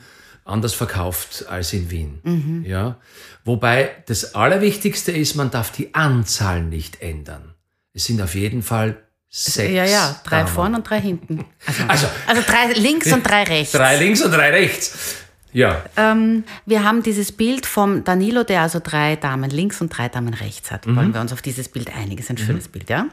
anders 0.49 0.73
verkauft 0.73 1.45
als 1.47 1.73
in 1.73 1.89
Wien. 1.91 2.19
Mhm. 2.23 2.65
Ja, 2.65 2.97
wobei 3.45 3.91
das 4.07 4.35
Allerwichtigste 4.35 5.11
ist, 5.11 5.35
man 5.35 5.51
darf 5.51 5.71
die 5.71 5.93
Anzahl 5.93 6.63
nicht 6.63 7.01
ändern. 7.01 7.53
Es 7.93 8.05
sind 8.05 8.21
auf 8.21 8.35
jeden 8.35 8.61
Fall 8.61 8.97
sechs. 9.29 9.73
Ja, 9.73 9.85
ja, 9.85 10.19
drei 10.23 10.39
Damen. 10.39 10.47
vorn 10.49 10.75
und 10.75 10.89
drei 10.89 11.01
hinten. 11.01 11.45
Also, 11.65 11.83
also, 11.87 12.07
also 12.27 12.41
drei 12.45 12.79
links 12.79 13.11
und 13.11 13.27
drei 13.27 13.43
rechts. 13.43 13.73
Drei 13.73 13.97
links 13.97 14.21
und 14.21 14.31
drei 14.31 14.51
rechts. 14.51 15.17
Ja. 15.51 15.83
Ähm, 15.97 16.43
wir 16.65 16.83
haben 16.83 17.01
dieses 17.01 17.31
Bild 17.31 17.65
vom 17.65 18.03
Danilo, 18.03 18.43
der 18.43 18.61
also 18.61 18.79
drei 18.83 19.15
Damen 19.15 19.49
links 19.49 19.81
und 19.81 19.89
drei 19.89 20.07
Damen 20.07 20.33
rechts 20.33 20.71
hat. 20.71 20.85
Mhm. 20.85 20.95
Wollen 20.95 21.13
wir 21.13 21.21
uns 21.21 21.33
auf 21.33 21.41
dieses 21.41 21.69
Bild 21.69 21.95
einigen? 21.95 22.21
Ist 22.21 22.29
ein 22.29 22.37
mhm. 22.39 22.45
schönes 22.45 22.67
Bild, 22.67 22.89
ja. 22.89 23.07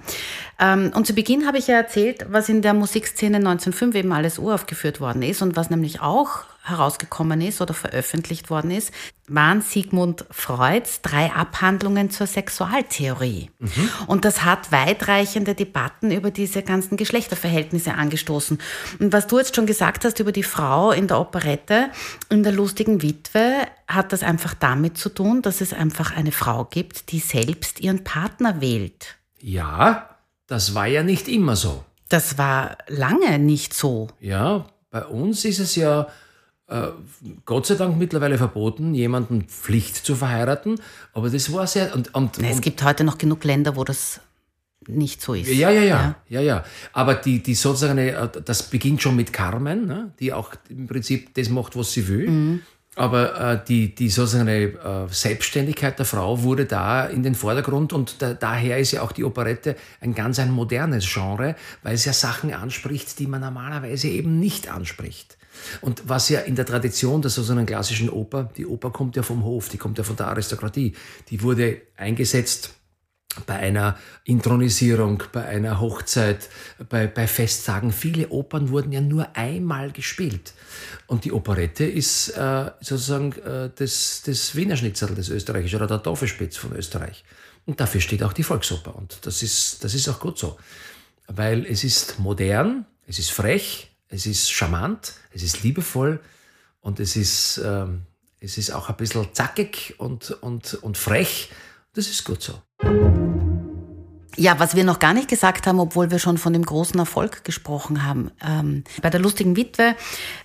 Ähm, 0.61 0.93
und 0.95 1.07
zu 1.07 1.15
Beginn 1.15 1.47
habe 1.47 1.59
ich 1.59 1.67
ja 1.67 1.77
erzählt, 1.77 2.27
was 2.29 2.49
in 2.49 2.63
der 2.63 2.75
Musikszene 2.75 3.39
1905 3.39 3.95
eben 3.95 4.13
alles 4.13 4.39
uraufgeführt 4.39 5.01
worden 5.01 5.23
ist 5.23 5.41
und 5.41 5.57
was 5.57 5.71
nämlich 5.71 6.01
auch 6.01 6.45
herausgekommen 6.69 7.41
ist 7.41 7.61
oder 7.61 7.75
veröffentlicht 7.75 8.51
worden 8.51 8.71
ist, 8.71 8.93
waren 9.29 9.61
Sigmund 9.61 10.25
Freuds 10.31 11.01
drei 11.03 11.33
Abhandlungen 11.33 12.11
zur 12.11 12.27
Sexualtheorie. 12.27 13.51
Mhm. 13.59 13.91
Und 14.07 14.25
das 14.25 14.45
hat 14.45 14.73
weitreichende 14.73 15.55
Debatten 15.55 16.11
über 16.11 16.31
diese 16.31 16.63
ganzen 16.63 16.97
Geschlechterverhältnisse 16.97 17.95
angestoßen. 17.95 18.59
Und 18.99 19.13
was 19.13 19.27
du 19.27 19.39
jetzt 19.39 19.57
schon 19.57 19.67
gesagt 19.67 20.05
hast 20.05 20.21
über 20.21 20.33
die 20.33 20.43
Frau 20.43 20.93
in 20.93 21.09
der 21.09 21.21
Operette, 21.21 21.91
in 22.31 22.43
der 22.43 22.53
lustigen 22.53 23.03
Witwe, 23.03 23.67
hat 23.89 24.13
das 24.13 24.23
einfach 24.23 24.55
damit 24.55 24.99
zu 24.99 25.09
tun, 25.09 25.43
dass 25.43 25.61
es 25.61 25.73
einfach 25.73 26.15
eine 26.17 26.33
Frau 26.33 26.65
gibt, 26.65 27.13
die 27.13 27.21
selbst 27.21 27.81
ihren 27.81 28.05
Partner 28.05 28.61
wählt. 28.61 29.17
Ja, 29.41 30.11
das 30.47 30.75
war 30.75 30.87
ja 30.87 31.03
nicht 31.03 31.29
immer 31.29 31.57
so. 31.57 31.85
Das 32.09 32.39
war 32.39 32.79
lange 32.89 33.39
nicht 33.39 33.75
so. 33.75 34.09
Ja, 34.21 34.67
bei 34.91 35.05
uns 35.05 35.45
ist 35.45 35.59
es 35.59 35.75
ja 35.75 36.07
äh, 36.69 36.89
Gott 37.45 37.67
sei 37.67 37.77
Dank 37.77 37.97
mittlerweile 37.97 38.39
verboten, 38.39 38.95
jemanden 38.95 39.45
Pflicht 39.45 39.97
zu 39.97 40.17
verheiraten. 40.17 40.81
Aber 41.13 41.31
das 41.31 41.53
war 41.53 41.67
sehr. 41.67 41.95
Und, 41.95 42.15
und, 42.15 42.39
es 42.39 42.61
gibt 42.61 42.83
heute 42.83 43.05
noch 43.05 43.19
genug 43.19 43.45
Länder, 43.45 43.77
wo 43.77 43.85
das 43.85 44.21
nicht 44.89 45.21
so 45.21 45.35
ist. 45.35 45.49
Ja, 45.49 45.71
ja, 45.71 45.83
ja, 45.83 45.85
ja, 45.85 46.15
ja. 46.29 46.41
ja. 46.41 46.65
Aber 46.93 47.15
die, 47.15 47.43
die 47.43 47.55
sozusagen, 47.55 47.99
äh, 47.99 48.29
das 48.45 48.65
beginnt 48.65 49.03
schon 49.03 49.17
mit 49.17 49.33
Carmen, 49.33 49.87
ne? 49.87 50.13
die 50.21 50.33
auch 50.33 50.55
im 50.69 50.87
Prinzip 50.87 51.35
das 51.35 51.49
macht, 51.49 51.77
was 51.77 51.93
sie 51.93 52.09
will. 52.09 52.29
Mhm. 52.29 52.63
Aber 52.97 53.39
äh, 53.39 53.65
die, 53.69 53.95
die 53.95 54.09
sozusagen 54.09 54.49
äh, 54.49 54.73
Selbstständigkeit 55.11 55.99
der 55.99 56.07
Frau 56.07 56.43
wurde 56.43 56.65
da 56.65 57.05
in 57.05 57.23
den 57.23 57.35
Vordergrund 57.35 57.93
und 57.93 58.23
da, 58.23 58.33
daher 58.33 58.79
ist 58.79 58.93
ja 58.93 59.03
auch 59.03 59.13
die 59.13 59.23
Operette 59.23 59.77
ein 60.01 60.15
ganz 60.15 60.39
ein 60.39 60.51
modernes 60.51 61.07
Genre, 61.13 61.57
weil 61.83 61.95
es 61.95 62.07
ja 62.07 62.15
Sachen 62.15 62.55
anspricht, 62.55 63.19
die 63.19 63.27
man 63.27 63.43
normalerweise 63.43 64.09
eben 64.09 64.41
nicht 64.41 64.71
anspricht. 64.71 65.36
Und 65.81 66.09
was 66.09 66.29
ja 66.29 66.41
in 66.41 66.55
der 66.55 66.67
Tradition 66.67 67.23
der 67.23 67.31
so 67.31 67.51
einer 67.53 67.65
klassischen 67.65 68.11
Oper, 68.11 68.51
die 68.57 68.67
Oper 68.67 68.91
kommt 68.91 69.17
ja 69.17 69.23
vom 69.23 69.45
Hof, 69.45 69.69
die 69.69 69.79
kommt 69.79 69.99
ja 69.99 70.05
von 70.05 70.17
der 70.17 70.29
Aristokratie, 70.29 70.95
die 71.31 71.43
wurde 71.43 71.83
eingesetzt 71.97 72.77
bei 73.45 73.57
einer 73.57 73.99
Intronisierung, 74.25 75.23
bei 75.33 75.45
einer 75.45 75.81
Hochzeit, 75.81 76.49
bei, 76.89 77.07
bei 77.07 77.27
Festtagen. 77.27 77.93
Viele 77.93 78.29
Opern 78.29 78.71
wurden 78.71 78.93
ja 78.93 79.01
nur 79.01 79.37
einmal 79.37 79.91
gespielt. 79.93 80.55
Und 81.07 81.25
die 81.25 81.33
Operette 81.33 81.85
ist 81.85 82.31
äh, 82.31 82.71
sozusagen 82.81 83.33
äh, 83.33 83.71
das, 83.75 84.23
das 84.25 84.55
Wiener 84.55 84.77
Schnitzel 84.77 85.15
des 85.15 85.29
Österreichs 85.29 85.75
oder 85.75 85.87
der 85.87 86.03
Tafelspitz 86.03 86.57
von 86.57 86.73
Österreich. 86.73 87.25
Und 87.67 87.81
dafür 87.81 88.01
steht 88.01 88.23
auch 88.23 88.33
die 88.33 88.45
Volksoper. 88.45 88.95
Und 88.95 89.19
das 89.23 89.43
ist, 89.43 89.85
das 89.85 89.93
ist 89.95 90.09
auch 90.09 90.21
gut 90.21 90.39
so. 90.39 90.57
Weil 91.27 91.67
es 91.67 91.85
ist 91.85 92.19
modern, 92.19 92.87
es 93.07 93.19
ist 93.19 93.33
frech, 93.33 93.91
es 94.09 94.27
ist 94.27 94.51
charmant, 94.51 95.15
es 95.33 95.43
ist 95.43 95.63
liebevoll 95.63 96.21
und 96.81 97.01
es 97.01 97.17
ist, 97.17 97.61
ähm, 97.65 98.03
es 98.41 98.59
ist 98.59 98.71
auch 98.71 98.89
ein 98.89 98.97
bisschen 98.97 99.27
zackig 99.33 99.95
und, 99.99 100.31
und, 100.43 100.75
und 100.75 100.97
frech. 100.97 101.51
Das 101.95 102.09
ist 102.09 102.25
gut 102.25 102.43
so. 102.43 102.61
Ja, 104.37 104.59
was 104.59 104.77
wir 104.77 104.85
noch 104.85 104.99
gar 104.99 105.15
nicht 105.15 105.29
gesagt 105.29 105.67
haben, 105.67 105.81
obwohl 105.81 106.11
wir 106.11 106.19
schon 106.19 106.37
von 106.37 106.53
dem 106.53 106.65
großen 106.65 106.99
Erfolg 106.99 107.43
gesprochen 107.43 108.05
haben. 108.05 108.31
Ähm, 108.47 108.85
bei 109.01 109.09
der 109.09 109.21
lustigen 109.21 109.57
Witwe 109.57 109.97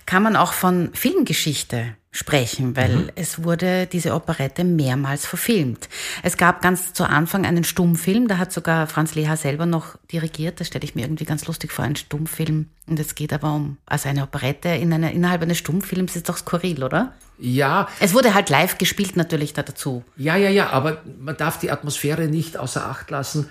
kann 0.06 0.22
man 0.22 0.34
auch 0.34 0.54
von 0.54 0.94
Filmgeschichte 0.94 1.94
sprechen, 2.14 2.76
weil 2.76 2.94
mhm. 2.94 3.10
es 3.14 3.42
wurde 3.42 3.86
diese 3.86 4.14
Operette 4.14 4.64
mehrmals 4.64 5.24
verfilmt. 5.24 5.88
Es 6.22 6.36
gab 6.36 6.60
ganz 6.60 6.92
zu 6.92 7.04
Anfang 7.04 7.46
einen 7.46 7.64
Stummfilm, 7.64 8.28
da 8.28 8.36
hat 8.36 8.52
sogar 8.52 8.86
Franz 8.86 9.14
Leha 9.14 9.36
selber 9.36 9.64
noch 9.64 9.96
dirigiert, 10.12 10.60
das 10.60 10.66
stelle 10.66 10.84
ich 10.84 10.94
mir 10.94 11.02
irgendwie 11.02 11.24
ganz 11.24 11.46
lustig 11.46 11.72
vor, 11.72 11.86
ein 11.86 11.96
Stummfilm. 11.96 12.66
Und 12.86 13.00
es 13.00 13.14
geht 13.14 13.32
aber 13.32 13.54
um, 13.54 13.78
also 13.86 14.10
eine 14.10 14.24
Operette 14.24 14.68
in 14.68 14.92
einer, 14.92 15.10
innerhalb 15.10 15.40
eines 15.40 15.56
Stummfilms 15.56 16.14
ist 16.14 16.28
doch 16.28 16.36
skurril, 16.36 16.84
oder? 16.84 17.14
Ja. 17.38 17.88
Es 17.98 18.12
wurde 18.12 18.34
halt 18.34 18.50
live 18.50 18.76
gespielt 18.76 19.16
natürlich 19.16 19.54
da 19.54 19.62
dazu. 19.62 20.04
Ja, 20.16 20.36
ja, 20.36 20.50
ja, 20.50 20.68
aber 20.68 21.00
man 21.18 21.38
darf 21.38 21.58
die 21.58 21.70
Atmosphäre 21.70 22.26
nicht 22.26 22.58
außer 22.58 22.86
Acht 22.86 23.10
lassen. 23.10 23.48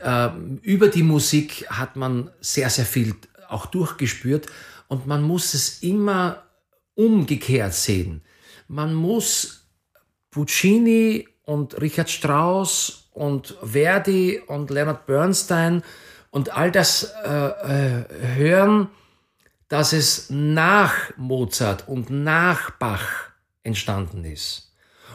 Ähm, 0.00 0.58
über 0.62 0.88
die 0.88 1.04
Musik 1.04 1.66
hat 1.70 1.94
man 1.94 2.30
sehr, 2.40 2.70
sehr 2.70 2.86
viel 2.86 3.14
auch 3.48 3.66
durchgespürt 3.66 4.48
und 4.88 5.06
man 5.06 5.22
muss 5.22 5.54
es 5.54 5.82
immer 5.82 6.43
umgekehrt 6.94 7.74
sehen. 7.74 8.22
Man 8.68 8.94
muss 8.94 9.66
Puccini 10.30 11.28
und 11.44 11.80
Richard 11.80 12.10
Strauss 12.10 13.08
und 13.12 13.56
Verdi 13.62 14.40
und 14.46 14.70
Leonard 14.70 15.06
Bernstein 15.06 15.82
und 16.30 16.56
all 16.56 16.72
das 16.72 17.12
äh, 17.24 17.28
äh, 17.28 18.04
hören, 18.34 18.88
dass 19.68 19.92
es 19.92 20.30
nach 20.30 20.94
Mozart 21.16 21.88
und 21.88 22.10
nach 22.10 22.70
Bach 22.72 23.30
entstanden 23.62 24.24
ist. 24.24 24.72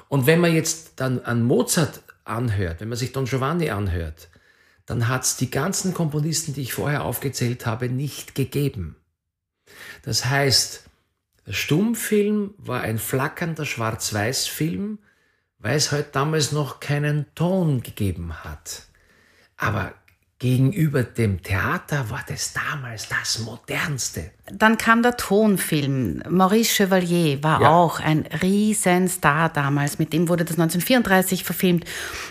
Und 0.07 0.25
wenn 0.25 0.39
man 0.39 0.53
jetzt 0.53 0.93
dann 0.99 1.19
an 1.19 1.43
Mozart 1.43 2.01
anhört, 2.23 2.81
wenn 2.81 2.89
man 2.89 2.97
sich 2.97 3.11
Don 3.11 3.25
Giovanni 3.25 3.69
anhört, 3.69 4.29
dann 4.85 5.07
hat 5.07 5.23
es 5.23 5.37
die 5.37 5.51
ganzen 5.51 5.93
Komponisten, 5.93 6.53
die 6.53 6.61
ich 6.61 6.73
vorher 6.73 7.03
aufgezählt 7.03 7.65
habe, 7.65 7.89
nicht 7.89 8.33
gegeben. 8.33 8.95
Das 10.03 10.25
heißt, 10.25 10.88
der 11.49 11.55
Stummfilm 11.55 12.53
war 12.59 12.81
ein 12.81 12.99
flackernder 12.99 13.65
Schwarz-Weiß-Film, 13.65 14.99
weil 15.57 15.75
es 15.75 15.91
halt 15.91 16.15
damals 16.15 16.51
noch 16.51 16.79
keinen 16.79 17.25
Ton 17.33 17.81
gegeben 17.81 18.43
hat. 18.43 18.83
Aber 19.57 19.95
gegenüber 20.39 21.03
dem 21.03 21.43
Theater 21.43 22.09
war 22.09 22.23
das 22.25 22.53
damals 22.53 23.09
das 23.09 23.39
Modernste. 23.39 24.31
Dann 24.51 24.77
kam 24.77 25.03
der 25.03 25.17
Tonfilm. 25.17 26.23
Maurice 26.29 26.73
Chevalier 26.73 27.43
war 27.43 27.61
ja. 27.61 27.69
auch 27.69 27.99
ein 27.99 28.25
Riesenstar 28.41 29.49
damals. 29.49 29.99
Mit 29.99 30.13
dem 30.13 30.29
wurde 30.29 30.45
das 30.45 30.53
1934 30.57 31.43
verfilmt. 31.43 31.83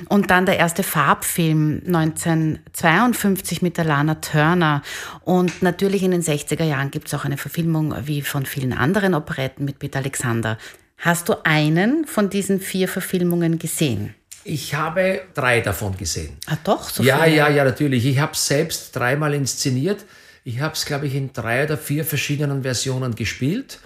Und 0.08 0.30
dann 0.30 0.46
der 0.46 0.56
erste 0.56 0.82
Farbfilm 0.82 1.82
1952 1.86 3.60
mit 3.60 3.76
der 3.76 3.84
Lana 3.84 4.14
Turner. 4.16 4.82
Und 5.24 5.62
natürlich 5.62 6.02
in 6.02 6.10
den 6.10 6.22
60er 6.22 6.64
Jahren 6.64 6.90
gibt 6.90 7.08
es 7.08 7.14
auch 7.14 7.26
eine 7.26 7.36
Verfilmung 7.36 7.94
wie 8.06 8.22
von 8.22 8.46
vielen 8.46 8.72
anderen 8.72 9.14
Operetten 9.14 9.66
mit 9.66 9.78
Peter 9.78 9.98
Alexander. 9.98 10.56
Hast 10.96 11.28
du 11.28 11.34
einen 11.44 12.06
von 12.06 12.30
diesen 12.30 12.58
vier 12.58 12.88
Verfilmungen 12.88 13.58
gesehen? 13.58 14.14
Ich 14.48 14.74
habe 14.74 15.22
drei 15.34 15.60
davon 15.60 15.96
gesehen. 15.96 16.38
Ah, 16.46 16.56
doch? 16.64 16.88
So 16.88 17.02
ja, 17.02 17.22
viele? 17.24 17.36
ja, 17.36 17.48
ja, 17.50 17.64
natürlich. 17.64 18.06
Ich 18.06 18.18
habe 18.18 18.32
es 18.32 18.46
selbst 18.46 18.96
dreimal 18.96 19.34
inszeniert. 19.34 20.06
Ich 20.42 20.60
habe 20.60 20.72
es, 20.72 20.86
glaube 20.86 21.06
ich, 21.06 21.14
in 21.14 21.34
drei 21.34 21.64
oder 21.64 21.76
vier 21.76 22.02
verschiedenen 22.02 22.62
Versionen 22.62 23.14
gespielt. 23.14 23.78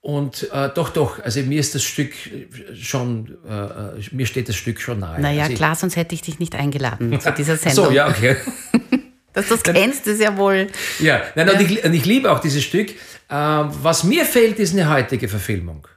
Und 0.00 0.48
äh, 0.52 0.68
doch, 0.72 0.90
doch, 0.90 1.20
also 1.24 1.40
mir 1.40 1.58
ist 1.58 1.74
das 1.74 1.82
Stück 1.82 2.12
schon, 2.80 3.36
äh, 3.48 3.52
äh 3.52 4.02
mir 4.12 4.26
steht 4.26 4.48
das 4.48 4.54
Stück 4.54 4.80
schon 4.80 5.00
nahe. 5.00 5.20
Naja, 5.20 5.44
also 5.44 5.56
klar, 5.56 5.74
sonst 5.74 5.96
hätte 5.96 6.14
ich 6.14 6.22
dich 6.22 6.38
nicht 6.38 6.54
eingeladen 6.54 7.18
zu 7.20 7.32
dieser 7.32 7.56
Sendung. 7.56 7.84
so, 7.86 7.90
ja, 7.90 8.08
okay. 8.08 8.36
Dass 9.32 9.48
du 9.48 9.56
das 9.56 9.64
kennst, 9.64 10.06
ist 10.06 10.20
ja 10.20 10.36
wohl. 10.36 10.68
Ja, 11.00 11.22
nein, 11.34 11.48
ja. 11.48 11.54
Und, 11.54 11.60
ich, 11.60 11.84
und 11.84 11.92
ich 11.92 12.04
liebe 12.04 12.30
auch 12.30 12.38
dieses 12.38 12.62
Stück. 12.62 12.90
Äh, 12.90 12.94
was 13.28 14.04
mir 14.04 14.24
fehlt, 14.24 14.60
ist 14.60 14.72
eine 14.72 14.88
heutige 14.88 15.26
Verfilmung. 15.26 15.88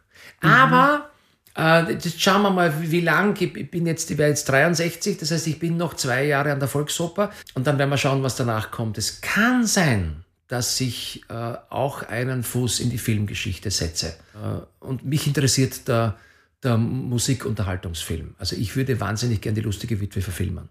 Mhm. 0.41 0.49
Aber 0.49 1.08
äh, 1.57 1.91
jetzt 1.91 2.21
schauen 2.21 2.41
wir 2.41 2.51
mal, 2.51 2.73
wie 2.81 3.01
lang. 3.01 3.39
Ich 3.41 3.71
bin 3.71 3.85
jetzt, 3.85 4.09
ich 4.11 4.17
werde 4.17 4.31
jetzt 4.31 4.47
63, 4.49 5.17
das 5.17 5.31
heißt, 5.31 5.47
ich 5.47 5.59
bin 5.59 5.77
noch 5.77 5.93
zwei 5.93 6.25
Jahre 6.25 6.51
an 6.51 6.59
der 6.59 6.67
Volksoper 6.67 7.31
und 7.53 7.67
dann 7.67 7.77
werden 7.77 7.89
wir 7.89 7.97
schauen, 7.97 8.23
was 8.23 8.35
danach 8.35 8.71
kommt. 8.71 8.97
Es 8.97 9.21
kann 9.21 9.65
sein, 9.65 10.23
dass 10.47 10.79
ich 10.81 11.23
äh, 11.29 11.53
auch 11.69 12.03
einen 12.03 12.43
Fuß 12.43 12.79
in 12.79 12.89
die 12.89 12.97
Filmgeschichte 12.97 13.71
setze. 13.71 14.15
Äh, 14.33 14.85
und 14.85 15.05
mich 15.05 15.27
interessiert 15.27 15.87
der, 15.87 16.17
der 16.63 16.77
Musikunterhaltungsfilm. 16.77 18.35
Also 18.39 18.55
ich 18.55 18.75
würde 18.75 18.99
wahnsinnig 18.99 19.41
gern 19.41 19.55
die 19.55 19.61
lustige 19.61 20.01
Witwe 20.01 20.21
verfilmen. 20.21 20.69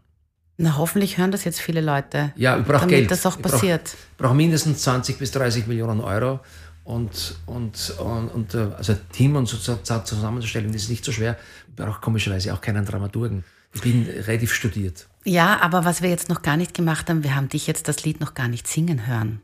Na, 0.60 0.76
hoffentlich 0.76 1.18
hören 1.18 1.30
das 1.30 1.44
jetzt 1.44 1.60
viele 1.60 1.80
Leute. 1.80 2.32
Ja, 2.34 2.58
ich 2.58 2.66
brauche 2.66 2.88
Geld. 2.88 3.12
das 3.12 3.24
auch 3.24 3.40
passiert. 3.40 3.86
Ich 3.86 4.16
brauche 4.16 4.30
brauch 4.30 4.34
mindestens 4.34 4.82
20 4.82 5.16
bis 5.16 5.30
30 5.30 5.68
Millionen 5.68 6.00
Euro. 6.00 6.40
Und, 6.88 7.36
und, 7.44 7.94
und, 7.98 8.28
und 8.28 8.54
äh, 8.54 8.68
also 8.78 8.94
Team 9.12 9.36
und 9.36 9.44
so 9.44 9.58
zusammenzustellen, 9.58 10.72
ist 10.72 10.88
nicht 10.88 11.04
so 11.04 11.12
schwer. 11.12 11.36
Ich 11.68 11.74
brauche 11.76 12.00
komischerweise 12.00 12.54
auch 12.54 12.62
keinen 12.62 12.86
Dramaturgen. 12.86 13.44
Ich 13.74 13.82
bin 13.82 14.08
relativ 14.08 14.54
studiert. 14.54 15.06
Ja, 15.24 15.58
aber 15.60 15.84
was 15.84 16.00
wir 16.00 16.08
jetzt 16.08 16.30
noch 16.30 16.40
gar 16.40 16.56
nicht 16.56 16.72
gemacht 16.72 17.10
haben, 17.10 17.22
wir 17.24 17.36
haben 17.36 17.50
dich 17.50 17.66
jetzt 17.66 17.88
das 17.88 18.04
Lied 18.04 18.20
noch 18.22 18.32
gar 18.32 18.48
nicht 18.48 18.66
singen 18.66 19.06
hören. 19.06 19.42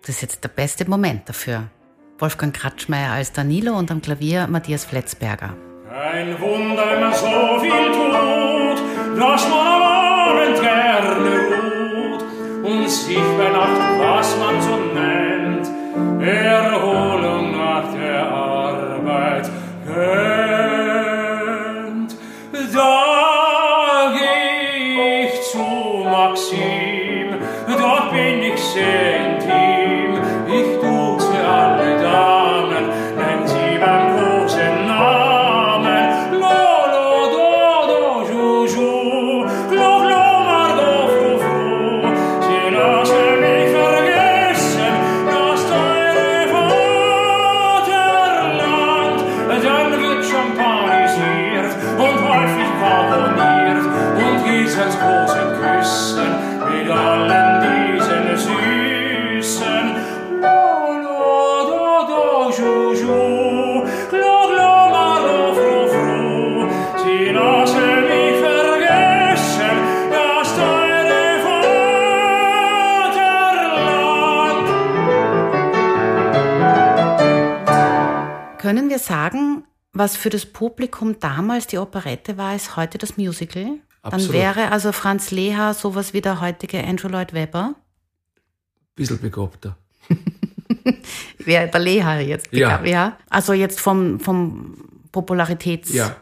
Das 0.00 0.16
ist 0.16 0.22
jetzt 0.22 0.42
der 0.42 0.48
beste 0.48 0.90
Moment 0.90 1.28
dafür. 1.28 1.70
Wolfgang 2.18 2.52
Kratschmeier 2.52 3.12
als 3.12 3.30
Danilo 3.30 3.78
und 3.78 3.92
am 3.92 4.02
Klavier 4.02 4.48
Matthias 4.48 4.84
Fletzberger. 4.84 5.54
Kein 5.88 6.40
Wunder, 6.40 6.82
wenn 6.90 7.00
man 7.00 7.14
so 7.14 7.60
viel 7.60 7.92
tut, 7.92 9.20
dass 9.20 9.48
man 9.48 9.66
am 9.68 9.82
Abend 9.82 10.60
gerne 10.60 11.30
ruht 11.46 12.24
und 12.64 12.90
sich 12.90 13.18
bei 13.38 13.50
Nacht, 13.50 14.00
was 14.00 14.36
man 14.36 14.60
so 14.60 14.76
nennt, 14.76 14.91
Erholung 16.22 17.50
nach 17.52 17.92
der 17.92 18.28
Arbeit 18.28 19.50
sagen, 79.02 79.64
was 79.92 80.16
für 80.16 80.30
das 80.30 80.46
Publikum 80.46 81.18
damals 81.20 81.66
die 81.66 81.78
Operette 81.78 82.38
war, 82.38 82.56
ist 82.56 82.76
heute 82.76 82.98
das 82.98 83.16
Musical? 83.16 83.78
Absolut. 84.02 84.28
Dann 84.28 84.34
wäre 84.34 84.72
also 84.72 84.90
Franz 84.92 85.30
Leha 85.30 85.74
sowas 85.74 86.12
wie 86.12 86.20
der 86.20 86.40
heutige 86.40 86.82
Andrew 86.82 87.08
Lloyd 87.08 87.32
Webber? 87.34 87.74
Bisschen 88.94 89.20
begabter. 89.20 89.76
Wer 91.38 91.68
der 91.68 91.80
Leha 91.80 92.18
jetzt 92.20 92.50
begabt, 92.50 92.86
ja. 92.86 92.92
ja. 92.92 93.18
Also 93.28 93.52
jetzt 93.52 93.80
vom, 93.80 94.18
vom 94.18 94.76
Popularitäts 95.12 95.92
ja. 95.92 96.16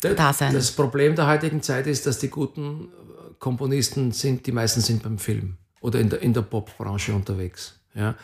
Dasein. 0.00 0.52
Das 0.52 0.72
Problem 0.72 1.14
der 1.14 1.26
heutigen 1.26 1.62
Zeit 1.62 1.86
ist, 1.86 2.06
dass 2.06 2.18
die 2.18 2.28
guten 2.28 2.88
Komponisten 3.38 4.12
sind, 4.12 4.46
die 4.46 4.52
meisten 4.52 4.80
sind 4.80 5.02
beim 5.02 5.18
Film 5.18 5.56
oder 5.80 6.00
in 6.00 6.10
der, 6.10 6.20
in 6.20 6.34
der 6.34 6.42
Popbranche 6.42 7.14
unterwegs 7.14 7.77
ja, 7.94 8.14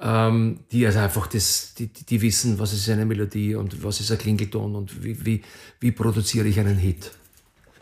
ähm, 0.00 0.60
die 0.72 0.86
also 0.86 0.98
einfach 0.98 1.26
das, 1.26 1.74
die, 1.74 1.88
die 1.88 2.20
wissen, 2.20 2.58
was 2.58 2.72
ist 2.72 2.88
eine 2.88 3.04
Melodie 3.04 3.54
und 3.54 3.84
was 3.84 4.00
ist 4.00 4.10
ein 4.10 4.18
Klingelton 4.18 4.74
und 4.74 5.04
wie, 5.04 5.24
wie, 5.24 5.42
wie 5.78 5.92
produziere 5.92 6.48
ich 6.48 6.58
einen 6.58 6.76
Hit. 6.76 7.12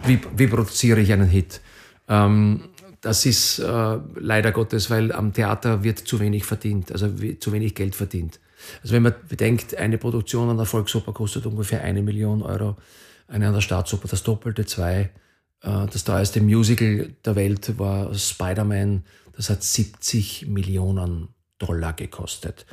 Wie, 0.04 0.20
wie 0.36 0.46
produziere 0.46 1.00
ich 1.00 1.12
einen 1.12 1.28
Hit? 1.28 1.60
Ähm, 2.08 2.64
das 3.00 3.26
ist 3.26 3.60
äh, 3.60 3.98
leider 4.16 4.52
Gottes, 4.52 4.90
weil 4.90 5.12
am 5.12 5.32
Theater 5.32 5.84
wird 5.84 5.98
zu 5.98 6.20
wenig 6.20 6.44
verdient, 6.44 6.92
also 6.92 7.20
wie, 7.20 7.38
zu 7.38 7.52
wenig 7.52 7.74
Geld 7.74 7.94
verdient. 7.94 8.40
Also 8.82 8.94
wenn 8.94 9.04
man 9.04 9.14
bedenkt, 9.28 9.76
eine 9.76 9.98
Produktion 9.98 10.50
an 10.50 10.56
der 10.56 10.66
Volksoper 10.66 11.12
kostet 11.12 11.46
ungefähr 11.46 11.82
eine 11.82 12.02
Million 12.02 12.42
Euro, 12.42 12.76
eine 13.28 13.46
an 13.46 13.54
der 13.54 13.60
Staatsoper 13.60 14.08
das 14.08 14.22
Doppelte, 14.22 14.66
zwei. 14.66 15.10
Äh, 15.62 15.86
das 15.92 16.04
teuerste 16.04 16.40
Musical 16.40 17.10
der 17.24 17.36
Welt 17.36 17.78
war 17.78 18.12
Spider-Man, 18.14 19.04
das 19.38 19.50
hat 19.50 19.62
70 19.62 20.48
Millionen 20.48 21.28
Dollar 21.58 21.92
gekostet. 21.92 22.66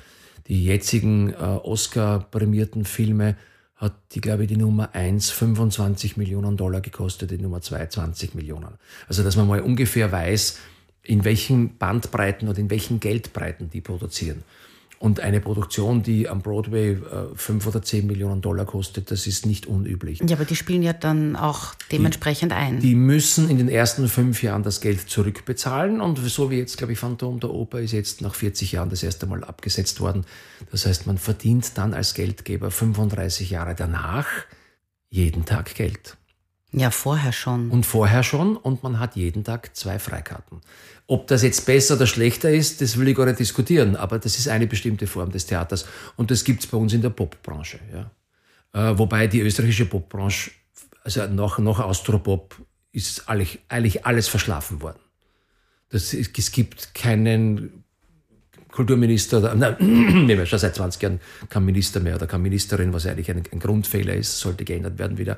Die 0.48 0.66
jetzigen 0.66 1.32
äh, 1.32 1.36
Oscar-prämierten 1.36 2.86
Filme 2.86 3.36
hat 3.76 3.94
die, 4.14 4.22
glaube 4.22 4.44
ich, 4.44 4.50
die 4.50 4.58
Nummer 4.58 4.96
1 4.96 5.30
25 5.30 6.18
Millionen 6.18 6.58
Dollar 6.58 6.82
gekostet, 6.82 7.30
die 7.30 7.38
Nummer 7.38 7.62
2 7.62 7.86
20 7.86 8.34
Millionen. 8.34 8.80
Also, 9.08 9.22
dass 9.22 9.36
man 9.36 9.48
mal 9.48 9.62
ungefähr 9.62 10.12
weiß, 10.12 10.58
in 11.04 11.24
welchen 11.24 11.78
Bandbreiten 11.78 12.50
oder 12.50 12.58
in 12.58 12.72
welchen 12.72 13.00
Geldbreiten 13.00 13.70
die 13.70 13.82
produzieren. 13.82 14.44
Und 15.00 15.20
eine 15.20 15.42
Produktion, 15.42 16.04
die 16.04 16.30
am 16.30 16.42
Broadway 16.42 16.94
äh, 16.94 17.36
fünf 17.36 17.68
oder 17.68 17.82
zehn 17.82 18.08
Millionen 18.08 18.42
Dollar 18.42 18.66
kostet, 18.66 19.12
das 19.12 19.28
ist 19.28 19.46
nicht 19.46 19.66
unüblich. 19.66 20.22
Ja, 20.28 20.36
aber 20.36 20.46
die 20.46 20.56
spielen 20.56 20.84
ja 20.84 20.94
dann 20.94 21.36
auch 21.36 21.76
dementsprechend 21.92 22.52
die, 22.52 22.56
ein. 22.56 22.80
Die 22.80 22.96
müssen 22.96 23.50
in 23.50 23.58
den 23.58 23.70
ersten 23.70 24.08
fünf 24.08 24.42
Jahren 24.42 24.64
das 24.64 24.82
Geld 24.82 25.10
zurückbezahlen. 25.10 26.02
Und 26.02 26.18
so 26.18 26.50
wie 26.50 26.58
jetzt, 26.58 26.78
glaube 26.78 26.94
ich, 26.94 27.00
Phantom 27.00 27.40
der 27.40 27.52
Oper 27.52 27.80
ist 27.80 27.92
jetzt 27.92 28.22
nach 28.22 28.36
40 28.36 28.72
Jahren 28.72 28.90
das 28.90 29.04
erste 29.04 29.26
Mal 29.26 29.44
abgesetzt 29.44 30.00
worden. 30.00 30.26
Das 30.72 30.86
heißt, 30.86 31.08
man 31.08 31.18
verdient 31.18 31.78
dann 31.78 31.94
als 31.94 32.14
Geldgeber 32.14 32.72
35 32.72 33.50
Jahre 33.50 33.76
danach 33.76 34.28
jeden 35.10 35.46
Tag 35.46 35.76
Geld. 35.76 36.18
Ja, 36.72 36.92
vorher 36.92 37.32
schon. 37.32 37.72
Und 37.72 37.86
vorher 37.86 38.24
schon. 38.24 38.58
Und 38.58 38.84
man 38.84 39.00
hat 39.00 39.16
jeden 39.16 39.46
Tag 39.46 39.76
zwei 39.76 39.98
Freikarten. 39.98 40.60
Ob 41.08 41.28
das 41.28 41.44
jetzt 41.44 41.66
besser 41.66 41.96
oder 41.96 42.08
schlechter 42.08 42.52
ist, 42.52 42.82
das 42.82 42.98
will 42.98 43.08
ich 43.08 43.16
gar 43.16 43.26
nicht 43.26 43.40
diskutieren, 43.40 43.96
aber 43.96 44.18
das 44.18 44.40
ist 44.40 44.48
eine 44.48 44.66
bestimmte 44.66 45.06
Form 45.06 45.32
des 45.32 45.46
Theaters 45.46 45.86
und 46.16 46.32
das 46.32 46.44
gibt 46.44 46.64
es 46.64 46.68
bei 46.68 46.78
uns 46.78 46.94
in 46.94 47.02
der 47.02 47.12
Popbranche. 47.12 47.80
Ja. 47.94 48.92
Äh, 48.92 48.98
wobei 48.98 49.28
die 49.28 49.42
österreichische 49.42 49.86
Popbranche, 49.86 50.52
also 51.04 51.28
nach, 51.28 51.60
nach 51.60 51.80
Austropop, 51.80 52.56
ist 52.92 53.30
eigentlich, 53.30 53.60
eigentlich 53.68 54.06
alles 54.06 54.28
verschlafen 54.28 54.82
worden. 54.82 55.00
Das, 55.90 56.14
es 56.14 56.52
gibt 56.52 56.96
keinen 56.96 57.85
Kulturminister, 58.76 59.56
nein, 59.56 60.28
wir 60.28 60.46
schon 60.46 60.60
seit 60.60 60.76
20 60.76 61.02
Jahren 61.02 61.22
kein 61.50 61.64
Minister 61.64 62.02
mehr 62.02 62.16
oder 62.16 62.28
keine 62.28 62.44
Ministerin, 62.44 62.92
was 62.92 63.06
eigentlich 63.06 63.32
ein, 63.32 63.44
ein 63.50 63.60
Grundfehler 63.60 64.14
ist, 64.14 64.38
sollte 64.38 64.66
geändert 64.66 65.00
werden 65.00 65.18
wieder. 65.18 65.38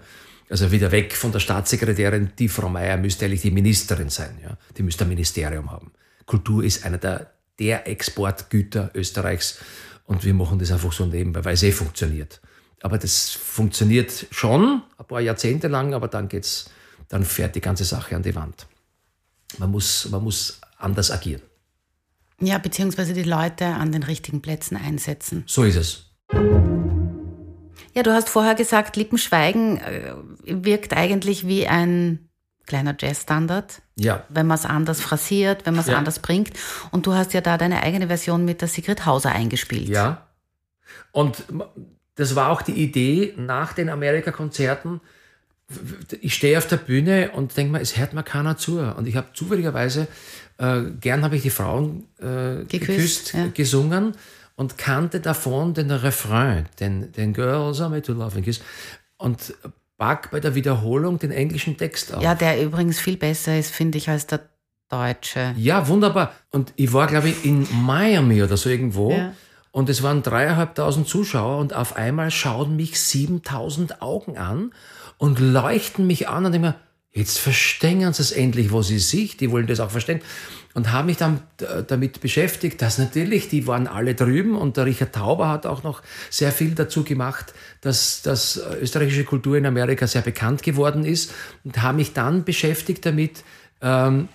Also 0.50 0.72
wieder 0.72 0.92
weg 0.92 1.14
von 1.14 1.32
der 1.32 1.40
Staatssekretärin, 1.40 2.32
die 2.40 2.48
Frau 2.50 2.68
Meier 2.68 2.98
müsste 2.98 3.26
eigentlich 3.26 3.42
die 3.42 3.52
Ministerin 3.52 4.10
sein. 4.10 4.40
Ja? 4.42 4.58
Die 4.76 4.82
müsste 4.82 5.06
ein 5.06 5.10
Ministerium 5.10 5.70
haben. 5.70 5.92
Kultur 6.26 6.64
ist 6.64 6.84
einer 6.84 6.98
der, 6.98 7.32
der 7.60 7.88
Exportgüter 7.88 8.90
Österreichs 8.96 9.60
und 10.06 10.24
wir 10.26 10.34
machen 10.34 10.58
das 10.58 10.72
einfach 10.72 10.92
so 10.92 11.06
nebenbei, 11.06 11.46
weil 11.46 11.54
es 11.54 11.64
eh 11.64 11.72
funktioniert. 11.72 12.42
Aber 12.82 12.98
das 12.98 13.30
funktioniert 13.30 14.26
schon 14.32 14.82
ein 14.98 15.06
paar 15.06 15.22
Jahrzehnte 15.22 15.68
lang, 15.68 15.94
aber 15.94 16.08
dann 16.08 16.28
geht's, 16.28 16.72
dann 17.08 17.24
fährt 17.24 17.56
die 17.56 17.62
ganze 17.62 17.84
Sache 17.84 18.16
an 18.16 18.24
die 18.24 18.34
Wand. 18.34 18.66
Man 19.60 19.70
muss, 19.70 20.10
man 20.10 20.24
muss 20.24 20.60
anders 20.78 21.12
agieren. 21.12 21.42
Ja, 22.40 22.58
beziehungsweise 22.60 23.14
die 23.14 23.24
Leute 23.24 23.66
an 23.66 23.92
den 23.92 24.04
richtigen 24.04 24.42
Plätzen 24.42 24.78
einsetzen. 24.78 25.44
So 25.48 25.64
ist 25.64 25.76
es. 25.76 26.04
Ja, 27.94 28.04
du 28.04 28.14
hast 28.14 28.30
vorher 28.30 28.54
gesagt, 28.54 28.96
Lippenschweigen 28.96 29.78
äh, 29.80 30.14
wirkt 30.46 30.96
eigentlich 30.96 31.48
wie 31.48 31.68
ein 31.68 32.30
kleiner 32.68 32.96
Jazzstandard. 33.00 33.82
Ja. 33.96 34.24
Wenn 34.30 34.46
man 34.46 34.56
es 34.56 34.66
anders 34.66 35.02
phrasiert, 35.02 35.66
wenn 35.66 35.74
man 35.74 35.82
es 35.82 35.90
Ja. 35.90 35.98
anders 35.98 36.20
bringt. 36.20 36.52
Und 36.92 37.08
du 37.08 37.14
hast 37.14 37.34
ja 37.34 37.42
da 37.42 37.58
deine 37.58 37.82
eigene 37.82 38.08
Version 38.08 38.46
mit 38.46 38.62
der 38.62 38.68
Sigrid 38.68 39.06
Hauser 39.06 39.32
eingespielt. 39.32 39.90
Ja. 39.90 40.28
Und 41.12 41.44
das 42.16 42.36
war 42.36 42.50
auch 42.52 42.62
die 42.62 42.74
Idee 42.74 43.34
nach 43.38 43.74
den 43.74 43.90
Amerika-Konzerten. 43.90 45.02
Ich 46.22 46.34
stehe 46.34 46.58
auf 46.58 46.68
der 46.68 46.78
Bühne 46.78 47.32
und 47.32 47.56
denke 47.58 47.74
mir, 47.74 47.82
es 47.82 47.98
hört 47.98 48.14
mir 48.14 48.24
keiner 48.24 48.58
zu. 48.58 48.80
Und 48.80 49.08
ich 49.08 49.16
habe 49.16 49.28
zufälligerweise, 49.34 50.08
äh, 50.58 50.84
gern 51.02 51.24
habe 51.24 51.36
ich 51.36 51.42
die 51.42 51.50
Frauen 51.50 52.06
äh, 52.20 52.64
geküsst, 52.66 52.70
geküsst 52.70 53.34
ja. 53.34 53.48
gesungen 53.54 54.14
und 54.56 54.78
kannte 54.78 55.20
davon 55.20 55.74
den 55.74 55.92
Refrain, 55.92 56.68
den, 56.80 57.12
den 57.12 57.34
Girls 57.34 57.82
are 57.82 57.90
made 57.90 58.02
to 58.02 58.14
love 58.14 58.36
and 58.36 58.46
kiss. 58.46 58.62
Und 59.18 59.54
pack 59.98 60.32
bei 60.32 60.40
der 60.40 60.56
Wiederholung 60.56 61.20
den 61.20 61.32
englischen 61.32 61.78
Text 61.78 62.14
auf. 62.14 62.22
Ja, 62.22 62.36
der 62.36 62.62
übrigens 62.62 63.00
viel 63.00 63.18
besser 63.18 63.58
ist, 63.58 63.74
finde 63.74 63.98
ich, 63.98 64.10
als 64.10 64.28
der 64.28 64.42
deutsche. 64.90 65.54
Ja, 65.58 65.88
wunderbar. 65.88 66.34
Und 66.52 66.74
ich 66.76 66.94
war, 66.94 67.08
glaube 67.08 67.30
ich, 67.30 67.46
in 67.46 67.68
Miami 67.84 68.42
oder 68.42 68.58
so 68.58 68.70
irgendwo. 68.70 69.12
Ja. 69.12 69.34
Und 69.72 69.90
es 69.90 70.02
waren 70.02 70.24
dreieinhalbtausend 70.24 71.08
Zuschauer 71.08 71.60
und 71.60 71.76
auf 71.76 71.96
einmal 71.96 72.32
schauen 72.32 72.76
mich 72.76 73.00
7000 73.00 74.02
Augen 74.02 74.38
an 74.38 74.72
und 75.18 75.40
leuchten 75.40 76.08
mich 76.08 76.28
an 76.28 76.46
und 76.46 76.60
mir, 76.60 76.76
jetzt 77.12 77.40
verstehen 77.40 78.14
sie 78.14 78.22
es 78.22 78.32
endlich, 78.32 78.72
wo 78.72 78.82
sie 78.82 79.00
sich, 79.00 79.38
die 79.38 79.52
wollen 79.52 79.68
das 79.68 79.80
auch 79.80 79.92
verstehen. 79.92 80.22
Und 80.74 80.92
habe 80.92 81.08
mich 81.08 81.18
dann 81.18 81.42
damit 81.88 82.22
beschäftigt, 82.22 82.84
dass 82.84 83.00
natürlich, 83.00 83.50
die 83.50 83.66
waren 83.66 83.88
alle 83.88 84.14
drüben 84.14 84.56
und 84.56 84.78
der 84.78 84.86
Richard 84.86 85.16
Tauber 85.16 85.50
hat 85.50 85.66
auch 85.66 85.82
noch 85.82 86.04
sehr 86.30 86.52
viel 86.52 86.76
dazu 86.76 87.04
gemacht, 87.04 87.56
dass, 87.82 88.22
dass 88.22 88.62
österreichische 88.80 89.24
Kultur 89.24 89.58
in 89.58 89.66
Amerika 89.66 90.06
sehr 90.06 90.22
bekannt 90.22 90.62
geworden 90.62 91.04
ist 91.04 91.34
und 91.64 91.82
habe 91.82 91.98
mich 91.98 92.14
dann 92.14 92.44
beschäftigt 92.44 93.08
damit, 93.08 93.44
ähm, 93.82 94.30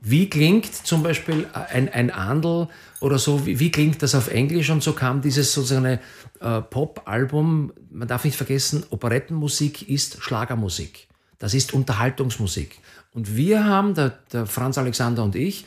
wie 0.00 0.30
klingt 0.30 0.72
zum 0.74 1.02
Beispiel 1.02 1.46
ein, 1.52 1.88
ein 1.90 2.10
Andel 2.10 2.68
oder 3.00 3.18
so, 3.18 3.46
wie, 3.46 3.58
wie, 3.60 3.70
klingt 3.70 4.02
das 4.02 4.14
auf 4.14 4.28
Englisch? 4.28 4.70
Und 4.70 4.82
so 4.82 4.94
kam 4.94 5.20
dieses 5.20 5.52
sozusagen 5.52 5.98
äh, 6.40 6.62
Pop-Album. 6.62 7.72
Man 7.90 8.08
darf 8.08 8.24
nicht 8.24 8.36
vergessen, 8.36 8.84
Operettenmusik 8.90 9.88
ist 9.88 10.22
Schlagermusik. 10.22 11.06
Das 11.38 11.54
ist 11.54 11.74
Unterhaltungsmusik. 11.74 12.78
Und 13.12 13.36
wir 13.36 13.64
haben, 13.64 13.94
der, 13.94 14.18
der 14.32 14.46
Franz 14.46 14.78
Alexander 14.78 15.22
und 15.22 15.34
ich, 15.34 15.66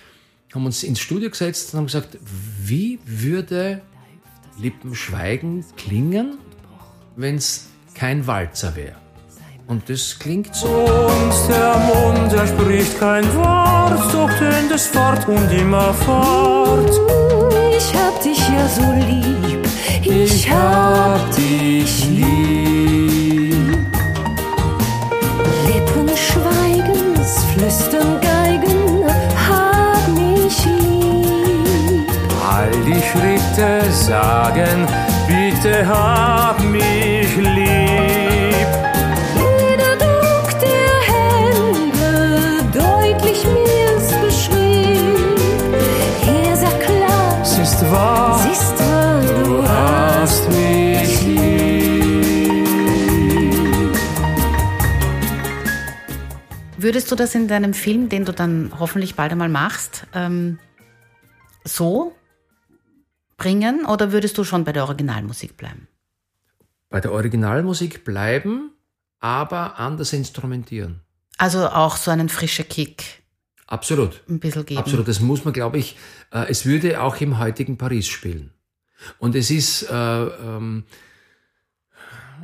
haben 0.53 0.65
uns 0.65 0.84
ins 0.84 0.99
Studio 0.99 1.29
gesetzt 1.29 1.73
und 1.73 1.79
haben 1.79 1.86
gesagt, 1.88 2.17
wie 2.63 2.99
würde 3.05 3.81
Lippenschweigen 4.59 5.65
klingen, 5.77 6.38
wenn 7.15 7.36
es 7.36 7.67
kein 7.95 8.27
Walzer 8.27 8.75
wäre? 8.75 9.03
Und 9.68 9.89
das 9.89 10.18
klingt 10.20 10.53
so. 10.53 10.68
Und 10.68 11.34
der 11.49 11.76
Mond, 11.78 12.34
er 12.34 12.47
spricht 12.47 12.99
kein 12.99 13.24
Wort, 13.36 14.14
doch 14.14 14.30
tönt 14.38 14.72
es 14.72 14.88
fort 14.88 15.28
und 15.28 15.51
immer 15.51 15.93
fort. 15.93 16.91
Ich 17.78 17.93
hab 17.95 18.22
dich 18.22 18.39
ja 18.49 18.68
so 18.68 18.91
lieb, 19.07 19.66
ich 20.03 20.51
hab 20.51 21.20
dich 21.36 22.05
lieb. 22.09 23.88
Lippen 25.66 26.09
schweigen, 26.18 27.16
flüstern 27.53 28.20
Geigen, 28.20 29.05
hab 29.49 30.07
mich 30.09 30.66
lieb. 30.66 32.07
All 32.51 32.72
die 32.86 33.01
Schritte 33.01 33.91
sagen, 33.91 34.88
bitte 35.28 35.88
hab 35.88 36.61
mich 36.64 37.03
Würdest 56.84 57.09
du 57.09 57.15
das 57.15 57.34
in 57.34 57.47
deinem 57.47 57.73
Film, 57.73 58.09
den 58.09 58.25
du 58.25 58.34
dann 58.34 58.73
hoffentlich 58.77 59.15
bald 59.15 59.31
einmal 59.31 59.47
machst, 59.47 60.05
ähm, 60.13 60.59
so 61.63 62.13
bringen 63.38 63.86
oder 63.86 64.11
würdest 64.11 64.38
du 64.38 64.43
schon 64.43 64.65
bei 64.65 64.73
der 64.73 64.84
Originalmusik 64.84 65.55
bleiben? 65.55 65.88
Bei 66.89 66.99
der 66.99 67.13
Originalmusik 67.13 68.03
bleiben, 68.03 68.71
aber 69.21 69.79
anders 69.79 70.11
instrumentieren. 70.11 70.99
Also 71.38 71.69
auch 71.69 71.95
so 71.95 72.11
einen 72.11 72.27
frischen 72.27 72.67
Kick. 72.67 73.23
Absolut. 73.65 74.21
Ein 74.27 74.41
bisschen 74.41 74.65
geben. 74.65 74.79
Absolut. 74.79 75.07
Das 75.07 75.21
muss 75.21 75.45
man, 75.45 75.53
glaube 75.53 75.77
ich, 75.77 75.95
äh, 76.34 76.49
es 76.49 76.65
würde 76.65 77.01
auch 77.01 77.15
im 77.21 77.39
heutigen 77.39 77.77
Paris 77.77 78.09
spielen. 78.09 78.51
Und 79.19 79.36
es 79.36 79.49
ist 79.51 79.84
äh, 79.84 79.93
ähm, 79.93 80.84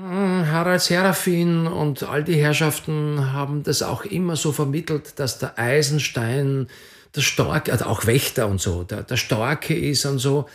Harald 0.02 0.82
Serafin 0.82 1.68
und 1.68 2.04
all 2.04 2.24
die 2.24 2.42
Herrschaften 2.42 3.34
haben 3.34 3.64
das 3.64 3.82
auch 3.82 4.06
immer 4.06 4.36
so 4.36 4.52
vermittelt, 4.52 5.20
dass 5.20 5.40
der 5.40 5.60
Eisenstein, 5.60 6.68
der 7.16 7.22
Starke, 7.22 7.72
also 7.72 7.86
auch 7.86 8.06
Wächter 8.06 8.48
und 8.48 8.62
so, 8.62 8.84
der, 8.84 9.04
der 9.04 9.18
Starke 9.18 9.76
ist 9.76 10.06
und 10.06 10.20
so. 10.20 10.48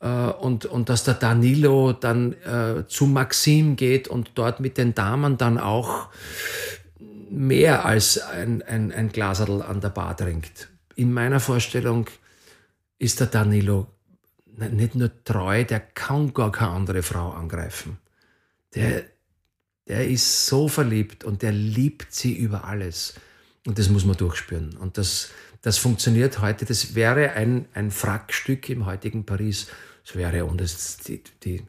Äh, 0.00 0.08
und, 0.08 0.64
und 0.64 0.88
dass 0.88 1.04
der 1.04 1.14
Danilo 1.14 1.92
dann 1.92 2.32
äh, 2.44 2.86
zu 2.86 3.06
Maxim 3.06 3.76
geht 3.76 4.08
und 4.08 4.32
dort 4.36 4.60
mit 4.60 4.78
den 4.78 4.94
Damen 4.94 5.36
dann 5.36 5.58
auch 5.58 6.08
mehr 7.30 7.84
als 7.84 8.18
ein, 8.18 8.62
ein, 8.62 8.90
ein 8.92 9.10
Glaserl 9.10 9.60
an 9.62 9.80
der 9.80 9.90
Bar 9.90 10.16
trinkt. 10.16 10.68
In 10.94 11.12
meiner 11.12 11.40
Vorstellung 11.40 12.06
ist 12.98 13.20
der 13.20 13.26
Danilo 13.26 13.86
nicht 14.56 14.94
nur 14.94 15.10
treu, 15.24 15.62
der 15.64 15.80
kann 15.80 16.32
gar 16.32 16.50
keine 16.50 16.72
andere 16.72 17.02
Frau 17.02 17.30
angreifen. 17.30 17.98
Der, 18.74 19.04
der 19.86 20.08
ist 20.08 20.46
so 20.46 20.68
verliebt 20.68 21.24
und 21.24 21.42
der 21.42 21.52
liebt 21.52 22.12
sie 22.12 22.34
über 22.36 22.64
alles. 22.64 23.14
Und 23.66 23.78
das 23.78 23.88
muss 23.88 24.04
man 24.04 24.16
durchspüren. 24.16 24.76
Und 24.76 24.98
das, 24.98 25.30
das 25.62 25.78
funktioniert 25.78 26.40
heute. 26.40 26.64
Das 26.64 26.94
wäre 26.94 27.32
ein, 27.32 27.66
ein 27.74 27.90
Frackstück 27.90 28.68
im 28.68 28.86
heutigen 28.86 29.24
Paris. 29.24 29.66
Das 30.04 30.16
wäre, 30.16 30.44
und 30.44 30.60
das, 30.60 30.98
die, 30.98 31.22
die, 31.44 31.62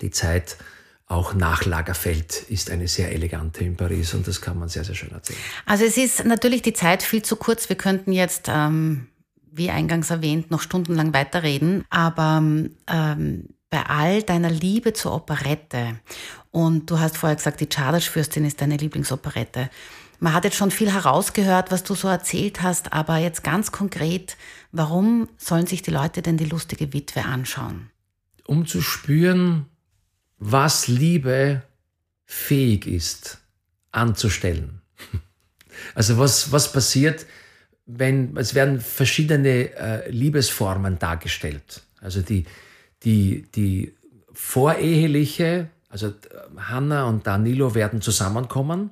die 0.00 0.10
Zeit 0.10 0.56
auch 1.06 1.34
nach 1.34 1.64
Lagerfeld 1.64 2.44
ist 2.48 2.70
eine 2.70 2.88
sehr 2.88 3.12
elegante 3.12 3.62
in 3.62 3.76
Paris 3.76 4.14
und 4.14 4.26
das 4.26 4.40
kann 4.40 4.58
man 4.58 4.68
sehr, 4.68 4.84
sehr 4.84 4.94
schön 4.94 5.12
erzählen. 5.12 5.38
Also 5.66 5.84
es 5.84 5.96
ist 5.96 6.24
natürlich 6.24 6.62
die 6.62 6.72
Zeit 6.72 7.02
viel 7.02 7.22
zu 7.22 7.36
kurz. 7.36 7.68
Wir 7.68 7.76
könnten 7.76 8.12
jetzt, 8.12 8.46
ähm, 8.48 9.08
wie 9.52 9.70
eingangs 9.70 10.10
erwähnt, 10.10 10.50
noch 10.50 10.62
stundenlang 10.62 11.12
weiterreden, 11.12 11.84
aber 11.90 12.42
ähm, 12.88 13.48
bei 13.74 13.86
all 13.86 14.22
deiner 14.22 14.50
Liebe 14.50 14.92
zur 14.92 15.12
Operette 15.12 15.98
und 16.52 16.88
du 16.88 17.00
hast 17.00 17.16
vorher 17.16 17.34
gesagt, 17.34 17.60
die 17.60 17.66
Czardasch-Fürstin 17.66 18.44
ist 18.44 18.60
deine 18.60 18.76
Lieblingsoperette. 18.76 19.68
Man 20.20 20.32
hat 20.32 20.44
jetzt 20.44 20.56
schon 20.56 20.70
viel 20.70 20.92
herausgehört, 20.92 21.72
was 21.72 21.82
du 21.82 21.96
so 21.96 22.06
erzählt 22.06 22.62
hast, 22.62 22.92
aber 22.92 23.16
jetzt 23.16 23.42
ganz 23.42 23.72
konkret, 23.72 24.36
warum 24.70 25.28
sollen 25.38 25.66
sich 25.66 25.82
die 25.82 25.90
Leute 25.90 26.22
denn 26.22 26.36
die 26.36 26.44
lustige 26.44 26.92
Witwe 26.92 27.24
anschauen? 27.24 27.90
Um 28.46 28.64
zu 28.64 28.80
spüren, 28.80 29.66
was 30.38 30.86
Liebe 30.86 31.62
fähig 32.26 32.86
ist 32.86 33.38
anzustellen. 33.90 34.82
Also 35.96 36.18
was, 36.18 36.52
was 36.52 36.70
passiert, 36.70 37.26
wenn, 37.84 38.36
es 38.36 38.54
werden 38.54 38.80
verschiedene 38.80 39.74
äh, 39.74 40.08
Liebesformen 40.08 41.00
dargestellt. 41.00 41.82
Also 42.00 42.22
die, 42.22 42.44
die, 43.04 43.46
die 43.54 43.94
voreheliche, 44.32 45.68
also 45.88 46.12
Hanna 46.56 47.04
und 47.04 47.26
Danilo 47.26 47.74
werden 47.74 48.00
zusammenkommen. 48.00 48.90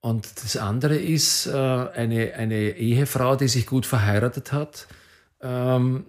Und 0.00 0.42
das 0.42 0.56
andere 0.56 0.96
ist 0.96 1.46
äh, 1.46 1.50
eine, 1.52 2.34
eine 2.34 2.70
Ehefrau, 2.70 3.36
die 3.36 3.48
sich 3.48 3.66
gut 3.66 3.84
verheiratet 3.84 4.52
hat, 4.52 4.86
ähm, 5.42 6.04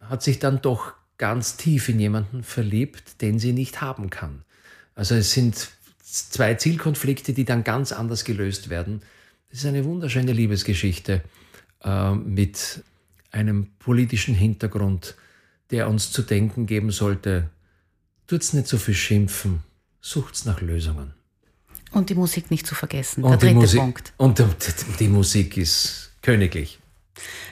hat 0.00 0.22
sich 0.22 0.40
dann 0.40 0.60
doch 0.62 0.94
ganz 1.18 1.56
tief 1.56 1.88
in 1.88 2.00
jemanden 2.00 2.42
verliebt, 2.42 3.22
den 3.22 3.38
sie 3.38 3.52
nicht 3.52 3.80
haben 3.80 4.10
kann. 4.10 4.42
Also 4.94 5.14
es 5.14 5.32
sind 5.32 5.68
zwei 6.02 6.54
Zielkonflikte, 6.54 7.32
die 7.32 7.44
dann 7.44 7.64
ganz 7.64 7.92
anders 7.92 8.24
gelöst 8.24 8.68
werden. 8.68 9.02
Das 9.50 9.60
ist 9.60 9.66
eine 9.66 9.84
wunderschöne 9.84 10.32
Liebesgeschichte 10.32 11.22
äh, 11.84 12.14
mit 12.14 12.82
einem 13.30 13.68
politischen 13.78 14.34
Hintergrund, 14.34 15.14
der 15.70 15.88
uns 15.88 16.12
zu 16.12 16.22
denken 16.22 16.66
geben 16.66 16.90
sollte, 16.90 17.50
tut's 18.26 18.52
nicht 18.52 18.66
so 18.66 18.78
viel 18.78 18.94
schimpfen, 18.94 19.62
sucht's 20.00 20.44
nach 20.44 20.60
Lösungen. 20.60 21.14
Und 21.92 22.10
die 22.10 22.14
Musik 22.14 22.50
nicht 22.50 22.66
zu 22.66 22.74
vergessen, 22.74 23.24
und 23.24 23.42
der 23.42 23.54
dritte 23.54 23.76
Punkt. 23.76 24.12
Und 24.16 24.38
die, 24.38 24.44
die 24.98 25.08
Musik 25.08 25.56
ist 25.56 26.12
königlich. 26.22 26.78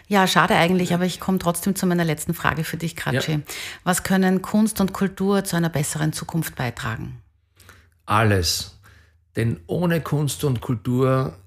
Ja, 0.07 0.27
schade 0.27 0.55
eigentlich, 0.55 0.93
aber 0.93 1.07
ich 1.07 1.19
komme 1.19 1.39
trotzdem 1.39 1.75
zu 1.75 1.87
meiner 1.87 2.05
letzten 2.05 2.35
Frage 2.35 2.65
für 2.65 2.77
dich, 2.77 2.95
Kratschi. 2.95 3.33
Ja. 3.33 3.41
Was 3.85 4.03
können 4.03 4.43
Kunst 4.43 4.81
und 4.81 4.93
Kultur 4.93 5.45
zu 5.45 5.57
einer 5.57 5.71
besseren 5.71 6.12
Zukunft 6.12 6.57
beitragen? 6.57 7.21
Alles. 8.05 8.79
Denn 9.37 9.61
ohne 9.67 10.01
Kunst 10.01 10.45
und 10.45 10.61
Kultur 10.61 11.39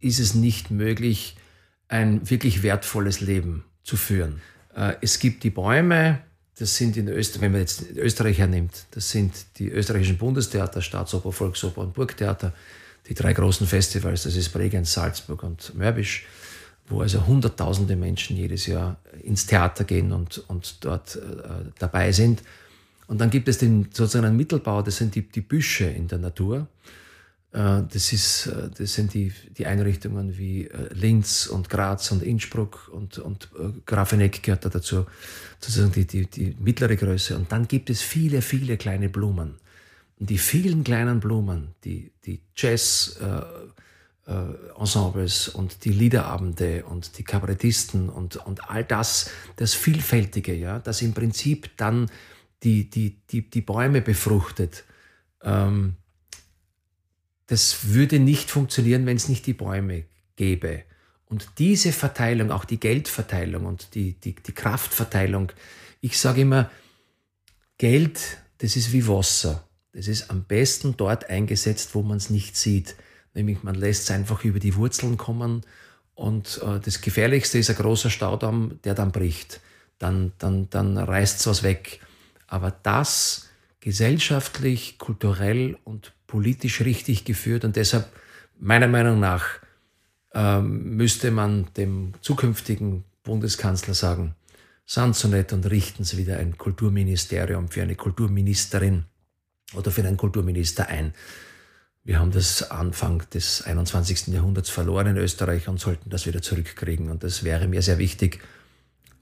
ist 0.00 0.18
es 0.18 0.34
nicht 0.34 0.70
möglich, 0.70 1.36
ein 1.88 2.28
wirklich 2.28 2.62
wertvolles 2.62 3.20
Leben 3.20 3.64
zu 3.84 3.96
führen. 3.96 4.40
Äh, 4.74 4.94
es 5.00 5.18
gibt 5.18 5.44
die 5.44 5.50
Bäume, 5.50 6.20
das 6.58 6.76
sind 6.76 6.96
in 6.96 7.08
Österreich, 7.08 7.42
wenn 7.42 7.52
man 7.52 7.60
jetzt 7.62 7.84
Österreich 7.96 8.38
hernimmt, 8.38 8.84
das 8.90 9.10
sind 9.10 9.32
die 9.58 9.70
österreichischen 9.70 10.18
Bundestheater, 10.18 10.82
Staatsoper, 10.82 11.32
Volksoper 11.32 11.80
und 11.80 11.94
Burgtheater, 11.94 12.52
die 13.08 13.14
drei 13.14 13.32
großen 13.32 13.66
Festivals, 13.66 14.24
das 14.24 14.36
ist 14.36 14.50
Bregenz, 14.50 14.92
Salzburg 14.92 15.42
und 15.42 15.74
Mörbisch, 15.74 16.26
wo 16.88 17.00
also 17.00 17.26
hunderttausende 17.26 17.96
Menschen 17.96 18.36
jedes 18.36 18.66
Jahr 18.66 18.98
ins 19.22 19.46
Theater 19.46 19.84
gehen 19.84 20.12
und, 20.12 20.38
und 20.48 20.84
dort 20.84 21.16
äh, 21.16 21.20
dabei 21.78 22.12
sind. 22.12 22.42
Und 23.06 23.20
dann 23.20 23.30
gibt 23.30 23.48
es 23.48 23.58
den 23.58 23.88
sozusagen 23.92 24.26
einen 24.26 24.36
Mittelbau, 24.36 24.82
das 24.82 24.98
sind 24.98 25.14
die, 25.14 25.22
die 25.22 25.40
Büsche 25.40 25.86
in 25.86 26.08
der 26.08 26.18
Natur. 26.18 26.66
Äh, 27.52 27.82
das, 27.92 28.12
ist, 28.12 28.46
äh, 28.46 28.70
das 28.76 28.94
sind 28.94 29.14
die, 29.14 29.32
die 29.56 29.66
Einrichtungen 29.66 30.36
wie 30.38 30.66
äh, 30.66 30.92
Linz 30.92 31.46
und 31.48 31.68
Graz 31.68 32.12
und 32.12 32.22
Innsbruck 32.22 32.88
und, 32.92 33.18
und 33.18 33.48
Grafeneck 33.86 34.40
gehört 34.42 34.64
da 34.64 34.68
dazu, 34.68 35.06
sozusagen 35.58 35.90
die, 35.92 36.06
die, 36.06 36.26
die 36.26 36.56
mittlere 36.60 36.94
Größe. 36.96 37.36
Und 37.36 37.50
dann 37.50 37.66
gibt 37.66 37.90
es 37.90 38.02
viele, 38.02 38.40
viele 38.42 38.76
kleine 38.76 39.08
Blumen. 39.08 39.56
Und 40.20 40.30
die 40.30 40.38
vielen 40.38 40.84
kleinen 40.84 41.18
Blumen, 41.18 41.74
die, 41.84 42.12
die 42.24 42.40
Jazz-Ensembles 42.54 45.48
äh, 45.48 45.56
und 45.56 45.84
die 45.84 45.92
Liederabende 45.92 46.84
und 46.84 47.18
die 47.18 47.24
Kabarettisten 47.24 48.08
und, 48.10 48.36
und 48.36 48.70
all 48.70 48.84
das, 48.84 49.28
das 49.56 49.74
Vielfältige, 49.74 50.54
ja, 50.54 50.78
das 50.78 51.02
im 51.02 51.14
Prinzip 51.14 51.76
dann 51.76 52.08
die, 52.62 52.88
die, 52.90 53.16
die, 53.30 53.50
die 53.50 53.62
Bäume 53.62 54.02
befruchtet. 54.02 54.84
Ähm, 55.42 55.96
das 57.50 57.88
würde 57.88 58.20
nicht 58.20 58.48
funktionieren, 58.48 59.06
wenn 59.06 59.16
es 59.16 59.28
nicht 59.28 59.44
die 59.44 59.54
Bäume 59.54 60.04
gäbe. 60.36 60.84
Und 61.26 61.48
diese 61.58 61.92
Verteilung, 61.92 62.52
auch 62.52 62.64
die 62.64 62.78
Geldverteilung 62.78 63.66
und 63.66 63.96
die, 63.96 64.12
die, 64.12 64.36
die 64.36 64.52
Kraftverteilung, 64.52 65.50
ich 66.00 66.16
sage 66.16 66.42
immer, 66.42 66.70
Geld, 67.76 68.20
das 68.58 68.76
ist 68.76 68.92
wie 68.92 69.08
Wasser. 69.08 69.68
Das 69.92 70.06
ist 70.06 70.30
am 70.30 70.44
besten 70.44 70.96
dort 70.96 71.28
eingesetzt, 71.28 71.96
wo 71.96 72.02
man 72.02 72.18
es 72.18 72.30
nicht 72.30 72.56
sieht. 72.56 72.94
Nämlich 73.34 73.64
man 73.64 73.74
lässt 73.74 74.04
es 74.04 74.10
einfach 74.12 74.44
über 74.44 74.60
die 74.60 74.76
Wurzeln 74.76 75.16
kommen 75.16 75.62
und 76.14 76.60
äh, 76.64 76.78
das 76.78 77.00
Gefährlichste 77.00 77.58
ist 77.58 77.70
ein 77.70 77.76
großer 77.76 78.10
Staudamm, 78.10 78.78
der 78.84 78.94
dann 78.94 79.10
bricht. 79.10 79.60
Dann, 79.98 80.32
dann, 80.38 80.70
dann 80.70 80.96
reißt 80.96 81.40
es 81.40 81.46
was 81.48 81.62
weg. 81.64 81.98
Aber 82.46 82.70
das 82.70 83.48
gesellschaftlich, 83.80 84.98
kulturell 84.98 85.76
und 85.82 86.12
politisch 86.30 86.80
richtig 86.82 87.24
geführt 87.24 87.64
und 87.64 87.74
deshalb 87.74 88.06
meiner 88.60 88.86
Meinung 88.86 89.18
nach 89.18 89.46
ähm, 90.32 90.96
müsste 90.96 91.32
man 91.32 91.66
dem 91.76 92.14
zukünftigen 92.20 93.04
Bundeskanzler 93.24 93.94
sagen, 93.94 94.36
sind 94.86 95.16
so 95.16 95.26
nett 95.26 95.52
und 95.52 95.68
richten 95.68 96.04
Sie 96.04 96.18
wieder 96.18 96.38
ein 96.38 96.56
Kulturministerium 96.56 97.68
für 97.68 97.82
eine 97.82 97.96
Kulturministerin 97.96 99.06
oder 99.74 99.90
für 99.90 100.04
einen 100.04 100.16
Kulturminister 100.16 100.86
ein. 100.86 101.14
Wir 102.04 102.20
haben 102.20 102.30
das 102.30 102.70
Anfang 102.70 103.22
des 103.34 103.62
21. 103.62 104.28
Jahrhunderts 104.28 104.70
verloren 104.70 105.08
in 105.08 105.16
Österreich 105.16 105.66
und 105.68 105.80
sollten 105.80 106.10
das 106.10 106.26
wieder 106.26 106.42
zurückkriegen. 106.42 107.10
Und 107.10 107.24
das 107.24 107.42
wäre 107.42 107.66
mir 107.66 107.82
sehr 107.82 107.98
wichtig. 107.98 108.40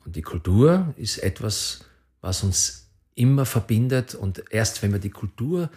Und 0.04 0.14
die 0.14 0.22
Kultur 0.22 0.92
ist 0.96 1.18
etwas, 1.18 1.86
was 2.20 2.42
uns 2.42 2.90
immer 3.14 3.46
verbindet. 3.46 4.14
Und 4.14 4.44
erst 4.50 4.82
wenn 4.82 4.92
wir 4.92 5.00
die 5.00 5.10
Kultur 5.10 5.70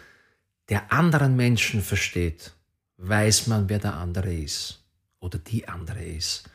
der 0.68 0.92
anderen 0.92 1.36
Menschen 1.36 1.82
versteht, 1.82 2.54
weiß 2.96 3.46
man, 3.48 3.68
wer 3.68 3.78
der 3.78 3.94
andere 3.94 4.32
ist 4.32 4.84
oder 5.20 5.38
die 5.38 5.68
andere 5.68 6.04
ist. 6.04 6.48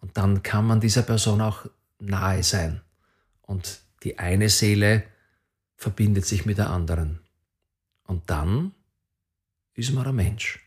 Und 0.00 0.16
dann 0.16 0.42
kann 0.42 0.66
man 0.66 0.80
dieser 0.80 1.02
Person 1.02 1.40
auch 1.40 1.66
nahe 1.98 2.42
sein. 2.42 2.80
Und 3.42 3.80
die 4.02 4.18
eine 4.18 4.48
Seele 4.48 5.04
verbindet 5.76 6.26
sich 6.26 6.44
mit 6.46 6.58
der 6.58 6.70
anderen. 6.70 7.20
Und 8.04 8.28
dann 8.30 8.72
ist 9.74 9.92
man 9.92 10.06
ein 10.06 10.14
Mensch. 10.14 10.60